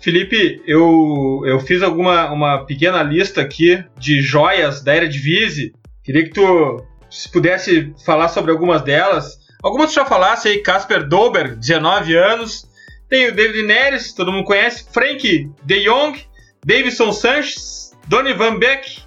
Felipe, 0.00 0.62
eu, 0.66 1.42
eu 1.44 1.60
fiz 1.60 1.82
alguma 1.82 2.30
uma 2.32 2.64
pequena 2.64 3.02
lista 3.02 3.40
aqui 3.40 3.84
de 3.96 4.20
joias 4.20 4.82
da 4.82 4.94
era 4.94 5.08
de 5.08 5.18
Vise. 5.18 5.72
Queria 6.04 6.24
que 6.24 6.30
tu 6.30 6.84
se 7.10 7.30
pudesse 7.30 7.94
falar 8.04 8.28
sobre 8.28 8.50
algumas 8.50 8.82
delas. 8.82 9.38
Algumas 9.62 9.90
tu 9.90 9.94
já 9.94 10.04
falasse 10.04 10.48
aí, 10.48 10.62
Casper 10.62 11.08
Dober, 11.08 11.56
19 11.56 12.16
anos. 12.16 12.68
Tem 13.08 13.28
o 13.28 13.34
David 13.34 13.64
Neres, 13.64 14.12
todo 14.12 14.32
mundo 14.32 14.44
conhece. 14.44 14.86
Frank 14.92 15.50
de 15.64 15.84
Jong, 15.84 16.18
Davidson 16.64 17.12
Sanches, 17.12 17.92
Donny 18.08 18.32
Van 18.32 18.58
Beek, 18.58 19.02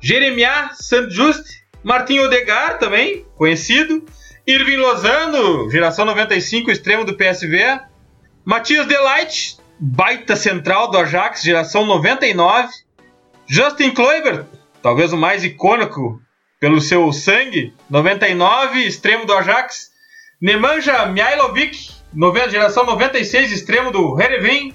Jeremiah 0.00 0.70
Just 1.08 1.63
Martin 1.84 2.18
Odegar 2.20 2.78
também, 2.78 3.26
conhecido. 3.36 4.02
Irving 4.46 4.78
Lozano, 4.78 5.70
geração 5.70 6.06
95, 6.06 6.70
extremo 6.70 7.04
do 7.04 7.14
PSV. 7.14 7.78
Matias 8.42 8.86
Delight, 8.86 9.58
baita 9.78 10.34
central 10.34 10.90
do 10.90 10.96
Ajax, 10.96 11.42
geração 11.42 11.84
99. 11.84 12.68
Justin 13.46 13.90
Kluivert, 13.90 14.46
talvez 14.82 15.12
o 15.12 15.16
mais 15.18 15.44
icônico 15.44 16.20
pelo 16.58 16.80
seu 16.80 17.12
sangue, 17.12 17.74
99, 17.90 18.80
extremo 18.80 19.26
do 19.26 19.34
Ajax. 19.34 19.92
Nemanja 20.40 21.04
Mihailovic, 21.06 21.90
geração 22.50 22.86
96, 22.86 23.52
extremo 23.52 23.90
do 23.90 24.18
Heerenveen. 24.18 24.74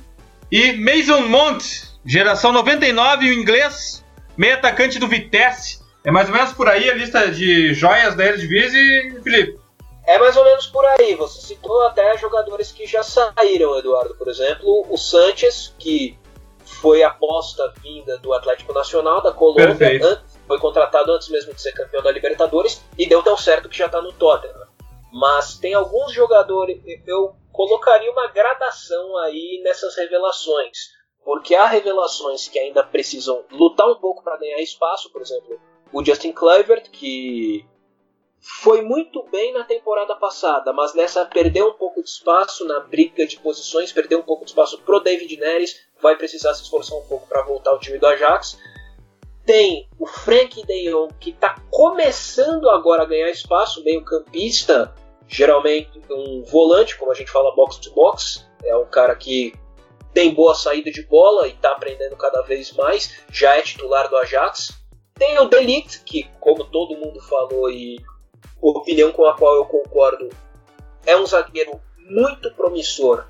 E 0.51 0.73
Mason 0.73 1.21
Mount, 1.27 1.63
geração 2.05 2.51
99, 2.51 3.29
o 3.29 3.33
inglês, 3.33 4.05
meio 4.37 4.53
atacante 4.53 4.99
do 4.99 5.07
Vitesse. 5.07 5.79
É 6.09 6.11
mais 6.11 6.27
ou 6.27 6.33
menos 6.33 6.53
por 6.53 6.67
aí 6.67 6.89
a 6.89 6.95
lista 6.95 7.29
de 7.29 7.71
joias 7.71 8.15
da 8.15 8.25
Eredivisie, 8.25 9.21
Felipe? 9.21 9.59
É 10.07 10.17
mais 10.17 10.35
ou 10.35 10.43
menos 10.43 10.65
por 10.65 10.83
aí. 10.83 11.13
Você 11.13 11.39
citou 11.39 11.83
até 11.83 12.17
jogadores 12.17 12.71
que 12.71 12.87
já 12.87 13.03
saíram, 13.03 13.77
Eduardo. 13.77 14.15
Por 14.15 14.27
exemplo, 14.27 14.87
o 14.89 14.97
Sanches, 14.97 15.71
que 15.77 16.17
foi 16.65 17.03
aposta 17.03 17.71
vinda 17.83 18.17
do 18.17 18.33
Atlético 18.33 18.73
Nacional 18.73 19.21
da 19.21 19.31
Colômbia, 19.31 19.69
antes, 20.03 20.39
foi 20.47 20.57
contratado 20.57 21.11
antes 21.11 21.29
mesmo 21.29 21.53
de 21.53 21.61
ser 21.61 21.73
campeão 21.73 22.01
da 22.01 22.09
Libertadores 22.09 22.83
e 22.97 23.05
deu 23.07 23.21
tão 23.21 23.37
certo 23.37 23.69
que 23.69 23.77
já 23.77 23.85
está 23.85 24.01
no 24.01 24.11
Tottenham. 24.11 24.67
Mas 25.13 25.59
tem 25.59 25.75
alguns 25.75 26.11
jogadores, 26.11 26.81
eu 27.05 27.35
colocaria 27.51 28.11
uma 28.11 28.25
gradação 28.31 29.15
aí 29.17 29.61
nessas 29.63 29.95
revelações, 29.95 30.89
porque 31.23 31.53
há 31.53 31.67
revelações 31.67 32.47
que 32.47 32.57
ainda 32.57 32.83
precisam 32.83 33.45
lutar 33.51 33.87
um 33.87 33.99
pouco 33.99 34.23
para 34.23 34.37
ganhar 34.37 34.59
espaço, 34.59 35.11
por 35.11 35.21
exemplo, 35.21 35.59
o 35.91 36.03
Justin 36.03 36.31
Kluivert, 36.31 36.89
que 36.91 37.65
foi 38.41 38.81
muito 38.81 39.23
bem 39.23 39.53
na 39.53 39.63
temporada 39.63 40.15
passada, 40.15 40.71
mas 40.71 40.93
nessa 40.93 41.25
perdeu 41.25 41.67
um 41.67 41.73
pouco 41.73 42.01
de 42.01 42.09
espaço 42.09 42.65
na 42.65 42.79
briga 42.79 43.25
de 43.27 43.37
posições, 43.37 43.91
perdeu 43.91 44.19
um 44.19 44.23
pouco 44.23 44.45
de 44.45 44.51
espaço 44.51 44.79
pro 44.81 44.99
David 44.99 45.37
Neres, 45.37 45.75
vai 46.01 46.15
precisar 46.15 46.53
se 46.53 46.63
esforçar 46.63 46.97
um 46.97 47.05
pouco 47.05 47.27
para 47.27 47.43
voltar 47.43 47.71
ao 47.71 47.79
time 47.79 47.97
do 47.97 48.07
Ajax. 48.07 48.57
Tem 49.45 49.89
o 49.97 50.05
Frank 50.05 50.65
De 50.65 50.89
Jong, 50.89 51.13
que 51.19 51.31
está 51.31 51.55
começando 51.69 52.69
agora 52.69 53.03
a 53.03 53.05
ganhar 53.05 53.29
espaço, 53.29 53.83
meio 53.83 54.03
campista, 54.05 54.93
geralmente 55.27 56.01
um 56.09 56.43
volante, 56.43 56.97
como 56.97 57.11
a 57.11 57.15
gente 57.15 57.31
fala 57.31 57.55
box 57.55 57.77
to 57.77 57.91
box, 57.91 58.47
é 58.63 58.75
um 58.75 58.85
cara 58.85 59.15
que 59.15 59.53
tem 60.13 60.33
boa 60.33 60.55
saída 60.55 60.91
de 60.91 61.03
bola 61.03 61.47
e 61.47 61.51
está 61.51 61.71
aprendendo 61.71 62.15
cada 62.15 62.41
vez 62.41 62.71
mais, 62.73 63.21
já 63.31 63.55
é 63.55 63.61
titular 63.61 64.09
do 64.09 64.17
Ajax. 64.17 64.78
Tem 65.19 65.37
o 65.37 65.49
Delict, 65.49 66.01
que 66.05 66.31
como 66.39 66.63
todo 66.63 66.97
mundo 66.97 67.19
falou 67.19 67.69
e 67.69 67.99
opinião 68.61 69.11
com 69.11 69.25
a 69.25 69.35
qual 69.35 69.53
eu 69.55 69.65
concordo, 69.65 70.29
é 71.05 71.15
um 71.17 71.25
zagueiro 71.25 71.79
muito 71.97 72.49
promissor, 72.53 73.25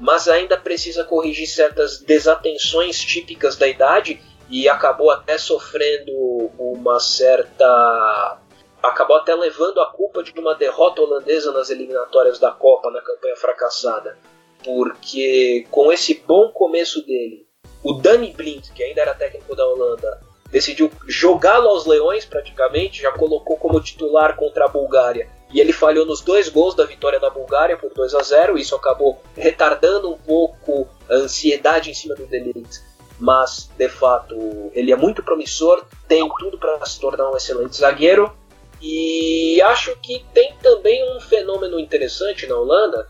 mas 0.00 0.28
ainda 0.28 0.56
precisa 0.56 1.04
corrigir 1.04 1.48
certas 1.48 1.98
desatenções 1.98 3.00
típicas 3.00 3.56
da 3.56 3.66
idade 3.66 4.22
e 4.48 4.68
acabou 4.68 5.10
até 5.10 5.36
sofrendo 5.36 6.12
uma 6.58 7.00
certa 7.00 8.38
acabou 8.80 9.16
até 9.16 9.34
levando 9.34 9.80
a 9.80 9.86
culpa 9.86 10.22
de 10.22 10.32
uma 10.38 10.54
derrota 10.54 11.02
holandesa 11.02 11.52
nas 11.52 11.70
eliminatórias 11.70 12.38
da 12.38 12.50
Copa 12.52 12.90
na 12.90 13.00
campanha 13.00 13.36
fracassada, 13.36 14.16
porque 14.64 15.66
com 15.70 15.92
esse 15.92 16.22
bom 16.26 16.50
começo 16.50 17.04
dele, 17.04 17.46
o 17.82 17.94
Danny 17.94 18.32
Blind, 18.32 18.70
que 18.72 18.82
ainda 18.82 19.00
era 19.00 19.14
técnico 19.14 19.54
da 19.54 19.66
Holanda, 19.66 20.20
decidiu 20.52 20.90
jogá-lo 21.08 21.66
aos 21.68 21.86
leões 21.86 22.26
praticamente, 22.26 23.00
já 23.00 23.10
colocou 23.10 23.56
como 23.56 23.80
titular 23.80 24.36
contra 24.36 24.66
a 24.66 24.68
Bulgária. 24.68 25.28
E 25.50 25.58
ele 25.58 25.72
falhou 25.72 26.04
nos 26.04 26.20
dois 26.20 26.50
gols 26.50 26.74
da 26.74 26.84
vitória 26.84 27.18
da 27.18 27.30
Bulgária 27.30 27.76
por 27.76 27.92
2 27.92 28.14
a 28.14 28.22
0 28.22 28.58
isso 28.58 28.76
acabou 28.76 29.20
retardando 29.34 30.10
um 30.10 30.18
pouco 30.18 30.86
a 31.08 31.14
ansiedade 31.14 31.90
em 31.90 31.94
cima 31.94 32.14
do 32.14 32.26
Delite. 32.26 32.80
Mas, 33.18 33.70
de 33.78 33.88
fato, 33.88 34.70
ele 34.74 34.92
é 34.92 34.96
muito 34.96 35.22
promissor, 35.22 35.84
tem 36.06 36.28
tudo 36.38 36.58
para 36.58 36.84
se 36.84 37.00
tornar 37.00 37.30
um 37.30 37.36
excelente 37.36 37.76
zagueiro. 37.76 38.34
E 38.80 39.62
acho 39.62 39.96
que 40.02 40.24
tem 40.34 40.54
também 40.60 41.16
um 41.16 41.20
fenômeno 41.20 41.78
interessante 41.78 42.46
na 42.46 42.56
Holanda, 42.56 43.08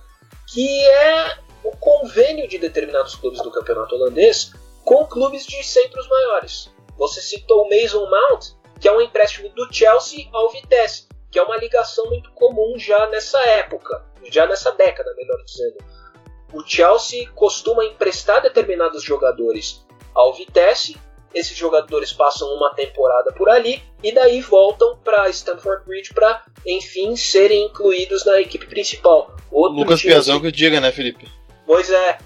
que 0.53 0.84
é 0.84 1.38
o 1.64 1.70
convênio 1.76 2.47
de 2.47 2.59
determinados 2.59 3.14
clubes 3.14 3.40
do 3.40 3.51
campeonato 3.51 3.95
holandês 3.95 4.53
com 4.84 5.07
clubes 5.07 5.47
de 5.47 5.62
centros 5.64 6.07
maiores. 6.09 6.70
Você 6.97 7.20
citou 7.20 7.64
o 7.64 7.68
Mason 7.68 8.09
Mount, 8.09 8.53
que 8.80 8.88
é 8.88 8.93
um 8.93 9.01
empréstimo 9.01 9.49
do 9.51 9.72
Chelsea 9.72 10.28
ao 10.32 10.51
Vitesse, 10.51 11.09
que 11.30 11.38
é 11.38 11.43
uma 11.43 11.57
ligação 11.57 12.07
muito 12.07 12.30
comum 12.32 12.78
já 12.78 13.07
nessa 13.09 13.40
época, 13.40 14.05
já 14.30 14.47
nessa 14.47 14.72
década, 14.72 15.14
melhor 15.16 15.43
dizendo. 15.45 15.78
O 16.53 16.62
Chelsea 16.66 17.30
costuma 17.34 17.84
emprestar 17.84 18.43
determinados 18.43 19.03
jogadores 19.03 19.86
ao 20.14 20.34
Vitesse, 20.34 20.99
esses 21.34 21.57
jogadores 21.57 22.12
passam 22.12 22.47
uma 22.55 22.74
temporada 22.74 23.32
por 23.32 23.49
ali 23.49 23.82
e 24.03 24.12
daí 24.12 24.40
voltam 24.43 24.99
para 24.99 25.30
Stamford 25.30 25.86
Bridge 25.86 26.12
para, 26.12 26.45
enfim, 26.66 27.16
serem 27.16 27.66
incluídos 27.66 28.24
na 28.24 28.40
equipe 28.40 28.66
principal. 28.66 29.34
Outro 29.51 29.78
Lucas 29.78 30.03
Piazão 30.03 30.40
que 30.40 30.53
diga, 30.53 30.80
né, 30.80 30.93
Felipe? 30.93 31.26
Pois 31.66 31.90
é. 31.90 32.18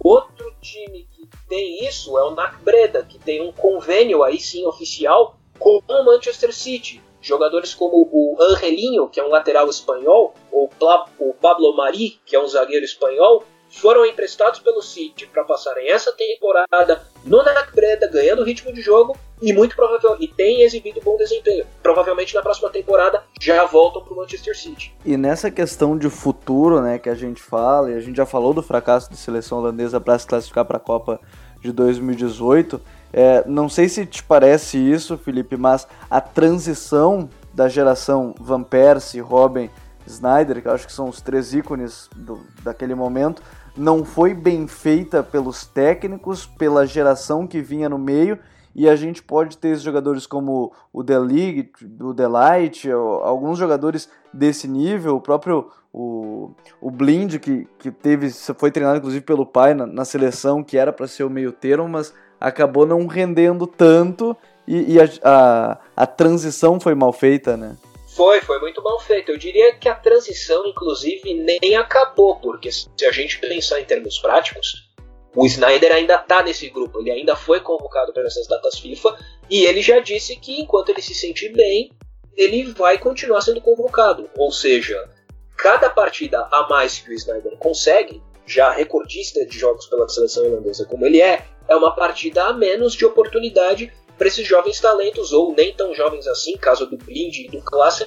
Outro 0.00 0.52
time 0.60 1.07
tem 1.48 1.84
isso 1.86 2.16
é 2.18 2.22
o 2.22 2.34
NAC 2.34 2.62
Breda, 2.62 3.02
que 3.02 3.18
tem 3.18 3.40
um 3.40 3.52
convênio 3.52 4.22
aí 4.22 4.38
sim 4.38 4.66
oficial 4.66 5.36
com 5.58 5.82
o 5.88 6.04
Manchester 6.04 6.54
City. 6.54 7.02
Jogadores 7.20 7.74
como 7.74 8.08
o 8.12 8.36
Angelinho, 8.40 9.08
que 9.08 9.18
é 9.18 9.24
um 9.24 9.30
lateral 9.30 9.68
espanhol, 9.68 10.34
ou 10.52 10.70
o 11.18 11.34
Pablo 11.34 11.76
Mari, 11.76 12.20
que 12.24 12.36
é 12.36 12.40
um 12.40 12.46
zagueiro 12.46 12.84
espanhol, 12.84 13.44
foram 13.68 14.06
emprestados 14.06 14.60
pelo 14.60 14.80
City 14.80 15.26
para 15.26 15.44
passarem 15.44 15.90
essa 15.90 16.12
temporada 16.12 17.06
no 17.28 17.42
NAC 17.42 17.74
Breda, 17.74 18.08
ganhando 18.08 18.44
ritmo 18.44 18.72
de 18.72 18.80
jogo 18.80 19.16
e 19.40 19.52
muito 19.52 19.76
provável 19.76 20.16
e 20.18 20.26
tem 20.26 20.62
exibido 20.62 21.00
bom 21.04 21.16
desempenho. 21.16 21.64
Provavelmente 21.82 22.34
na 22.34 22.42
próxima 22.42 22.70
temporada 22.70 23.22
já 23.40 23.64
voltam 23.64 24.02
para 24.02 24.12
o 24.12 24.16
Manchester 24.16 24.56
City. 24.56 24.94
E 25.04 25.16
nessa 25.16 25.50
questão 25.50 25.96
de 25.96 26.10
futuro, 26.10 26.80
né, 26.80 26.98
que 26.98 27.08
a 27.08 27.14
gente 27.14 27.40
fala, 27.40 27.90
e 27.90 27.94
a 27.94 28.00
gente 28.00 28.16
já 28.16 28.26
falou 28.26 28.52
do 28.52 28.62
fracasso 28.62 29.10
da 29.10 29.16
seleção 29.16 29.58
holandesa 29.58 30.00
para 30.00 30.18
se 30.18 30.26
classificar 30.26 30.64
para 30.64 30.78
a 30.78 30.80
Copa 30.80 31.20
de 31.60 31.72
2018. 31.72 32.80
É, 33.12 33.44
não 33.46 33.68
sei 33.68 33.88
se 33.88 34.04
te 34.04 34.22
parece 34.22 34.78
isso, 34.78 35.16
Felipe, 35.16 35.56
mas 35.56 35.86
a 36.10 36.20
transição 36.20 37.28
da 37.52 37.68
geração 37.68 38.34
Van 38.38 38.62
Persie, 38.62 39.20
Robin, 39.20 39.70
Snyder, 40.06 40.62
que 40.62 40.68
eu 40.68 40.72
acho 40.72 40.86
que 40.86 40.92
são 40.92 41.08
os 41.08 41.20
três 41.20 41.54
ícones 41.54 42.08
do, 42.14 42.40
daquele 42.62 42.94
momento, 42.94 43.42
não 43.78 44.04
foi 44.04 44.34
bem 44.34 44.66
feita 44.66 45.22
pelos 45.22 45.64
técnicos, 45.64 46.46
pela 46.46 46.86
geração 46.86 47.46
que 47.46 47.60
vinha 47.60 47.88
no 47.88 47.98
meio, 47.98 48.38
e 48.74 48.88
a 48.88 48.94
gente 48.94 49.22
pode 49.22 49.56
ter 49.56 49.76
jogadores 49.76 50.26
como 50.26 50.72
o 50.92 51.02
League, 51.02 51.72
o 52.00 52.12
Delight, 52.12 52.90
alguns 52.90 53.58
jogadores 53.58 54.08
desse 54.32 54.68
nível, 54.68 55.16
o 55.16 55.20
próprio 55.20 55.68
o, 55.92 56.50
o 56.80 56.90
Blind, 56.90 57.38
que, 57.38 57.66
que 57.78 57.90
teve, 57.90 58.30
foi 58.30 58.70
treinado 58.70 58.98
inclusive 58.98 59.24
pelo 59.24 59.46
pai 59.46 59.74
na, 59.74 59.86
na 59.86 60.04
seleção, 60.04 60.62
que 60.62 60.76
era 60.76 60.92
para 60.92 61.08
ser 61.08 61.24
o 61.24 61.30
meio 61.30 61.50
termo, 61.50 61.88
mas 61.88 62.14
acabou 62.40 62.86
não 62.86 63.06
rendendo 63.06 63.66
tanto 63.66 64.36
e, 64.66 64.94
e 64.94 65.00
a, 65.00 65.08
a, 65.24 65.78
a, 65.96 66.06
transição 66.06 66.78
foi 66.78 66.94
mal 66.94 67.12
feita, 67.12 67.56
né? 67.56 67.74
Foi, 68.18 68.40
foi 68.40 68.58
muito 68.58 68.82
mal 68.82 68.98
feita. 68.98 69.30
Eu 69.30 69.36
diria 69.36 69.76
que 69.76 69.88
a 69.88 69.94
transição, 69.94 70.66
inclusive, 70.66 71.34
nem 71.34 71.76
acabou, 71.76 72.34
porque 72.40 72.68
se 72.72 72.88
a 73.06 73.12
gente 73.12 73.38
pensar 73.38 73.78
em 73.78 73.84
termos 73.84 74.18
práticos, 74.18 74.90
o 75.36 75.46
Snyder 75.46 75.92
ainda 75.92 76.16
está 76.16 76.42
nesse 76.42 76.68
grupo, 76.68 76.98
ele 76.98 77.12
ainda 77.12 77.36
foi 77.36 77.60
convocado 77.60 78.12
para 78.12 78.24
essas 78.24 78.48
datas 78.48 78.76
FIFA 78.80 79.16
e 79.48 79.64
ele 79.64 79.80
já 79.80 80.00
disse 80.00 80.34
que 80.34 80.60
enquanto 80.60 80.88
ele 80.88 81.00
se 81.00 81.14
sentir 81.14 81.50
bem, 81.50 81.92
ele 82.36 82.72
vai 82.72 82.98
continuar 82.98 83.40
sendo 83.40 83.60
convocado. 83.60 84.28
Ou 84.36 84.50
seja, 84.50 85.08
cada 85.56 85.88
partida 85.88 86.40
a 86.50 86.66
mais 86.68 86.98
que 86.98 87.10
o 87.10 87.14
Snyder 87.14 87.56
consegue, 87.58 88.20
já 88.44 88.72
recordista 88.72 89.46
de 89.46 89.56
jogos 89.56 89.86
pela 89.86 90.08
seleção 90.08 90.44
holandesa 90.44 90.84
como 90.86 91.06
ele 91.06 91.22
é, 91.22 91.46
é 91.68 91.76
uma 91.76 91.94
partida 91.94 92.46
a 92.46 92.52
menos 92.52 92.94
de 92.94 93.06
oportunidade 93.06 93.92
para 94.18 94.26
esses 94.26 94.46
jovens 94.46 94.80
talentos, 94.80 95.32
ou 95.32 95.54
nem 95.54 95.72
tão 95.72 95.94
jovens 95.94 96.26
assim, 96.26 96.56
caso 96.56 96.86
do 96.86 96.98
Blind 96.98 97.38
e 97.38 97.48
do 97.48 97.62
Classe, 97.62 98.06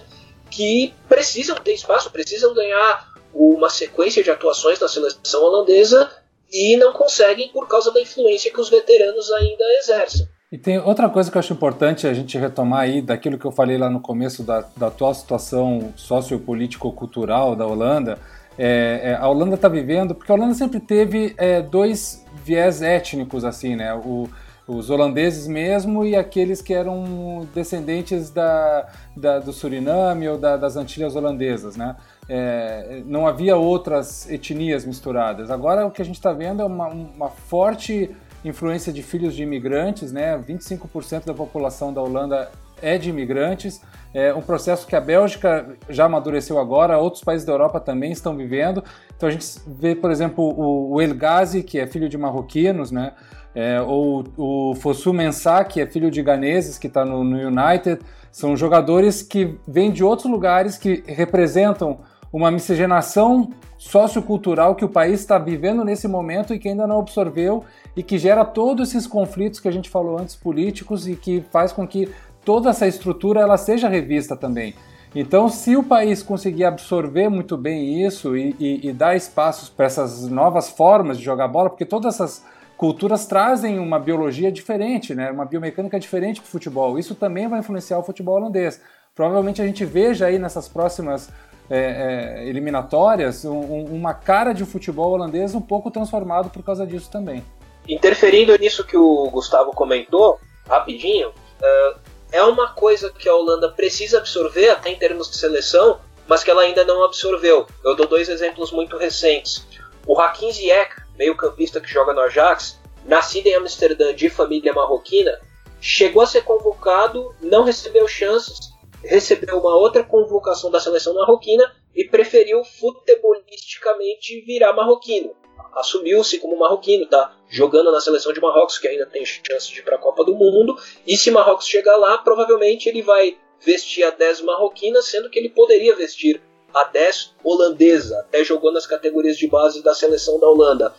que 0.51 0.93
precisam 1.07 1.55
ter 1.55 1.73
espaço, 1.73 2.11
precisam 2.11 2.53
ganhar 2.53 3.09
uma 3.33 3.69
sequência 3.69 4.21
de 4.21 4.29
atuações 4.29 4.79
na 4.79 4.89
seleção 4.89 5.41
holandesa 5.41 6.11
e 6.51 6.75
não 6.75 6.91
conseguem 6.91 7.49
por 7.49 7.67
causa 7.67 7.91
da 7.93 8.01
influência 8.01 8.51
que 8.51 8.59
os 8.59 8.69
veteranos 8.69 9.31
ainda 9.31 9.63
exercem. 9.79 10.27
E 10.51 10.57
tem 10.57 10.77
outra 10.79 11.07
coisa 11.09 11.31
que 11.31 11.37
eu 11.37 11.39
acho 11.39 11.53
importante 11.53 12.05
a 12.05 12.13
gente 12.13 12.37
retomar 12.37 12.81
aí, 12.81 13.01
daquilo 13.01 13.39
que 13.39 13.45
eu 13.45 13.53
falei 13.53 13.77
lá 13.77 13.89
no 13.89 14.01
começo 14.01 14.43
da, 14.43 14.65
da 14.75 14.87
atual 14.87 15.13
situação 15.13 15.93
sociopolítico-cultural 15.95 17.55
da 17.55 17.65
Holanda. 17.65 18.19
É, 18.57 18.99
é, 19.01 19.15
a 19.15 19.29
Holanda 19.29 19.55
está 19.55 19.69
vivendo, 19.69 20.13
porque 20.13 20.29
a 20.29 20.35
Holanda 20.35 20.53
sempre 20.53 20.81
teve 20.81 21.33
é, 21.37 21.61
dois 21.61 22.25
viés 22.43 22.81
étnicos, 22.81 23.45
assim, 23.45 23.77
né? 23.77 23.93
O, 23.93 24.27
os 24.75 24.89
holandeses 24.89 25.47
mesmo 25.47 26.05
e 26.05 26.15
aqueles 26.15 26.61
que 26.61 26.73
eram 26.73 27.47
descendentes 27.53 28.29
da, 28.29 28.87
da 29.15 29.39
do 29.39 29.51
Suriname 29.51 30.27
ou 30.29 30.37
da, 30.37 30.57
das 30.57 30.75
Antilhas 30.75 31.15
holandesas, 31.15 31.75
né? 31.75 31.95
É, 32.29 33.01
não 33.05 33.27
havia 33.27 33.57
outras 33.57 34.29
etnias 34.29 34.85
misturadas. 34.85 35.51
Agora 35.51 35.85
o 35.85 35.91
que 35.91 36.01
a 36.01 36.05
gente 36.05 36.15
está 36.15 36.31
vendo 36.31 36.61
é 36.61 36.65
uma, 36.65 36.87
uma 36.87 37.29
forte 37.29 38.09
influência 38.43 38.91
de 38.91 39.03
filhos 39.03 39.35
de 39.35 39.43
imigrantes, 39.43 40.11
né? 40.11 40.37
25% 40.37 41.25
da 41.25 41.33
população 41.33 41.93
da 41.93 42.01
Holanda 42.01 42.49
é 42.81 42.97
de 42.97 43.09
imigrantes. 43.09 43.81
É 44.13 44.33
um 44.33 44.41
processo 44.41 44.85
que 44.87 44.95
a 44.95 45.01
Bélgica 45.01 45.77
já 45.87 46.05
amadureceu 46.05 46.59
agora, 46.59 46.97
outros 46.97 47.23
países 47.23 47.45
da 47.45 47.53
Europa 47.53 47.79
também 47.79 48.11
estão 48.11 48.35
vivendo. 48.35 48.83
Então 49.15 49.29
a 49.29 49.31
gente 49.31 49.45
vê, 49.65 49.95
por 49.95 50.11
exemplo, 50.11 50.43
o, 50.43 50.93
o 50.93 51.01
El 51.01 51.13
Ghazi, 51.13 51.63
que 51.63 51.79
é 51.79 51.87
filho 51.87 52.09
de 52.09 52.17
marroquinos, 52.17 52.91
né? 52.91 53.13
É, 53.53 53.81
ou 53.81 54.23
o 54.37 54.75
Fosu 54.75 55.13
Mensah, 55.13 55.65
que 55.65 55.81
é 55.81 55.85
filho 55.85 56.09
de 56.09 56.21
ganeses, 56.21 56.77
que 56.77 56.87
está 56.87 57.03
no, 57.03 57.23
no 57.23 57.37
United. 57.37 58.01
São 58.31 58.55
jogadores 58.55 59.21
que 59.21 59.57
vêm 59.67 59.91
de 59.91 60.03
outros 60.03 60.31
lugares 60.31 60.77
que 60.77 61.03
representam 61.05 61.99
uma 62.31 62.49
miscigenação 62.49 63.49
sociocultural 63.77 64.75
que 64.75 64.85
o 64.85 64.89
país 64.89 65.19
está 65.19 65.37
vivendo 65.37 65.83
nesse 65.83 66.07
momento 66.07 66.53
e 66.53 66.59
que 66.59 66.69
ainda 66.69 66.87
não 66.87 66.99
absorveu 66.99 67.63
e 67.95 68.01
que 68.01 68.17
gera 68.17 68.45
todos 68.45 68.89
esses 68.89 69.05
conflitos 69.05 69.59
que 69.59 69.67
a 69.67 69.71
gente 69.71 69.89
falou 69.89 70.17
antes 70.17 70.35
políticos 70.35 71.07
e 71.07 71.15
que 71.15 71.43
faz 71.51 71.73
com 71.73 71.85
que 71.85 72.09
toda 72.45 72.69
essa 72.69 72.87
estrutura 72.87 73.41
ela 73.41 73.57
seja 73.57 73.89
revista 73.89 74.35
também. 74.35 74.75
Então, 75.13 75.49
se 75.49 75.75
o 75.75 75.83
país 75.83 76.23
conseguir 76.23 76.63
absorver 76.63 77.27
muito 77.27 77.57
bem 77.57 78.05
isso 78.05 78.37
e, 78.37 78.55
e, 78.57 78.87
e 78.87 78.93
dar 78.93 79.15
espaços 79.15 79.67
para 79.67 79.85
essas 79.85 80.29
novas 80.29 80.69
formas 80.69 81.17
de 81.17 81.23
jogar 81.23 81.49
bola, 81.49 81.69
porque 81.69 81.83
todas 81.83 82.15
essas 82.15 82.45
culturas 82.81 83.27
trazem 83.27 83.77
uma 83.77 83.99
biologia 83.99 84.51
diferente, 84.51 85.13
né? 85.13 85.29
uma 85.29 85.45
biomecânica 85.45 85.99
diferente 85.99 86.41
para 86.41 86.47
o 86.47 86.51
futebol. 86.51 86.97
Isso 86.97 87.13
também 87.13 87.47
vai 87.47 87.59
influenciar 87.59 87.99
o 87.99 88.03
futebol 88.03 88.37
holandês. 88.37 88.81
provavelmente 89.13 89.61
a 89.61 89.65
gente 89.67 89.85
veja 89.85 90.25
aí 90.25 90.39
nessas 90.39 90.67
próximas 90.67 91.29
é, 91.69 91.77
é, 91.77 92.49
eliminatórias 92.49 93.45
um, 93.45 93.85
uma 93.85 94.15
cara 94.15 94.51
de 94.51 94.65
futebol 94.65 95.11
holandês 95.11 95.53
um 95.53 95.61
pouco 95.61 95.91
transformado 95.91 96.49
por 96.49 96.63
causa 96.63 96.83
disso 96.87 97.07
também. 97.11 97.45
Interferindo 97.87 98.57
nisso 98.57 98.83
que 98.83 98.97
o 98.97 99.29
Gustavo 99.29 99.69
comentou, 99.73 100.39
rapidinho, 100.67 101.29
uh, 101.29 101.99
é 102.31 102.41
uma 102.41 102.69
coisa 102.69 103.11
que 103.11 103.29
a 103.29 103.35
Holanda 103.35 103.69
precisa 103.69 104.17
absorver, 104.17 104.71
até 104.71 104.89
em 104.89 104.97
termos 104.97 105.29
de 105.29 105.37
seleção, 105.37 105.99
mas 106.27 106.43
que 106.43 106.49
ela 106.49 106.63
ainda 106.63 106.83
não 106.83 107.03
absorveu. 107.03 107.67
Eu 107.85 107.95
dou 107.95 108.07
dois 108.07 108.27
exemplos 108.27 108.71
muito 108.71 108.97
recentes. 108.97 109.67
O 110.07 110.19
Hakim 110.19 110.51
Ziyech, 110.51 110.95
meio-campista 111.21 111.79
que 111.79 111.87
joga 111.87 112.13
no 112.13 112.21
Ajax, 112.21 112.81
nascido 113.05 113.45
em 113.45 113.53
Amsterdã 113.53 114.13
de 114.13 114.27
família 114.27 114.73
marroquina, 114.73 115.39
chegou 115.79 116.23
a 116.23 116.27
ser 116.27 116.43
convocado, 116.43 117.35
não 117.39 117.63
recebeu 117.63 118.07
chances, 118.07 118.71
recebeu 119.03 119.59
uma 119.59 119.75
outra 119.75 120.03
convocação 120.03 120.71
da 120.71 120.79
seleção 120.79 121.13
marroquina 121.13 121.71
e 121.95 122.05
preferiu 122.05 122.63
futebolisticamente 122.63 124.41
virar 124.41 124.73
marroquino. 124.73 125.35
Assumiu-se 125.75 126.39
como 126.39 126.57
marroquino, 126.57 127.05
tá 127.05 127.35
jogando 127.47 127.91
na 127.91 128.01
seleção 128.01 128.33
de 128.33 128.41
Marrocos, 128.41 128.77
que 128.77 128.87
ainda 128.87 129.05
tem 129.05 129.23
chance 129.23 129.71
de 129.71 129.79
ir 129.79 129.83
para 129.83 129.95
a 129.95 129.99
Copa 129.99 130.23
do 130.25 130.35
Mundo. 130.35 130.75
E 131.05 131.15
se 131.15 131.31
Marrocos 131.31 131.67
chegar 131.67 131.95
lá, 131.97 132.17
provavelmente 132.17 132.89
ele 132.89 133.01
vai 133.01 133.37
vestir 133.59 134.03
a 134.03 134.09
10 134.09 134.41
marroquina, 134.41 135.01
sendo 135.01 135.29
que 135.29 135.39
ele 135.39 135.49
poderia 135.49 135.95
vestir 135.95 136.41
a 136.73 136.83
10 136.85 137.35
holandesa. 137.43 138.19
Até 138.19 138.43
jogou 138.43 138.71
nas 138.71 138.85
categorias 138.85 139.37
de 139.37 139.47
base 139.47 139.83
da 139.83 139.93
seleção 139.93 140.39
da 140.39 140.47
Holanda. 140.47 140.93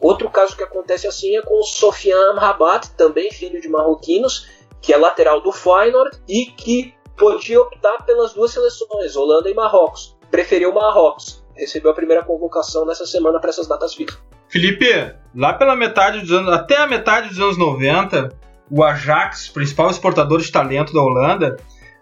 Outro 0.00 0.28
caso 0.28 0.56
que 0.56 0.62
acontece 0.62 1.06
assim 1.06 1.36
é 1.36 1.42
com 1.42 1.60
o 1.60 1.62
Sofiane 1.62 2.32
Amrabat, 2.32 2.90
também 2.96 3.30
filho 3.30 3.60
de 3.60 3.68
marroquinos, 3.68 4.48
que 4.80 4.92
é 4.92 4.96
lateral 4.96 5.40
do 5.40 5.50
Feyenoord 5.50 6.18
e 6.28 6.46
que 6.46 6.94
podia 7.16 7.60
optar 7.60 8.04
pelas 8.04 8.34
duas 8.34 8.50
seleções, 8.50 9.16
Holanda 9.16 9.48
e 9.48 9.54
Marrocos. 9.54 10.16
Preferiu 10.30 10.72
Marrocos. 10.72 11.42
Recebeu 11.56 11.92
a 11.92 11.94
primeira 11.94 12.24
convocação 12.24 12.84
nessa 12.84 13.06
semana 13.06 13.40
para 13.40 13.50
essas 13.50 13.68
datas 13.68 13.94
FIFA. 13.94 14.18
Felipe, 14.48 15.14
lá 15.34 15.54
pela 15.54 15.76
metade 15.76 16.20
dos 16.20 16.32
anos, 16.32 16.52
até 16.52 16.76
a 16.76 16.86
metade 16.86 17.28
dos 17.28 17.38
anos 17.38 17.56
90, 17.56 18.30
o 18.70 18.82
Ajax, 18.82 19.48
principal 19.48 19.90
exportador 19.90 20.40
de 20.40 20.50
talento 20.50 20.92
da 20.92 21.00
Holanda, 21.00 21.56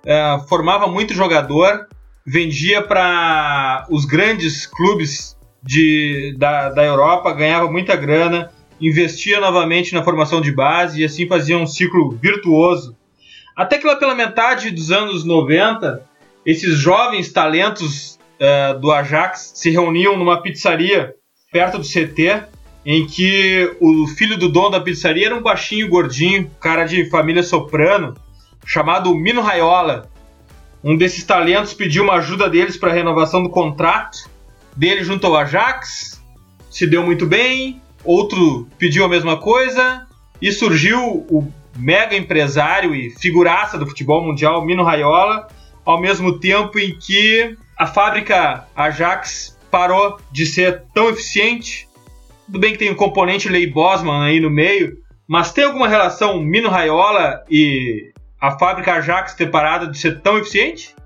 é, 0.04 0.38
formava 0.48 0.86
muito 0.86 1.14
jogador, 1.14 1.86
vendia 2.26 2.82
para 2.82 3.86
os 3.90 4.04
grandes 4.04 4.66
clubes 4.66 5.36
de, 5.62 6.34
da, 6.38 6.70
da 6.70 6.84
Europa, 6.84 7.32
ganhava 7.32 7.70
muita 7.70 7.96
grana, 7.96 8.50
investia 8.80 9.40
novamente 9.40 9.94
na 9.94 10.02
formação 10.02 10.40
de 10.40 10.52
base 10.52 11.00
e 11.00 11.04
assim 11.04 11.26
fazia 11.26 11.56
um 11.56 11.66
ciclo 11.66 12.10
virtuoso 12.20 12.96
até 13.56 13.78
que 13.78 13.86
lá 13.86 13.96
pela 13.96 14.14
metade 14.14 14.70
dos 14.70 14.90
anos 14.90 15.24
90, 15.24 16.02
esses 16.44 16.78
jovens 16.78 17.30
talentos 17.32 18.18
uh, 18.40 18.78
do 18.80 18.90
Ajax 18.90 19.52
se 19.54 19.70
reuniam 19.70 20.16
numa 20.16 20.40
pizzaria 20.40 21.14
perto 21.52 21.78
do 21.78 21.84
CT, 21.84 22.44
em 22.84 23.06
que 23.06 23.76
o 23.78 24.06
filho 24.06 24.38
do 24.38 24.48
dono 24.48 24.70
da 24.70 24.80
pizzaria 24.80 25.26
era 25.26 25.36
um 25.36 25.42
baixinho 25.42 25.88
gordinho, 25.88 26.50
cara 26.58 26.84
de 26.84 27.08
família 27.10 27.42
soprano, 27.42 28.14
chamado 28.66 29.14
Mino 29.14 29.42
Raiola. 29.42 30.10
Um 30.84 30.96
desses 30.96 31.24
talentos 31.24 31.74
pediu 31.74 32.02
uma 32.02 32.14
ajuda 32.14 32.50
deles 32.50 32.76
para 32.76 32.90
a 32.90 32.94
renovação 32.94 33.42
do 33.42 33.50
contrato 33.50 34.30
dele 34.76 35.04
junto 35.04 35.26
ao 35.26 35.36
Ajax, 35.36 36.22
se 36.70 36.86
deu 36.86 37.04
muito 37.04 37.26
bem. 37.26 37.80
Outro 38.04 38.66
pediu 38.78 39.04
a 39.04 39.08
mesma 39.08 39.36
coisa 39.36 40.06
e 40.40 40.50
surgiu 40.50 40.98
o 41.30 41.52
mega 41.76 42.16
empresário 42.16 42.94
e 42.94 43.10
figuraça 43.10 43.78
do 43.78 43.86
futebol 43.86 44.24
mundial, 44.24 44.64
Mino 44.64 44.82
Raiola, 44.82 45.46
ao 45.84 46.00
mesmo 46.00 46.38
tempo 46.38 46.78
em 46.78 46.98
que 46.98 47.56
a 47.78 47.86
fábrica 47.86 48.66
Ajax 48.74 49.58
parou 49.70 50.18
de 50.30 50.44
ser 50.46 50.82
tão 50.92 51.08
eficiente. 51.10 51.88
Tudo 52.46 52.58
bem 52.58 52.72
que 52.72 52.78
tem 52.78 52.90
um 52.90 52.96
componente 52.96 53.48
Lei 53.48 53.66
Bosman 53.66 54.24
aí 54.24 54.40
no 54.40 54.50
meio, 54.50 54.98
mas 55.28 55.52
tem 55.52 55.64
alguma 55.64 55.88
relação 55.88 56.42
Mino 56.42 56.68
Raiola 56.68 57.42
e 57.48 58.11
a 58.42 58.58
fábrica 58.58 58.94
Ajax 58.94 59.34
ter 59.34 59.52
parado 59.52 59.88
de 59.88 59.96
ser 59.96 60.20
tão 60.20 60.36
eficiente? 60.36 60.96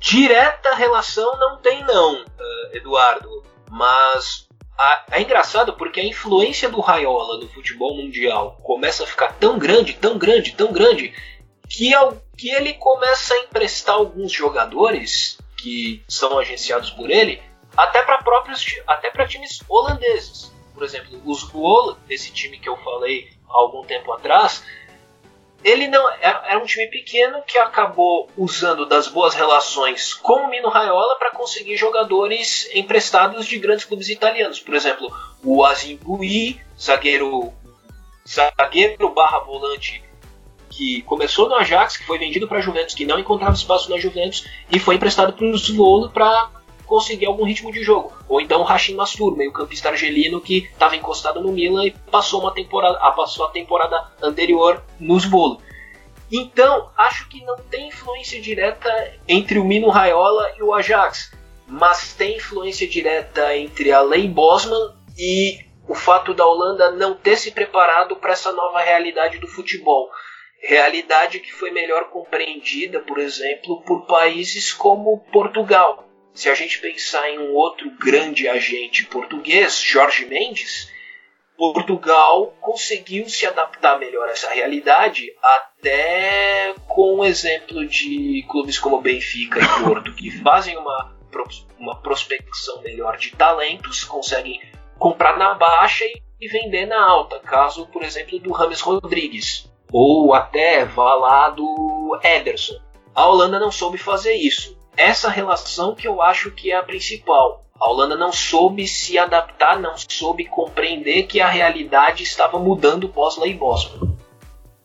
Direta 0.00 0.74
relação 0.74 1.38
não 1.38 1.58
tem 1.58 1.84
não, 1.84 2.24
eh, 2.24 2.78
Eduardo, 2.78 3.44
mas 3.70 4.48
é 5.12 5.20
engraçado 5.20 5.74
porque 5.74 6.00
a 6.00 6.04
influência 6.04 6.68
do 6.68 6.80
Raiola 6.80 7.38
no 7.38 7.48
futebol 7.48 7.96
mundial 7.96 8.58
começa 8.62 9.04
a 9.04 9.06
ficar 9.06 9.34
tão 9.34 9.56
grande, 9.56 9.92
tão 9.92 10.18
grande, 10.18 10.52
tão 10.52 10.72
grande, 10.72 11.14
que, 11.68 11.92
que 12.36 12.50
ele 12.50 12.74
começa 12.74 13.34
a 13.34 13.38
emprestar 13.38 13.94
alguns 13.94 14.32
jogadores 14.32 15.38
que 15.58 16.02
são 16.08 16.38
agenciados 16.38 16.90
por 16.90 17.08
ele 17.08 17.40
até 17.76 18.02
para 18.02 18.18
próprios 18.18 18.64
até 18.86 19.10
para 19.10 19.28
times 19.28 19.62
holandeses. 19.68 20.52
Por 20.74 20.82
exemplo, 20.82 21.20
os 21.24 21.40
Zwolle, 21.40 21.98
esse 22.08 22.32
time 22.32 22.58
que 22.58 22.68
eu 22.68 22.76
falei 22.78 23.30
há 23.48 23.58
algum 23.58 23.84
tempo 23.84 24.10
atrás, 24.12 24.64
ele 25.62 25.88
não 25.88 26.08
era, 26.20 26.42
era, 26.46 26.58
um 26.58 26.66
time 26.66 26.86
pequeno 26.86 27.42
que 27.46 27.58
acabou 27.58 28.28
usando 28.36 28.86
das 28.86 29.08
boas 29.08 29.34
relações 29.34 30.14
com 30.14 30.46
o 30.46 30.50
Mino 30.50 30.68
Raiola 30.68 31.16
para 31.18 31.32
conseguir 31.32 31.76
jogadores 31.76 32.68
emprestados 32.74 33.46
de 33.46 33.58
grandes 33.58 33.84
clubes 33.84 34.08
italianos. 34.08 34.60
Por 34.60 34.74
exemplo, 34.74 35.12
o 35.44 35.64
Azimbui, 35.64 36.60
zagueiro 36.78 37.52
zagueiro 38.26 39.10
barra 39.10 39.40
volante 39.40 40.02
que 40.70 41.02
começou 41.02 41.48
no 41.48 41.56
Ajax, 41.56 41.96
que 41.96 42.06
foi 42.06 42.16
vendido 42.16 42.48
para 42.48 42.58
a 42.58 42.60
Juventus, 42.62 42.94
que 42.94 43.04
não 43.04 43.18
encontrava 43.18 43.54
espaço 43.54 43.90
na 43.90 43.98
Juventus 43.98 44.46
e 44.70 44.78
foi 44.78 44.94
emprestado 44.94 45.32
para 45.32 45.44
o 45.44 45.58
Zwolle 45.58 46.10
para 46.10 46.48
conseguir 46.90 47.26
algum 47.26 47.44
ritmo 47.44 47.70
de 47.70 47.84
jogo. 47.84 48.12
Ou 48.28 48.40
então 48.40 48.60
o 48.60 48.64
Hashim 48.64 48.96
Mastur, 48.96 49.36
meio 49.36 49.52
campista 49.52 49.90
argelino 49.90 50.40
que 50.40 50.64
estava 50.64 50.96
encostado 50.96 51.40
no 51.40 51.52
Milan 51.52 51.86
e 51.86 51.92
passou, 51.92 52.40
uma 52.40 52.52
temporada, 52.52 52.98
ah, 53.00 53.12
passou 53.12 53.46
a 53.46 53.50
temporada 53.50 54.10
anterior 54.20 54.82
nos 54.98 55.24
bolos. 55.24 55.62
Então, 56.32 56.90
acho 56.96 57.28
que 57.28 57.44
não 57.44 57.56
tem 57.56 57.88
influência 57.88 58.40
direta 58.40 58.90
entre 59.28 59.60
o 59.60 59.64
Mino 59.64 59.88
Raiola 59.88 60.52
e 60.58 60.62
o 60.64 60.74
Ajax, 60.74 61.32
mas 61.66 62.12
tem 62.14 62.36
influência 62.36 62.88
direta 62.88 63.56
entre 63.56 63.92
a 63.92 64.00
lei 64.00 64.26
Bosman 64.26 64.92
e 65.16 65.60
o 65.88 65.94
fato 65.94 66.34
da 66.34 66.44
Holanda 66.44 66.90
não 66.90 67.14
ter 67.14 67.36
se 67.36 67.52
preparado 67.52 68.16
para 68.16 68.32
essa 68.32 68.50
nova 68.50 68.80
realidade 68.80 69.38
do 69.38 69.46
futebol. 69.46 70.10
Realidade 70.60 71.38
que 71.38 71.52
foi 71.52 71.70
melhor 71.70 72.10
compreendida, 72.10 72.98
por 73.00 73.18
exemplo, 73.18 73.80
por 73.82 74.06
países 74.06 74.72
como 74.72 75.24
Portugal, 75.32 76.09
se 76.34 76.48
a 76.48 76.54
gente 76.54 76.78
pensar 76.80 77.28
em 77.30 77.38
um 77.38 77.54
outro 77.54 77.90
grande 77.98 78.48
agente 78.48 79.04
português, 79.06 79.78
Jorge 79.78 80.26
Mendes, 80.26 80.90
Portugal 81.60 82.54
conseguiu 82.58 83.28
se 83.28 83.44
adaptar 83.44 83.98
melhor 83.98 84.26
a 84.28 84.32
essa 84.32 84.48
realidade, 84.48 85.30
até 85.42 86.74
com 86.88 87.18
o 87.18 87.24
exemplo 87.24 87.86
de 87.86 88.42
clubes 88.48 88.78
como 88.78 89.02
Benfica 89.02 89.60
e 89.60 89.84
Porto, 89.84 90.14
que 90.14 90.30
fazem 90.30 90.78
uma, 90.78 91.14
uma 91.78 92.00
prospecção 92.00 92.80
melhor 92.80 93.18
de 93.18 93.32
talentos, 93.32 94.04
conseguem 94.04 94.58
comprar 94.98 95.36
na 95.36 95.52
baixa 95.52 96.06
e 96.40 96.48
vender 96.48 96.86
na 96.86 97.04
alta. 97.04 97.38
Caso, 97.40 97.86
por 97.88 98.02
exemplo, 98.02 98.38
do 98.38 98.52
Rames 98.52 98.80
Rodrigues, 98.80 99.70
ou 99.92 100.32
até 100.32 100.86
vá 100.86 101.12
lá 101.14 101.50
do 101.50 102.18
Ederson. 102.22 102.80
A 103.14 103.26
Holanda 103.26 103.58
não 103.58 103.70
soube 103.70 103.98
fazer 103.98 104.32
isso 104.32 104.79
essa 104.96 105.28
relação 105.28 105.94
que 105.94 106.06
eu 106.06 106.20
acho 106.20 106.50
que 106.50 106.70
é 106.70 106.76
a 106.76 106.82
principal. 106.82 107.64
A 107.80 107.88
Holanda 107.88 108.16
não 108.16 108.32
soube 108.32 108.86
se 108.86 109.16
adaptar, 109.16 109.80
não 109.80 109.94
soube 109.96 110.44
compreender 110.44 111.22
que 111.22 111.40
a 111.40 111.48
realidade 111.48 112.22
estava 112.22 112.58
mudando 112.58 113.08
pós-Lei 113.08 113.54
Bosman. 113.54 114.16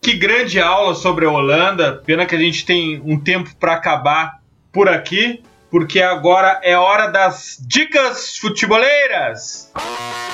Que 0.00 0.14
grande 0.14 0.60
aula 0.60 0.94
sobre 0.94 1.26
a 1.26 1.30
Holanda. 1.30 2.02
Pena 2.06 2.24
que 2.24 2.34
a 2.34 2.38
gente 2.38 2.64
tem 2.64 3.02
um 3.04 3.20
tempo 3.20 3.54
para 3.56 3.74
acabar 3.74 4.40
por 4.72 4.88
aqui, 4.88 5.42
porque 5.70 6.00
agora 6.00 6.60
é 6.62 6.76
hora 6.76 7.08
das 7.08 7.58
dicas 7.66 8.38
futeboleiras. 8.38 9.72
Say 9.76 10.25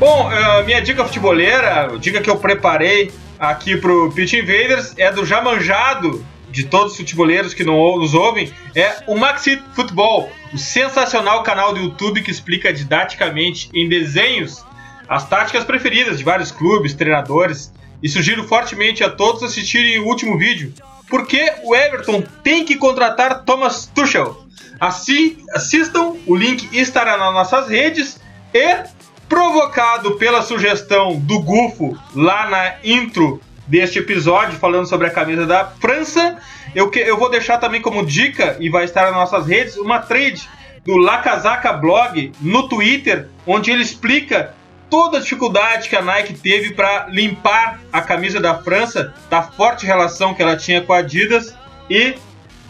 Bom, 0.00 0.30
uh, 0.30 0.64
minha 0.64 0.80
dica 0.80 1.04
futeboleira, 1.04 1.90
dica 2.00 2.22
que 2.22 2.30
eu 2.30 2.38
preparei 2.38 3.12
aqui 3.38 3.76
pro 3.76 4.10
Pitch 4.10 4.32
Invaders 4.32 4.94
é 4.96 5.12
do 5.12 5.26
já 5.26 5.42
manjado 5.42 6.24
de 6.50 6.64
todos 6.64 6.92
os 6.92 6.96
futeboleiros 6.96 7.52
que 7.52 7.62
não 7.62 7.98
nos 7.98 8.14
ouvem, 8.14 8.50
é 8.74 9.02
o 9.06 9.14
Maxi 9.14 9.62
Futebol, 9.74 10.32
o 10.54 10.56
sensacional 10.56 11.42
canal 11.42 11.74
do 11.74 11.80
YouTube 11.80 12.22
que 12.22 12.30
explica 12.30 12.72
didaticamente 12.72 13.68
em 13.74 13.90
desenhos 13.90 14.64
as 15.06 15.28
táticas 15.28 15.64
preferidas 15.64 16.16
de 16.16 16.24
vários 16.24 16.50
clubes, 16.50 16.94
treinadores, 16.94 17.70
e 18.02 18.08
sugiro 18.08 18.48
fortemente 18.48 19.04
a 19.04 19.10
todos 19.10 19.42
assistirem 19.42 19.98
o 19.98 20.06
último 20.06 20.38
vídeo. 20.38 20.72
Porque 21.10 21.52
o 21.62 21.76
Everton 21.76 22.22
tem 22.42 22.64
que 22.64 22.76
contratar 22.76 23.44
Thomas 23.44 23.84
Tuchel? 23.94 24.46
Assi 24.80 25.36
assistam, 25.54 26.16
o 26.26 26.34
link 26.34 26.70
estará 26.72 27.18
nas 27.18 27.34
nossas 27.34 27.68
redes 27.68 28.18
e 28.54 28.84
provocado 29.30 30.16
pela 30.16 30.42
sugestão 30.42 31.16
do 31.16 31.38
Gufo 31.38 31.96
lá 32.16 32.50
na 32.50 32.74
intro 32.82 33.40
deste 33.64 34.00
episódio 34.00 34.58
falando 34.58 34.88
sobre 34.88 35.06
a 35.06 35.10
camisa 35.10 35.46
da 35.46 35.64
França, 35.64 36.36
eu, 36.74 36.90
que, 36.90 36.98
eu 36.98 37.16
vou 37.16 37.30
deixar 37.30 37.58
também 37.58 37.80
como 37.80 38.04
dica 38.04 38.56
e 38.58 38.68
vai 38.68 38.84
estar 38.84 39.02
nas 39.02 39.14
nossas 39.14 39.46
redes 39.46 39.76
uma 39.76 40.00
trade 40.00 40.48
do 40.84 40.96
La 40.96 41.18
Casaca 41.18 41.72
Blog 41.72 42.32
no 42.40 42.68
Twitter, 42.68 43.28
onde 43.46 43.70
ele 43.70 43.84
explica 43.84 44.52
toda 44.90 45.18
a 45.18 45.20
dificuldade 45.20 45.88
que 45.88 45.94
a 45.94 46.02
Nike 46.02 46.34
teve 46.34 46.74
para 46.74 47.06
limpar 47.06 47.78
a 47.92 48.02
camisa 48.02 48.40
da 48.40 48.58
França 48.58 49.14
da 49.30 49.42
forte 49.42 49.86
relação 49.86 50.34
que 50.34 50.42
ela 50.42 50.56
tinha 50.56 50.80
com 50.80 50.92
a 50.92 50.98
Adidas 50.98 51.54
e 51.88 52.16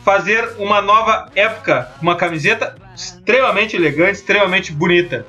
fazer 0.05 0.57
uma 0.59 0.83
nova 0.83 1.31
época, 1.35 1.91
uma 2.03 2.17
camiseta 2.17 2.77
extremamente 2.95 3.77
elegante, 3.77 4.13
extremamente 4.13 4.73
bonita. 4.73 5.25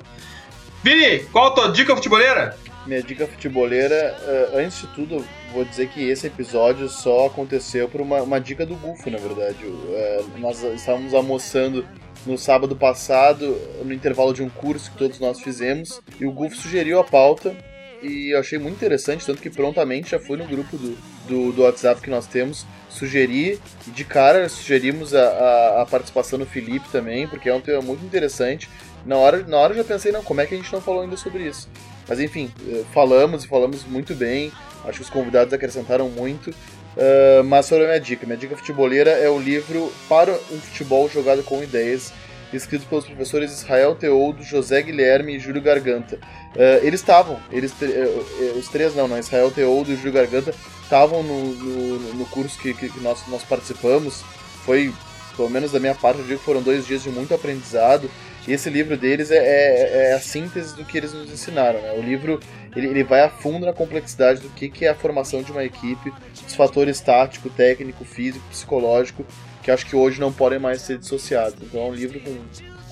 Vini, 0.84 1.20
qual 1.32 1.48
a 1.48 1.52
tua 1.52 1.72
dica 1.72 1.96
futeboleira? 1.96 2.58
Minha 2.88 3.04
dica 3.04 3.28
futeboleira, 3.28 4.18
uh, 4.20 4.58
antes 4.58 4.82
de 4.82 4.88
tudo, 4.88 5.24
vou 5.54 5.64
dizer 5.64 5.88
que 5.90 6.10
esse 6.10 6.26
episódio 6.26 6.90
só 6.90 7.28
aconteceu 7.28 7.88
por 7.88 8.02
uma, 8.02 8.24
uma 8.24 8.40
dica 8.40 8.66
do 8.66 8.76
Gufo, 8.76 9.12
na 9.12 9.20
verdade. 9.20 9.64
Uh, 9.64 10.40
nós 10.40 10.64
estávamos 10.64 11.14
almoçando 11.14 11.86
no 12.26 12.36
sábado 12.36 12.76
passado, 12.76 13.56
no 13.86 13.94
intervalo 13.94 14.34
de 14.34 14.42
um 14.42 14.50
curso 14.50 14.90
que 14.90 14.98
todos 14.98 15.20
nós 15.20 15.40
fizemos, 15.40 16.02
e 16.20 16.26
o 16.26 16.32
Gufo 16.32 16.56
sugeriu 16.56 17.00
a 17.00 17.04
pauta 17.04 17.56
e 18.02 18.34
eu 18.34 18.40
achei 18.40 18.58
muito 18.58 18.76
interessante, 18.76 19.26
tanto 19.26 19.42
que 19.42 19.50
prontamente 19.50 20.12
já 20.12 20.20
fui 20.20 20.36
no 20.36 20.46
grupo 20.46 20.76
do, 20.76 20.98
do, 21.28 21.52
do 21.52 21.62
WhatsApp 21.62 22.02
que 22.02 22.10
nós 22.10 22.26
temos, 22.26 22.66
sugeri, 22.90 23.60
e 23.88 23.92
de 23.92 24.04
cara 24.04 24.50
sugerimos 24.50 25.14
a, 25.14 25.22
a, 25.22 25.82
a, 25.84 25.86
participação 25.86 26.40
do 26.40 26.46
Felipe 26.46 26.90
também, 26.92 27.28
porque 27.28 27.48
é 27.48 27.54
um 27.54 27.62
tema 27.62 27.82
muito 27.82 28.04
interessante. 28.04 28.68
Na 29.06 29.18
hora, 29.18 29.44
na 29.44 29.58
hora 29.58 29.74
eu 29.74 29.78
já 29.78 29.84
pensei, 29.84 30.12
não, 30.12 30.24
como 30.24 30.42
é 30.42 30.46
que 30.46 30.54
a 30.54 30.58
gente 30.58 30.72
não 30.72 30.82
falou 30.82 31.02
ainda 31.02 31.18
sobre 31.18 31.44
isso? 31.48 31.68
Mas 32.08 32.20
enfim, 32.20 32.52
eh, 32.68 32.84
falamos 32.94 33.44
e 33.44 33.48
falamos 33.48 33.84
muito 33.86 34.14
bem, 34.14 34.52
acho 34.86 34.98
que 34.98 35.04
os 35.04 35.10
convidados 35.10 35.54
acrescentaram 35.54 36.10
muito. 36.10 36.54
Uh, 36.92 37.42
mas 37.46 37.68
sobre 37.68 37.86
a 37.86 37.88
minha 37.88 38.00
dica, 38.02 38.26
minha 38.26 38.38
dica 38.38 38.58
futeboleira 38.58 39.12
é 39.12 39.30
o 39.30 39.40
livro 39.40 39.90
Para 40.10 40.34
um 40.34 40.60
Futebol 40.60 41.10
Jogado 41.10 41.42
com 41.42 41.64
Ideias, 41.64 42.12
escrito 42.52 42.86
pelos 42.88 43.06
professores 43.06 43.52
Israel 43.54 43.96
Teodo, 43.96 44.44
José 44.44 44.82
Guilherme 44.82 45.36
e 45.36 45.40
Júlio 45.40 45.62
Garganta. 45.62 46.18
Uh, 46.54 46.86
eles 46.86 47.00
estavam, 47.00 47.40
eles 47.50 47.72
uh, 47.72 48.60
os 48.60 48.68
três 48.68 48.94
não, 48.94 49.08
não, 49.08 49.18
Israel 49.18 49.50
Teodo 49.52 49.94
e 49.94 49.96
Júlio 49.96 50.12
Garganta 50.12 50.54
estavam 50.84 51.24
no, 51.24 51.54
no, 51.54 52.14
no, 52.16 52.26
curso 52.26 52.60
que, 52.60 52.74
que, 52.74 53.00
nós, 53.00 53.26
nós 53.30 53.44
participamos. 53.44 54.22
Foi, 54.66 54.94
pelo 55.38 55.50
menos 55.50 55.72
da 55.72 55.80
minha 55.80 55.96
parte, 55.96 56.20
eu 56.20 56.26
digo 56.26 56.40
que 56.40 56.46
foram 56.46 56.62
dois 56.62 56.86
dias 56.86 57.02
de 57.02 57.10
muito 57.10 57.34
aprendizado. 57.34 58.12
E 58.48 58.54
esse 58.54 58.70
livro 58.70 58.98
deles 58.98 59.32
é, 59.32 59.38
é, 59.38 60.10
é 60.10 60.14
a 60.14 60.20
síntese 60.20 60.76
do 60.76 60.84
que 60.84 60.98
eles 60.98 61.14
nos 61.14 61.32
ensinaram. 61.32 61.82
Né? 61.82 61.94
O 61.98 62.02
livro 62.02 62.40
ele, 62.76 62.88
ele 62.88 63.04
vai 63.04 63.22
a 63.22 63.30
fundo 63.30 63.66
na 63.66 63.74
complexidade 63.74 64.42
do 64.42 64.50
que, 64.50 64.70
que 64.70 64.86
é 64.86 64.90
a 64.90 64.96
formação 64.96 65.44
de 65.44 65.52
uma 65.52 65.64
equipe, 65.64 66.12
dos 66.44 66.56
fatores 66.56 67.00
tático, 67.02 67.50
técnico, 67.50 68.04
físico, 68.04 68.46
psicológico 68.50 69.26
que 69.62 69.72
acho 69.72 69.86
que 69.86 69.96
hoje 69.96 70.20
não 70.20 70.32
podem 70.32 70.60
mais 70.60 70.82
ser 70.82 70.98
dissociados. 70.98 71.56
Então 71.62 71.82
é 71.82 71.86
um 71.86 71.94
livro 71.94 72.20
com, 72.20 72.36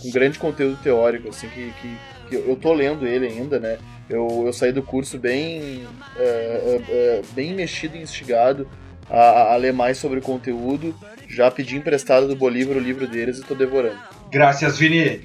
com 0.02 0.12
grande 0.12 0.38
conteúdo 0.38 0.78
teórico, 0.82 1.30
assim, 1.30 1.50
que, 1.50 1.72
que, 1.82 1.98
que 2.30 2.36
eu 2.36 2.56
tô 2.56 2.74
lendo 2.74 3.06
ele 3.06 3.28
ainda, 3.28 3.60
né? 3.60 3.78
Eu, 4.10 4.44
eu 4.46 4.54
saí 4.54 4.72
do 4.72 4.82
curso 4.82 5.18
bem, 5.18 5.86
é, 6.18 6.24
é, 6.24 6.82
é, 6.90 7.22
bem 7.34 7.54
mexido 7.54 7.96
e 7.96 8.02
instigado 8.02 8.68
a, 9.10 9.54
a, 9.54 9.56
ler 9.56 9.74
mais 9.74 9.98
sobre 9.98 10.20
o 10.20 10.22
conteúdo. 10.22 10.96
Já 11.28 11.50
pedi 11.52 11.76
emprestado 11.76 12.28
do 12.28 12.36
Bolívar 12.36 12.78
o 12.78 12.80
livro 12.80 13.08
deles 13.08 13.40
e 13.40 13.44
tô 13.44 13.54
devorando. 13.54 14.00
Graças, 14.32 14.78
Vini. 14.78 15.22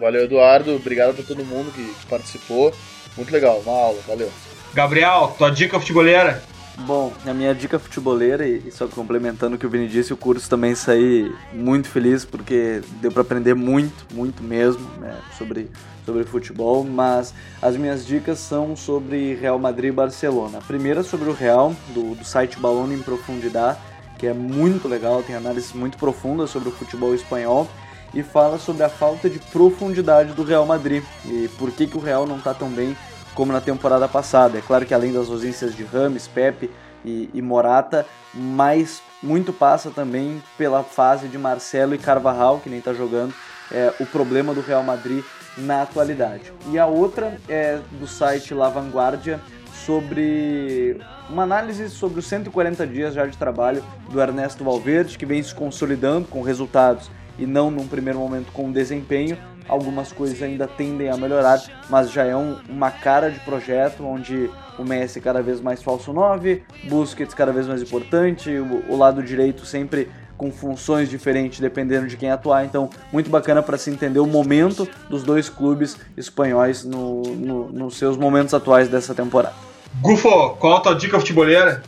Valeu, 0.00 0.24
Eduardo. 0.24 0.74
Obrigado 0.74 1.14
pra 1.14 1.22
todo 1.22 1.44
mundo 1.44 1.70
que, 1.72 1.84
que 1.84 2.06
participou. 2.06 2.72
Muito 3.16 3.30
legal, 3.30 3.60
uma 3.64 3.72
aula. 3.72 4.00
Valeu. 4.08 4.30
Gabriel, 4.72 5.34
tua 5.36 5.50
dica 5.50 5.78
futebolera? 5.78 6.42
Bom, 6.86 7.12
a 7.26 7.34
minha 7.34 7.54
dica 7.54 7.78
futebolera, 7.78 8.48
e 8.48 8.70
só 8.70 8.88
complementando 8.88 9.56
o 9.56 9.58
que 9.58 9.66
o 9.66 9.68
Vini 9.68 9.86
disse, 9.86 10.14
o 10.14 10.16
curso 10.16 10.48
também 10.48 10.74
saí 10.74 11.30
muito 11.52 11.88
feliz 11.88 12.24
porque 12.24 12.80
deu 13.02 13.12
para 13.12 13.20
aprender 13.20 13.54
muito, 13.54 14.06
muito 14.14 14.42
mesmo 14.42 14.88
né, 14.98 15.14
sobre, 15.36 15.68
sobre 16.06 16.24
futebol, 16.24 16.82
mas 16.82 17.34
as 17.60 17.76
minhas 17.76 18.06
dicas 18.06 18.38
são 18.38 18.74
sobre 18.74 19.34
Real 19.34 19.58
Madrid 19.58 19.90
e 19.90 19.92
Barcelona. 19.92 20.58
A 20.58 20.62
primeira 20.62 21.02
sobre 21.02 21.28
o 21.28 21.34
Real, 21.34 21.74
do, 21.88 22.14
do 22.14 22.24
site 22.24 22.58
Balão 22.58 22.90
em 22.90 23.02
Profundidade, 23.02 23.78
que 24.18 24.26
é 24.26 24.32
muito 24.32 24.88
legal, 24.88 25.22
tem 25.22 25.36
análises 25.36 25.74
muito 25.74 25.98
profundas 25.98 26.48
sobre 26.48 26.70
o 26.70 26.72
futebol 26.72 27.14
espanhol 27.14 27.68
e 28.12 28.22
fala 28.22 28.58
sobre 28.58 28.82
a 28.82 28.88
falta 28.88 29.28
de 29.28 29.38
profundidade 29.38 30.32
do 30.32 30.42
Real 30.42 30.66
Madrid 30.66 31.02
e 31.24 31.48
por 31.58 31.70
que, 31.70 31.86
que 31.86 31.96
o 31.96 32.00
Real 32.00 32.26
não 32.26 32.38
está 32.38 32.52
tão 32.52 32.68
bem 32.68 32.96
como 33.34 33.52
na 33.52 33.60
temporada 33.60 34.08
passada. 34.08 34.58
É 34.58 34.60
claro 34.60 34.84
que 34.84 34.94
além 34.94 35.12
das 35.12 35.28
ausências 35.28 35.74
de 35.74 35.84
Rames, 35.84 36.26
Pepe 36.26 36.70
e, 37.04 37.30
e 37.32 37.40
Morata, 37.40 38.06
mas 38.34 39.02
muito 39.22 39.52
passa 39.52 39.90
também 39.90 40.42
pela 40.58 40.82
fase 40.82 41.28
de 41.28 41.38
Marcelo 41.38 41.94
e 41.94 41.98
Carvajal, 41.98 42.58
que 42.58 42.68
nem 42.68 42.78
está 42.78 42.92
jogando, 42.92 43.34
é, 43.70 43.92
o 44.00 44.06
problema 44.06 44.52
do 44.52 44.60
Real 44.60 44.82
Madrid 44.82 45.24
na 45.56 45.82
atualidade. 45.82 46.52
E 46.70 46.78
a 46.78 46.86
outra 46.86 47.38
é 47.48 47.80
do 47.92 48.06
site 48.06 48.54
La 48.54 48.68
Vanguardia 48.68 49.40
sobre 49.86 51.00
uma 51.28 51.44
análise 51.44 51.88
sobre 51.88 52.18
os 52.18 52.26
140 52.26 52.86
dias 52.86 53.14
já 53.14 53.26
de 53.26 53.36
trabalho 53.36 53.82
do 54.10 54.20
Ernesto 54.20 54.64
Valverde, 54.64 55.16
que 55.16 55.24
vem 55.24 55.42
se 55.42 55.54
consolidando 55.54 56.26
com 56.28 56.42
resultados 56.42 57.10
e 57.40 57.46
não 57.46 57.70
num 57.70 57.88
primeiro 57.88 58.18
momento 58.18 58.52
com 58.52 58.70
desempenho, 58.70 59.36
algumas 59.68 60.12
coisas 60.12 60.40
ainda 60.42 60.68
tendem 60.68 61.08
a 61.08 61.16
melhorar, 61.16 61.60
mas 61.88 62.10
já 62.10 62.24
é 62.24 62.36
um, 62.36 62.58
uma 62.68 62.90
cara 62.90 63.30
de 63.30 63.40
projeto 63.40 64.04
onde 64.04 64.50
o 64.78 64.84
Messi 64.84 65.20
cada 65.20 65.42
vez 65.42 65.60
mais 65.60 65.82
falso 65.82 66.12
9, 66.12 66.62
Busquets 66.84 67.34
cada 67.34 67.52
vez 67.52 67.66
mais 67.66 67.82
importante, 67.82 68.50
o, 68.50 68.92
o 68.92 68.96
lado 68.96 69.22
direito 69.22 69.64
sempre 69.64 70.08
com 70.36 70.50
funções 70.50 71.10
diferentes 71.10 71.60
dependendo 71.60 72.06
de 72.06 72.16
quem 72.16 72.30
atuar. 72.30 72.64
Então, 72.64 72.88
muito 73.12 73.28
bacana 73.28 73.62
para 73.62 73.76
se 73.76 73.90
entender 73.90 74.20
o 74.20 74.26
momento 74.26 74.88
dos 75.08 75.22
dois 75.22 75.50
clubes 75.50 75.98
espanhóis 76.16 76.82
no, 76.82 77.22
no, 77.22 77.68
nos 77.70 77.98
seus 77.98 78.16
momentos 78.16 78.54
atuais 78.54 78.88
dessa 78.88 79.14
temporada. 79.14 79.54
Gufo, 80.00 80.56
qual 80.58 80.76
a 80.78 80.80
tua 80.80 80.94
dica 80.94 81.18
futeboleira? 81.18 81.82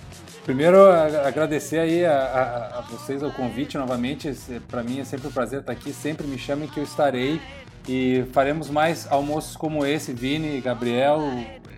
Primeiro, 0.45 0.77
agradecer 1.25 1.79
aí 1.79 2.05
a, 2.05 2.17
a, 2.17 2.79
a 2.79 2.81
vocês 2.83 3.23
o 3.23 3.31
convite 3.31 3.79
novamente. 3.79 4.35
Para 4.69 4.83
mim 4.83 4.99
é 4.99 5.05
sempre 5.05 5.29
um 5.29 5.31
prazer 5.31 5.61
estar 5.61 5.73
aqui. 5.73 5.93
Sempre 5.93 6.27
me 6.27 6.37
chamem 6.37 6.69
que 6.69 6.79
eu 6.79 6.85
estarei. 6.85 7.41
E 7.89 8.25
faremos 8.33 8.69
mais 8.69 9.11
almoços 9.11 9.57
como 9.57 9.85
esse, 9.85 10.13
Vini, 10.13 10.61
Gabriel, 10.61 11.21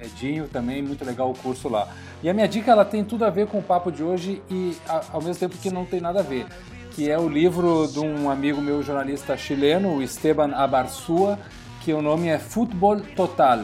Edinho, 0.02 0.48
também 0.48 0.82
muito 0.82 1.04
legal 1.04 1.30
o 1.30 1.34
curso 1.34 1.68
lá. 1.68 1.88
E 2.22 2.28
a 2.28 2.34
minha 2.34 2.46
dica 2.48 2.70
ela 2.70 2.84
tem 2.84 3.04
tudo 3.04 3.24
a 3.24 3.30
ver 3.30 3.46
com 3.46 3.58
o 3.58 3.62
papo 3.62 3.90
de 3.90 4.02
hoje 4.02 4.42
e 4.50 4.76
ao 5.12 5.20
mesmo 5.20 5.40
tempo 5.40 5.56
que 5.56 5.70
não 5.70 5.84
tem 5.84 6.00
nada 6.00 6.20
a 6.20 6.22
ver, 6.22 6.46
que 6.90 7.10
é 7.10 7.18
o 7.18 7.28
livro 7.28 7.86
de 7.86 8.00
um 8.00 8.30
amigo 8.30 8.60
meu 8.60 8.82
jornalista 8.82 9.36
chileno, 9.36 9.96
o 9.96 10.02
Esteban 10.02 10.52
Abarzúa, 10.54 11.38
que 11.82 11.92
o 11.92 12.02
nome 12.02 12.28
é 12.28 12.38
Futebol 12.38 13.00
Total. 13.00 13.60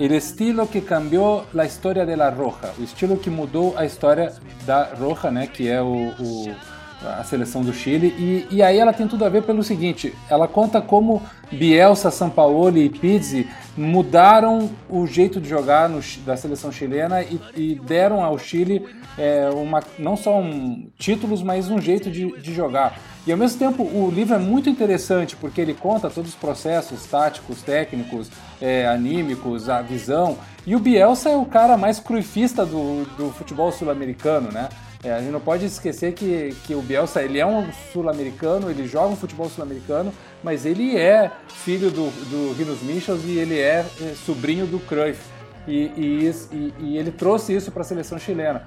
O 0.00 0.04
estilo 0.04 0.66
que 0.66 0.80
cambiou 0.80 1.44
a 1.56 1.64
história 1.64 2.06
da 2.06 2.30
Roja, 2.30 2.72
o 2.78 2.84
estilo 2.84 3.16
que 3.16 3.28
mudou 3.28 3.76
a 3.76 3.84
história 3.84 4.32
da 4.64 4.84
Roja, 4.94 5.28
né, 5.28 5.48
que 5.48 5.68
é 5.68 5.82
o, 5.82 6.14
o 6.20 6.54
a 7.02 7.22
seleção 7.24 7.62
do 7.62 7.72
Chile. 7.72 8.14
E, 8.18 8.56
e 8.56 8.62
aí 8.62 8.78
ela 8.78 8.92
tem 8.92 9.06
tudo 9.06 9.24
a 9.24 9.28
ver 9.28 9.42
pelo 9.42 9.62
seguinte: 9.62 10.14
ela 10.28 10.48
conta 10.48 10.80
como 10.80 11.22
Bielsa, 11.50 12.10
Sampaoli 12.10 12.84
e 12.84 12.90
Pizzi 12.90 13.48
mudaram 13.76 14.70
o 14.88 15.06
jeito 15.06 15.40
de 15.40 15.48
jogar 15.48 15.88
no, 15.88 16.00
da 16.26 16.36
seleção 16.36 16.72
chilena 16.72 17.22
e, 17.22 17.40
e 17.56 17.74
deram 17.76 18.24
ao 18.24 18.38
Chile 18.38 18.84
é, 19.16 19.48
uma, 19.50 19.82
não 19.98 20.16
só 20.16 20.38
um, 20.40 20.88
títulos, 20.98 21.42
mas 21.42 21.70
um 21.70 21.80
jeito 21.80 22.10
de, 22.10 22.30
de 22.40 22.52
jogar. 22.52 22.98
E 23.26 23.32
ao 23.32 23.38
mesmo 23.38 23.58
tempo 23.58 23.82
o 23.82 24.10
livro 24.10 24.34
é 24.34 24.38
muito 24.38 24.68
interessante 24.68 25.36
porque 25.36 25.60
ele 25.60 25.74
conta 25.74 26.10
todos 26.10 26.30
os 26.30 26.36
processos 26.36 27.04
táticos, 27.06 27.62
técnicos, 27.62 28.30
é, 28.60 28.86
anímicos, 28.86 29.68
a 29.68 29.80
visão. 29.80 30.36
E 30.66 30.74
o 30.74 30.78
Bielsa 30.78 31.30
é 31.30 31.36
o 31.36 31.44
cara 31.44 31.76
mais 31.76 32.00
cruifista 32.00 32.66
do, 32.66 33.04
do 33.16 33.30
futebol 33.30 33.70
sul-americano, 33.70 34.50
né? 34.50 34.68
É, 35.02 35.12
a 35.12 35.20
gente 35.20 35.30
não 35.30 35.40
pode 35.40 35.64
esquecer 35.64 36.12
que, 36.12 36.54
que 36.66 36.74
o 36.74 36.82
Bielsa 36.82 37.22
ele 37.22 37.38
é 37.38 37.46
um 37.46 37.72
sul-americano, 37.92 38.68
ele 38.68 38.88
joga 38.88 39.12
um 39.12 39.16
futebol 39.16 39.48
sul-americano, 39.48 40.12
mas 40.42 40.66
ele 40.66 40.96
é 40.96 41.30
filho 41.48 41.90
do, 41.90 42.10
do 42.28 42.52
Rinos 42.54 42.82
Michels 42.82 43.22
e 43.24 43.38
ele 43.38 43.58
é, 43.58 43.86
é 44.00 44.14
sobrinho 44.26 44.66
do 44.66 44.80
Cruyff. 44.80 45.20
E, 45.68 45.92
e, 45.96 46.74
e, 46.80 46.96
ele 46.96 47.12
trouxe 47.12 47.54
isso 47.54 47.70
para 47.70 47.82
a 47.82 47.84
seleção 47.84 48.18
chilena. 48.18 48.64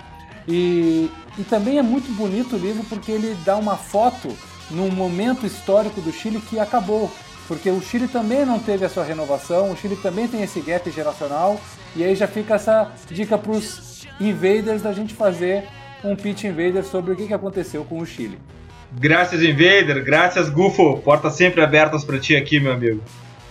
E, 0.47 1.09
e 1.37 1.43
também 1.43 1.79
é 1.79 1.81
muito 1.81 2.11
bonito 2.15 2.55
o 2.55 2.59
livro 2.59 2.83
porque 2.87 3.11
ele 3.11 3.35
dá 3.43 3.57
uma 3.57 3.75
foto 3.75 4.29
num 4.69 4.89
momento 4.89 5.45
histórico 5.45 5.99
do 5.99 6.11
Chile 6.11 6.39
que 6.39 6.59
acabou. 6.59 7.11
Porque 7.47 7.69
o 7.69 7.81
Chile 7.81 8.07
também 8.07 8.45
não 8.45 8.59
teve 8.59 8.85
a 8.85 8.89
sua 8.89 9.03
renovação, 9.03 9.71
o 9.71 9.75
Chile 9.75 9.97
também 9.97 10.27
tem 10.27 10.41
esse 10.41 10.61
gap 10.61 10.89
geracional, 10.89 11.59
e 11.95 12.03
aí 12.03 12.15
já 12.15 12.27
fica 12.27 12.55
essa 12.55 12.91
dica 13.09 13.37
para 13.37 13.51
os 13.51 14.07
invaders 14.19 14.81
da 14.81 14.93
gente 14.93 15.13
fazer 15.13 15.67
um 16.03 16.15
pitch 16.15 16.45
invader 16.45 16.83
sobre 16.83 17.13
o 17.13 17.15
que 17.15 17.33
aconteceu 17.33 17.83
com 17.85 17.99
o 17.99 18.05
Chile. 18.05 18.39
Graças, 18.93 19.41
Invader. 19.41 20.03
Graças, 20.03 20.49
Gufo. 20.49 20.97
Portas 20.97 21.35
sempre 21.35 21.61
abertas 21.61 22.03
pra 22.03 22.19
ti 22.19 22.35
aqui, 22.35 22.59
meu 22.59 22.73
amigo. 22.73 23.01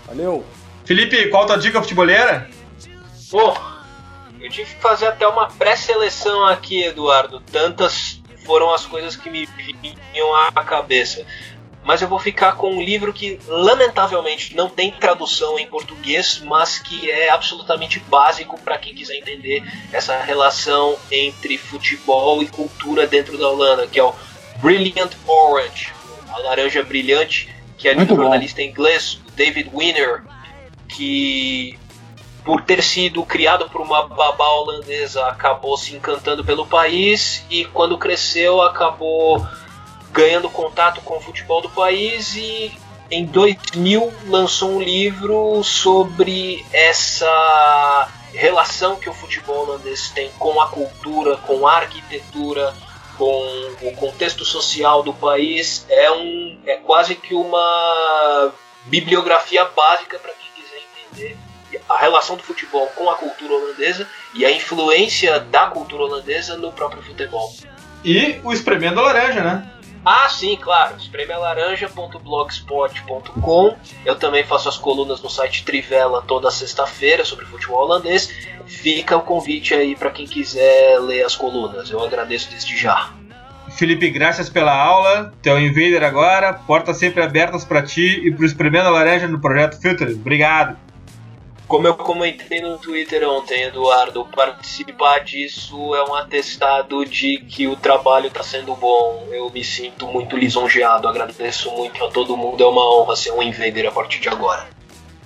Valeu. 0.07 0.45
Felipe, 0.85 1.29
qual 1.29 1.47
tua 1.47 1.57
dica 1.57 1.81
futeboleira? 1.81 2.49
Pô, 3.31 3.57
eu 4.41 4.51
tive 4.51 4.75
que 4.75 4.81
fazer 4.81 5.07
até 5.07 5.27
uma 5.27 5.49
pré-seleção 5.49 6.47
aqui, 6.47 6.83
Eduardo. 6.83 7.41
Tantas 7.41 8.21
foram 8.45 8.75
as 8.75 8.85
coisas 8.85 9.17
que 9.17 9.31
me 9.31 9.47
vinham 9.47 10.35
à 10.35 10.65
cabeça. 10.65 11.25
Mas 11.83 12.03
eu 12.03 12.09
vou 12.09 12.19
ficar 12.19 12.57
com 12.57 12.75
um 12.75 12.83
livro 12.83 13.13
que, 13.13 13.39
lamentavelmente, 13.49 14.55
não 14.55 14.69
tem 14.69 14.91
tradução 14.91 15.59
em 15.59 15.67
português, 15.67 16.41
mas 16.45 16.79
que 16.79 17.11
é 17.11 17.31
absolutamente 17.31 17.99
básico 18.01 18.61
para 18.61 18.77
quem 18.77 18.95
quiser 18.95 19.17
entender 19.17 19.63
essa 19.93 20.21
relação 20.23 20.97
entre 21.11 21.57
futebol 21.57 22.43
e 22.43 22.47
cultura 22.47 23.07
dentro 23.07 23.39
da 23.39 23.49
Holanda, 23.49 23.87
que 23.87 23.99
é 23.99 24.05
o 24.05 24.15
Brilliant 24.59 25.13
Orange, 25.27 25.93
a 26.29 26.39
laranja 26.39 26.83
brilhante, 26.83 27.49
que 27.79 27.89
é 27.89 27.93
um 27.93 27.97
Muito 27.97 28.15
bom. 28.15 28.23
jornalista 28.23 28.63
inglês, 28.63 29.19
David 29.35 29.71
Winner, 29.75 30.23
que 30.87 31.79
por 32.45 32.63
ter 32.63 32.83
sido 32.83 33.25
criado 33.25 33.69
por 33.71 33.81
uma 33.81 34.07
babá 34.07 34.49
holandesa 34.49 35.27
acabou 35.27 35.77
se 35.77 35.95
encantando 35.95 36.45
pelo 36.45 36.67
país 36.67 37.45
e 37.51 37.65
quando 37.67 37.99
cresceu 37.99 38.63
acabou 38.63 39.47
ganhando 40.13 40.51
contato 40.51 41.01
com 41.03 41.17
o 41.17 41.21
futebol 41.21 41.61
do 41.61 41.71
país 41.71 42.35
e 42.37 42.73
em 43.11 43.25
2000 43.25 44.13
lançou 44.27 44.77
um 44.77 44.81
livro 44.81 45.63
sobre 45.65 46.65
essa 46.73 48.09
relação 48.33 48.97
que 48.97 49.09
o 49.09 49.15
futebol 49.15 49.67
holandês 49.67 50.11
tem 50.11 50.31
com 50.39 50.61
a 50.61 50.69
cultura, 50.69 51.37
com 51.39 51.67
a 51.67 51.77
arquitetura, 51.77 52.73
com 53.19 53.75
o 53.83 53.93
contexto 53.97 54.45
social 54.45 55.03
do 55.03 55.13
país. 55.13 55.85
É 55.89 56.11
um 56.11 56.59
é 56.65 56.77
quase 56.77 57.15
que 57.17 57.35
uma 57.35 58.53
bibliografia 58.85 59.65
básica 59.65 60.19
para 60.19 60.33
quem 60.33 60.63
quiser 60.63 60.83
entender 60.93 61.37
a 61.89 61.99
relação 61.99 62.37
do 62.37 62.43
futebol 62.43 62.87
com 62.95 63.11
a 63.11 63.17
cultura 63.17 63.55
holandesa 63.55 64.09
e 64.35 64.45
a 64.45 64.51
influência 64.51 65.41
da 65.41 65.67
cultura 65.67 66.05
holandesa 66.05 66.57
no 66.57 66.73
próprio 66.73 67.03
futebol. 67.03 67.53
E 68.05 68.41
o 68.43 68.53
Espremendo 68.53 69.01
a 69.01 69.05
Laranja, 69.05 69.43
né? 69.43 69.71
Ah, 70.05 70.29
sim, 70.29 70.57
claro. 70.57 70.97
espremealaranja.blogspot.com. 70.97 73.77
Eu 74.05 74.17
também 74.17 74.43
faço 74.45 74.69
as 74.69 74.77
colunas 74.77 75.23
no 75.23 75.29
site 75.29 75.65
Trivela 75.65 76.23
toda 76.23 76.51
sexta-feira 76.51 77.25
sobre 77.25 77.45
futebol 77.45 77.85
holandês. 77.85 78.29
Fica 78.67 79.17
o 79.17 79.23
convite 79.23 79.75
aí 79.75 79.95
para 79.95 80.11
quem 80.11 80.27
quiser 80.27 80.99
ler 81.01 81.25
as 81.25 81.37
colunas. 81.37 81.91
Eu 81.91 82.03
agradeço 82.03 82.51
desde 82.51 82.77
já. 82.77 83.11
Felipe, 83.71 84.11
graças 84.11 84.49
pela 84.49 84.75
aula. 84.75 85.33
Teu 85.43 85.61
Invader 85.61 86.03
agora. 86.03 86.55
Portas 86.55 86.97
sempre 86.97 87.23
abertas 87.23 87.65
pra 87.65 87.83
ti 87.83 88.27
e 88.27 88.33
pro 88.33 88.45
Espremendo 88.45 88.89
a 88.89 88.91
Laranja 88.91 89.29
no 89.29 89.41
Projeto 89.41 89.81
Filters. 89.81 90.15
Obrigado. 90.15 90.77
Como 91.71 91.87
eu 91.87 91.95
comentei 91.95 92.61
no 92.61 92.77
Twitter 92.79 93.23
ontem, 93.29 93.63
Eduardo, 93.63 94.25
participar 94.35 95.21
disso 95.21 95.95
é 95.95 96.03
um 96.03 96.17
atestado 96.17 97.05
de 97.05 97.39
que 97.49 97.69
o 97.69 97.77
trabalho 97.77 98.27
está 98.27 98.43
sendo 98.43 98.75
bom. 98.75 99.29
Eu 99.31 99.49
me 99.51 99.63
sinto 99.63 100.09
muito 100.09 100.37
lisonjeado, 100.37 101.07
agradeço 101.07 101.71
muito 101.71 102.05
a 102.05 102.11
todo 102.11 102.37
mundo. 102.37 102.61
É 102.61 102.67
uma 102.67 102.83
honra 102.93 103.15
ser 103.15 103.31
um 103.31 103.41
Invader 103.41 103.87
a 103.87 103.93
partir 103.93 104.19
de 104.19 104.29
agora. 104.29 104.67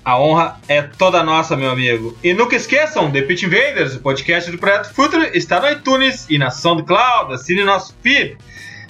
A 0.05 0.20
honra 0.20 0.61
é 0.68 0.82
toda 0.82 1.24
nossa, 1.24 1.57
meu 1.57 1.70
amigo. 1.70 2.14
E 2.22 2.34
nunca 2.34 2.57
esqueçam, 2.57 3.11
The 3.11 3.22
Pitch 3.22 3.45
Invaders, 3.45 3.95
o 3.95 4.01
podcast 4.01 4.51
do 4.51 4.59
Projeto 4.59 4.92
Future, 4.92 5.30
está 5.32 5.59
no 5.59 5.70
iTunes 5.70 6.26
e 6.28 6.36
na 6.36 6.51
SoundCloud. 6.51 7.32
Assine 7.32 7.64
nosso 7.64 7.97
feed. 8.03 8.36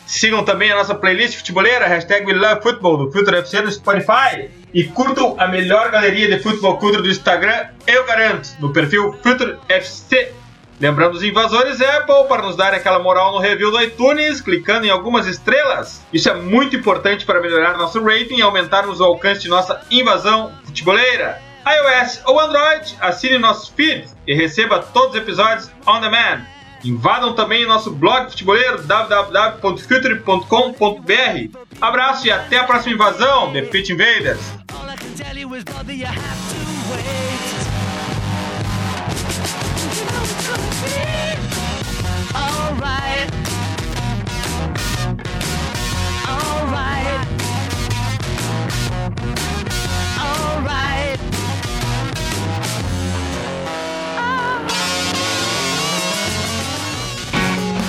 Sigam 0.07 0.45
também 0.45 0.71
a 0.71 0.77
nossa 0.77 0.95
playlist 0.95 1.39
futeboleira, 1.39 1.87
hashtag 1.87 2.27
WeLoveFootball, 2.27 2.97
do 2.97 3.13
Future 3.13 3.39
FC 3.39 3.63
no 3.63 3.73
Spotify. 3.73 4.51
E 4.73 4.85
curtam 4.85 5.35
a 5.39 5.47
melhor 5.47 5.91
galeria 5.91 6.29
de 6.29 6.43
futebol 6.43 6.77
cultura 6.77 7.03
do 7.03 7.09
Instagram, 7.09 7.69
eu 7.87 8.05
garanto, 8.05 8.51
no 8.61 8.73
perfil 8.73 9.17
Future 9.23 9.57
FC. 9.69 10.33
Lembrando 10.81 11.15
os 11.15 11.23
invasores 11.23 11.81
Apple 11.81 12.27
para 12.29 12.43
nos 12.43 12.57
dar 12.57 12.75
aquela 12.75 12.99
moral 12.99 13.33
no 13.33 13.39
review 13.39 13.71
do 13.71 13.81
iTunes, 13.81 14.41
clicando 14.41 14.85
em 14.85 14.91
algumas 14.91 15.27
estrelas. 15.27 16.03
Isso 16.13 16.29
é 16.29 16.35
muito 16.35 16.75
importante 16.75 17.25
para 17.25 17.41
melhorar 17.41 17.79
nosso 17.79 18.03
rating 18.03 18.39
e 18.39 18.43
aumentarmos 18.43 19.01
o 19.01 19.05
alcance 19.05 19.43
de 19.43 19.49
nossa 19.49 19.81
invasão 19.91 20.53
futeboleira. 20.65 21.41
iOS 21.65 22.21
ou 22.27 22.41
Android, 22.41 22.97
assine 23.01 23.39
nossos 23.39 23.69
feeds 23.69 24.15
e 24.27 24.35
receba 24.35 24.81
todos 24.81 25.11
os 25.11 25.23
episódios 25.23 25.71
on 25.87 26.01
demand. 26.01 26.43
Invadam 26.85 27.35
também 27.35 27.66
nosso 27.66 27.91
blog 27.91 28.30
futeboleiro 28.30 28.82
www.future.com.br. 28.82 31.59
Abraço 31.80 32.26
e 32.26 32.30
até 32.30 32.59
a 32.59 32.64
próxima 32.64 32.95
invasão, 32.95 33.53
The 33.53 33.62
Pitch 33.62 33.89
Invaders! 33.91 34.41
All 46.26 46.64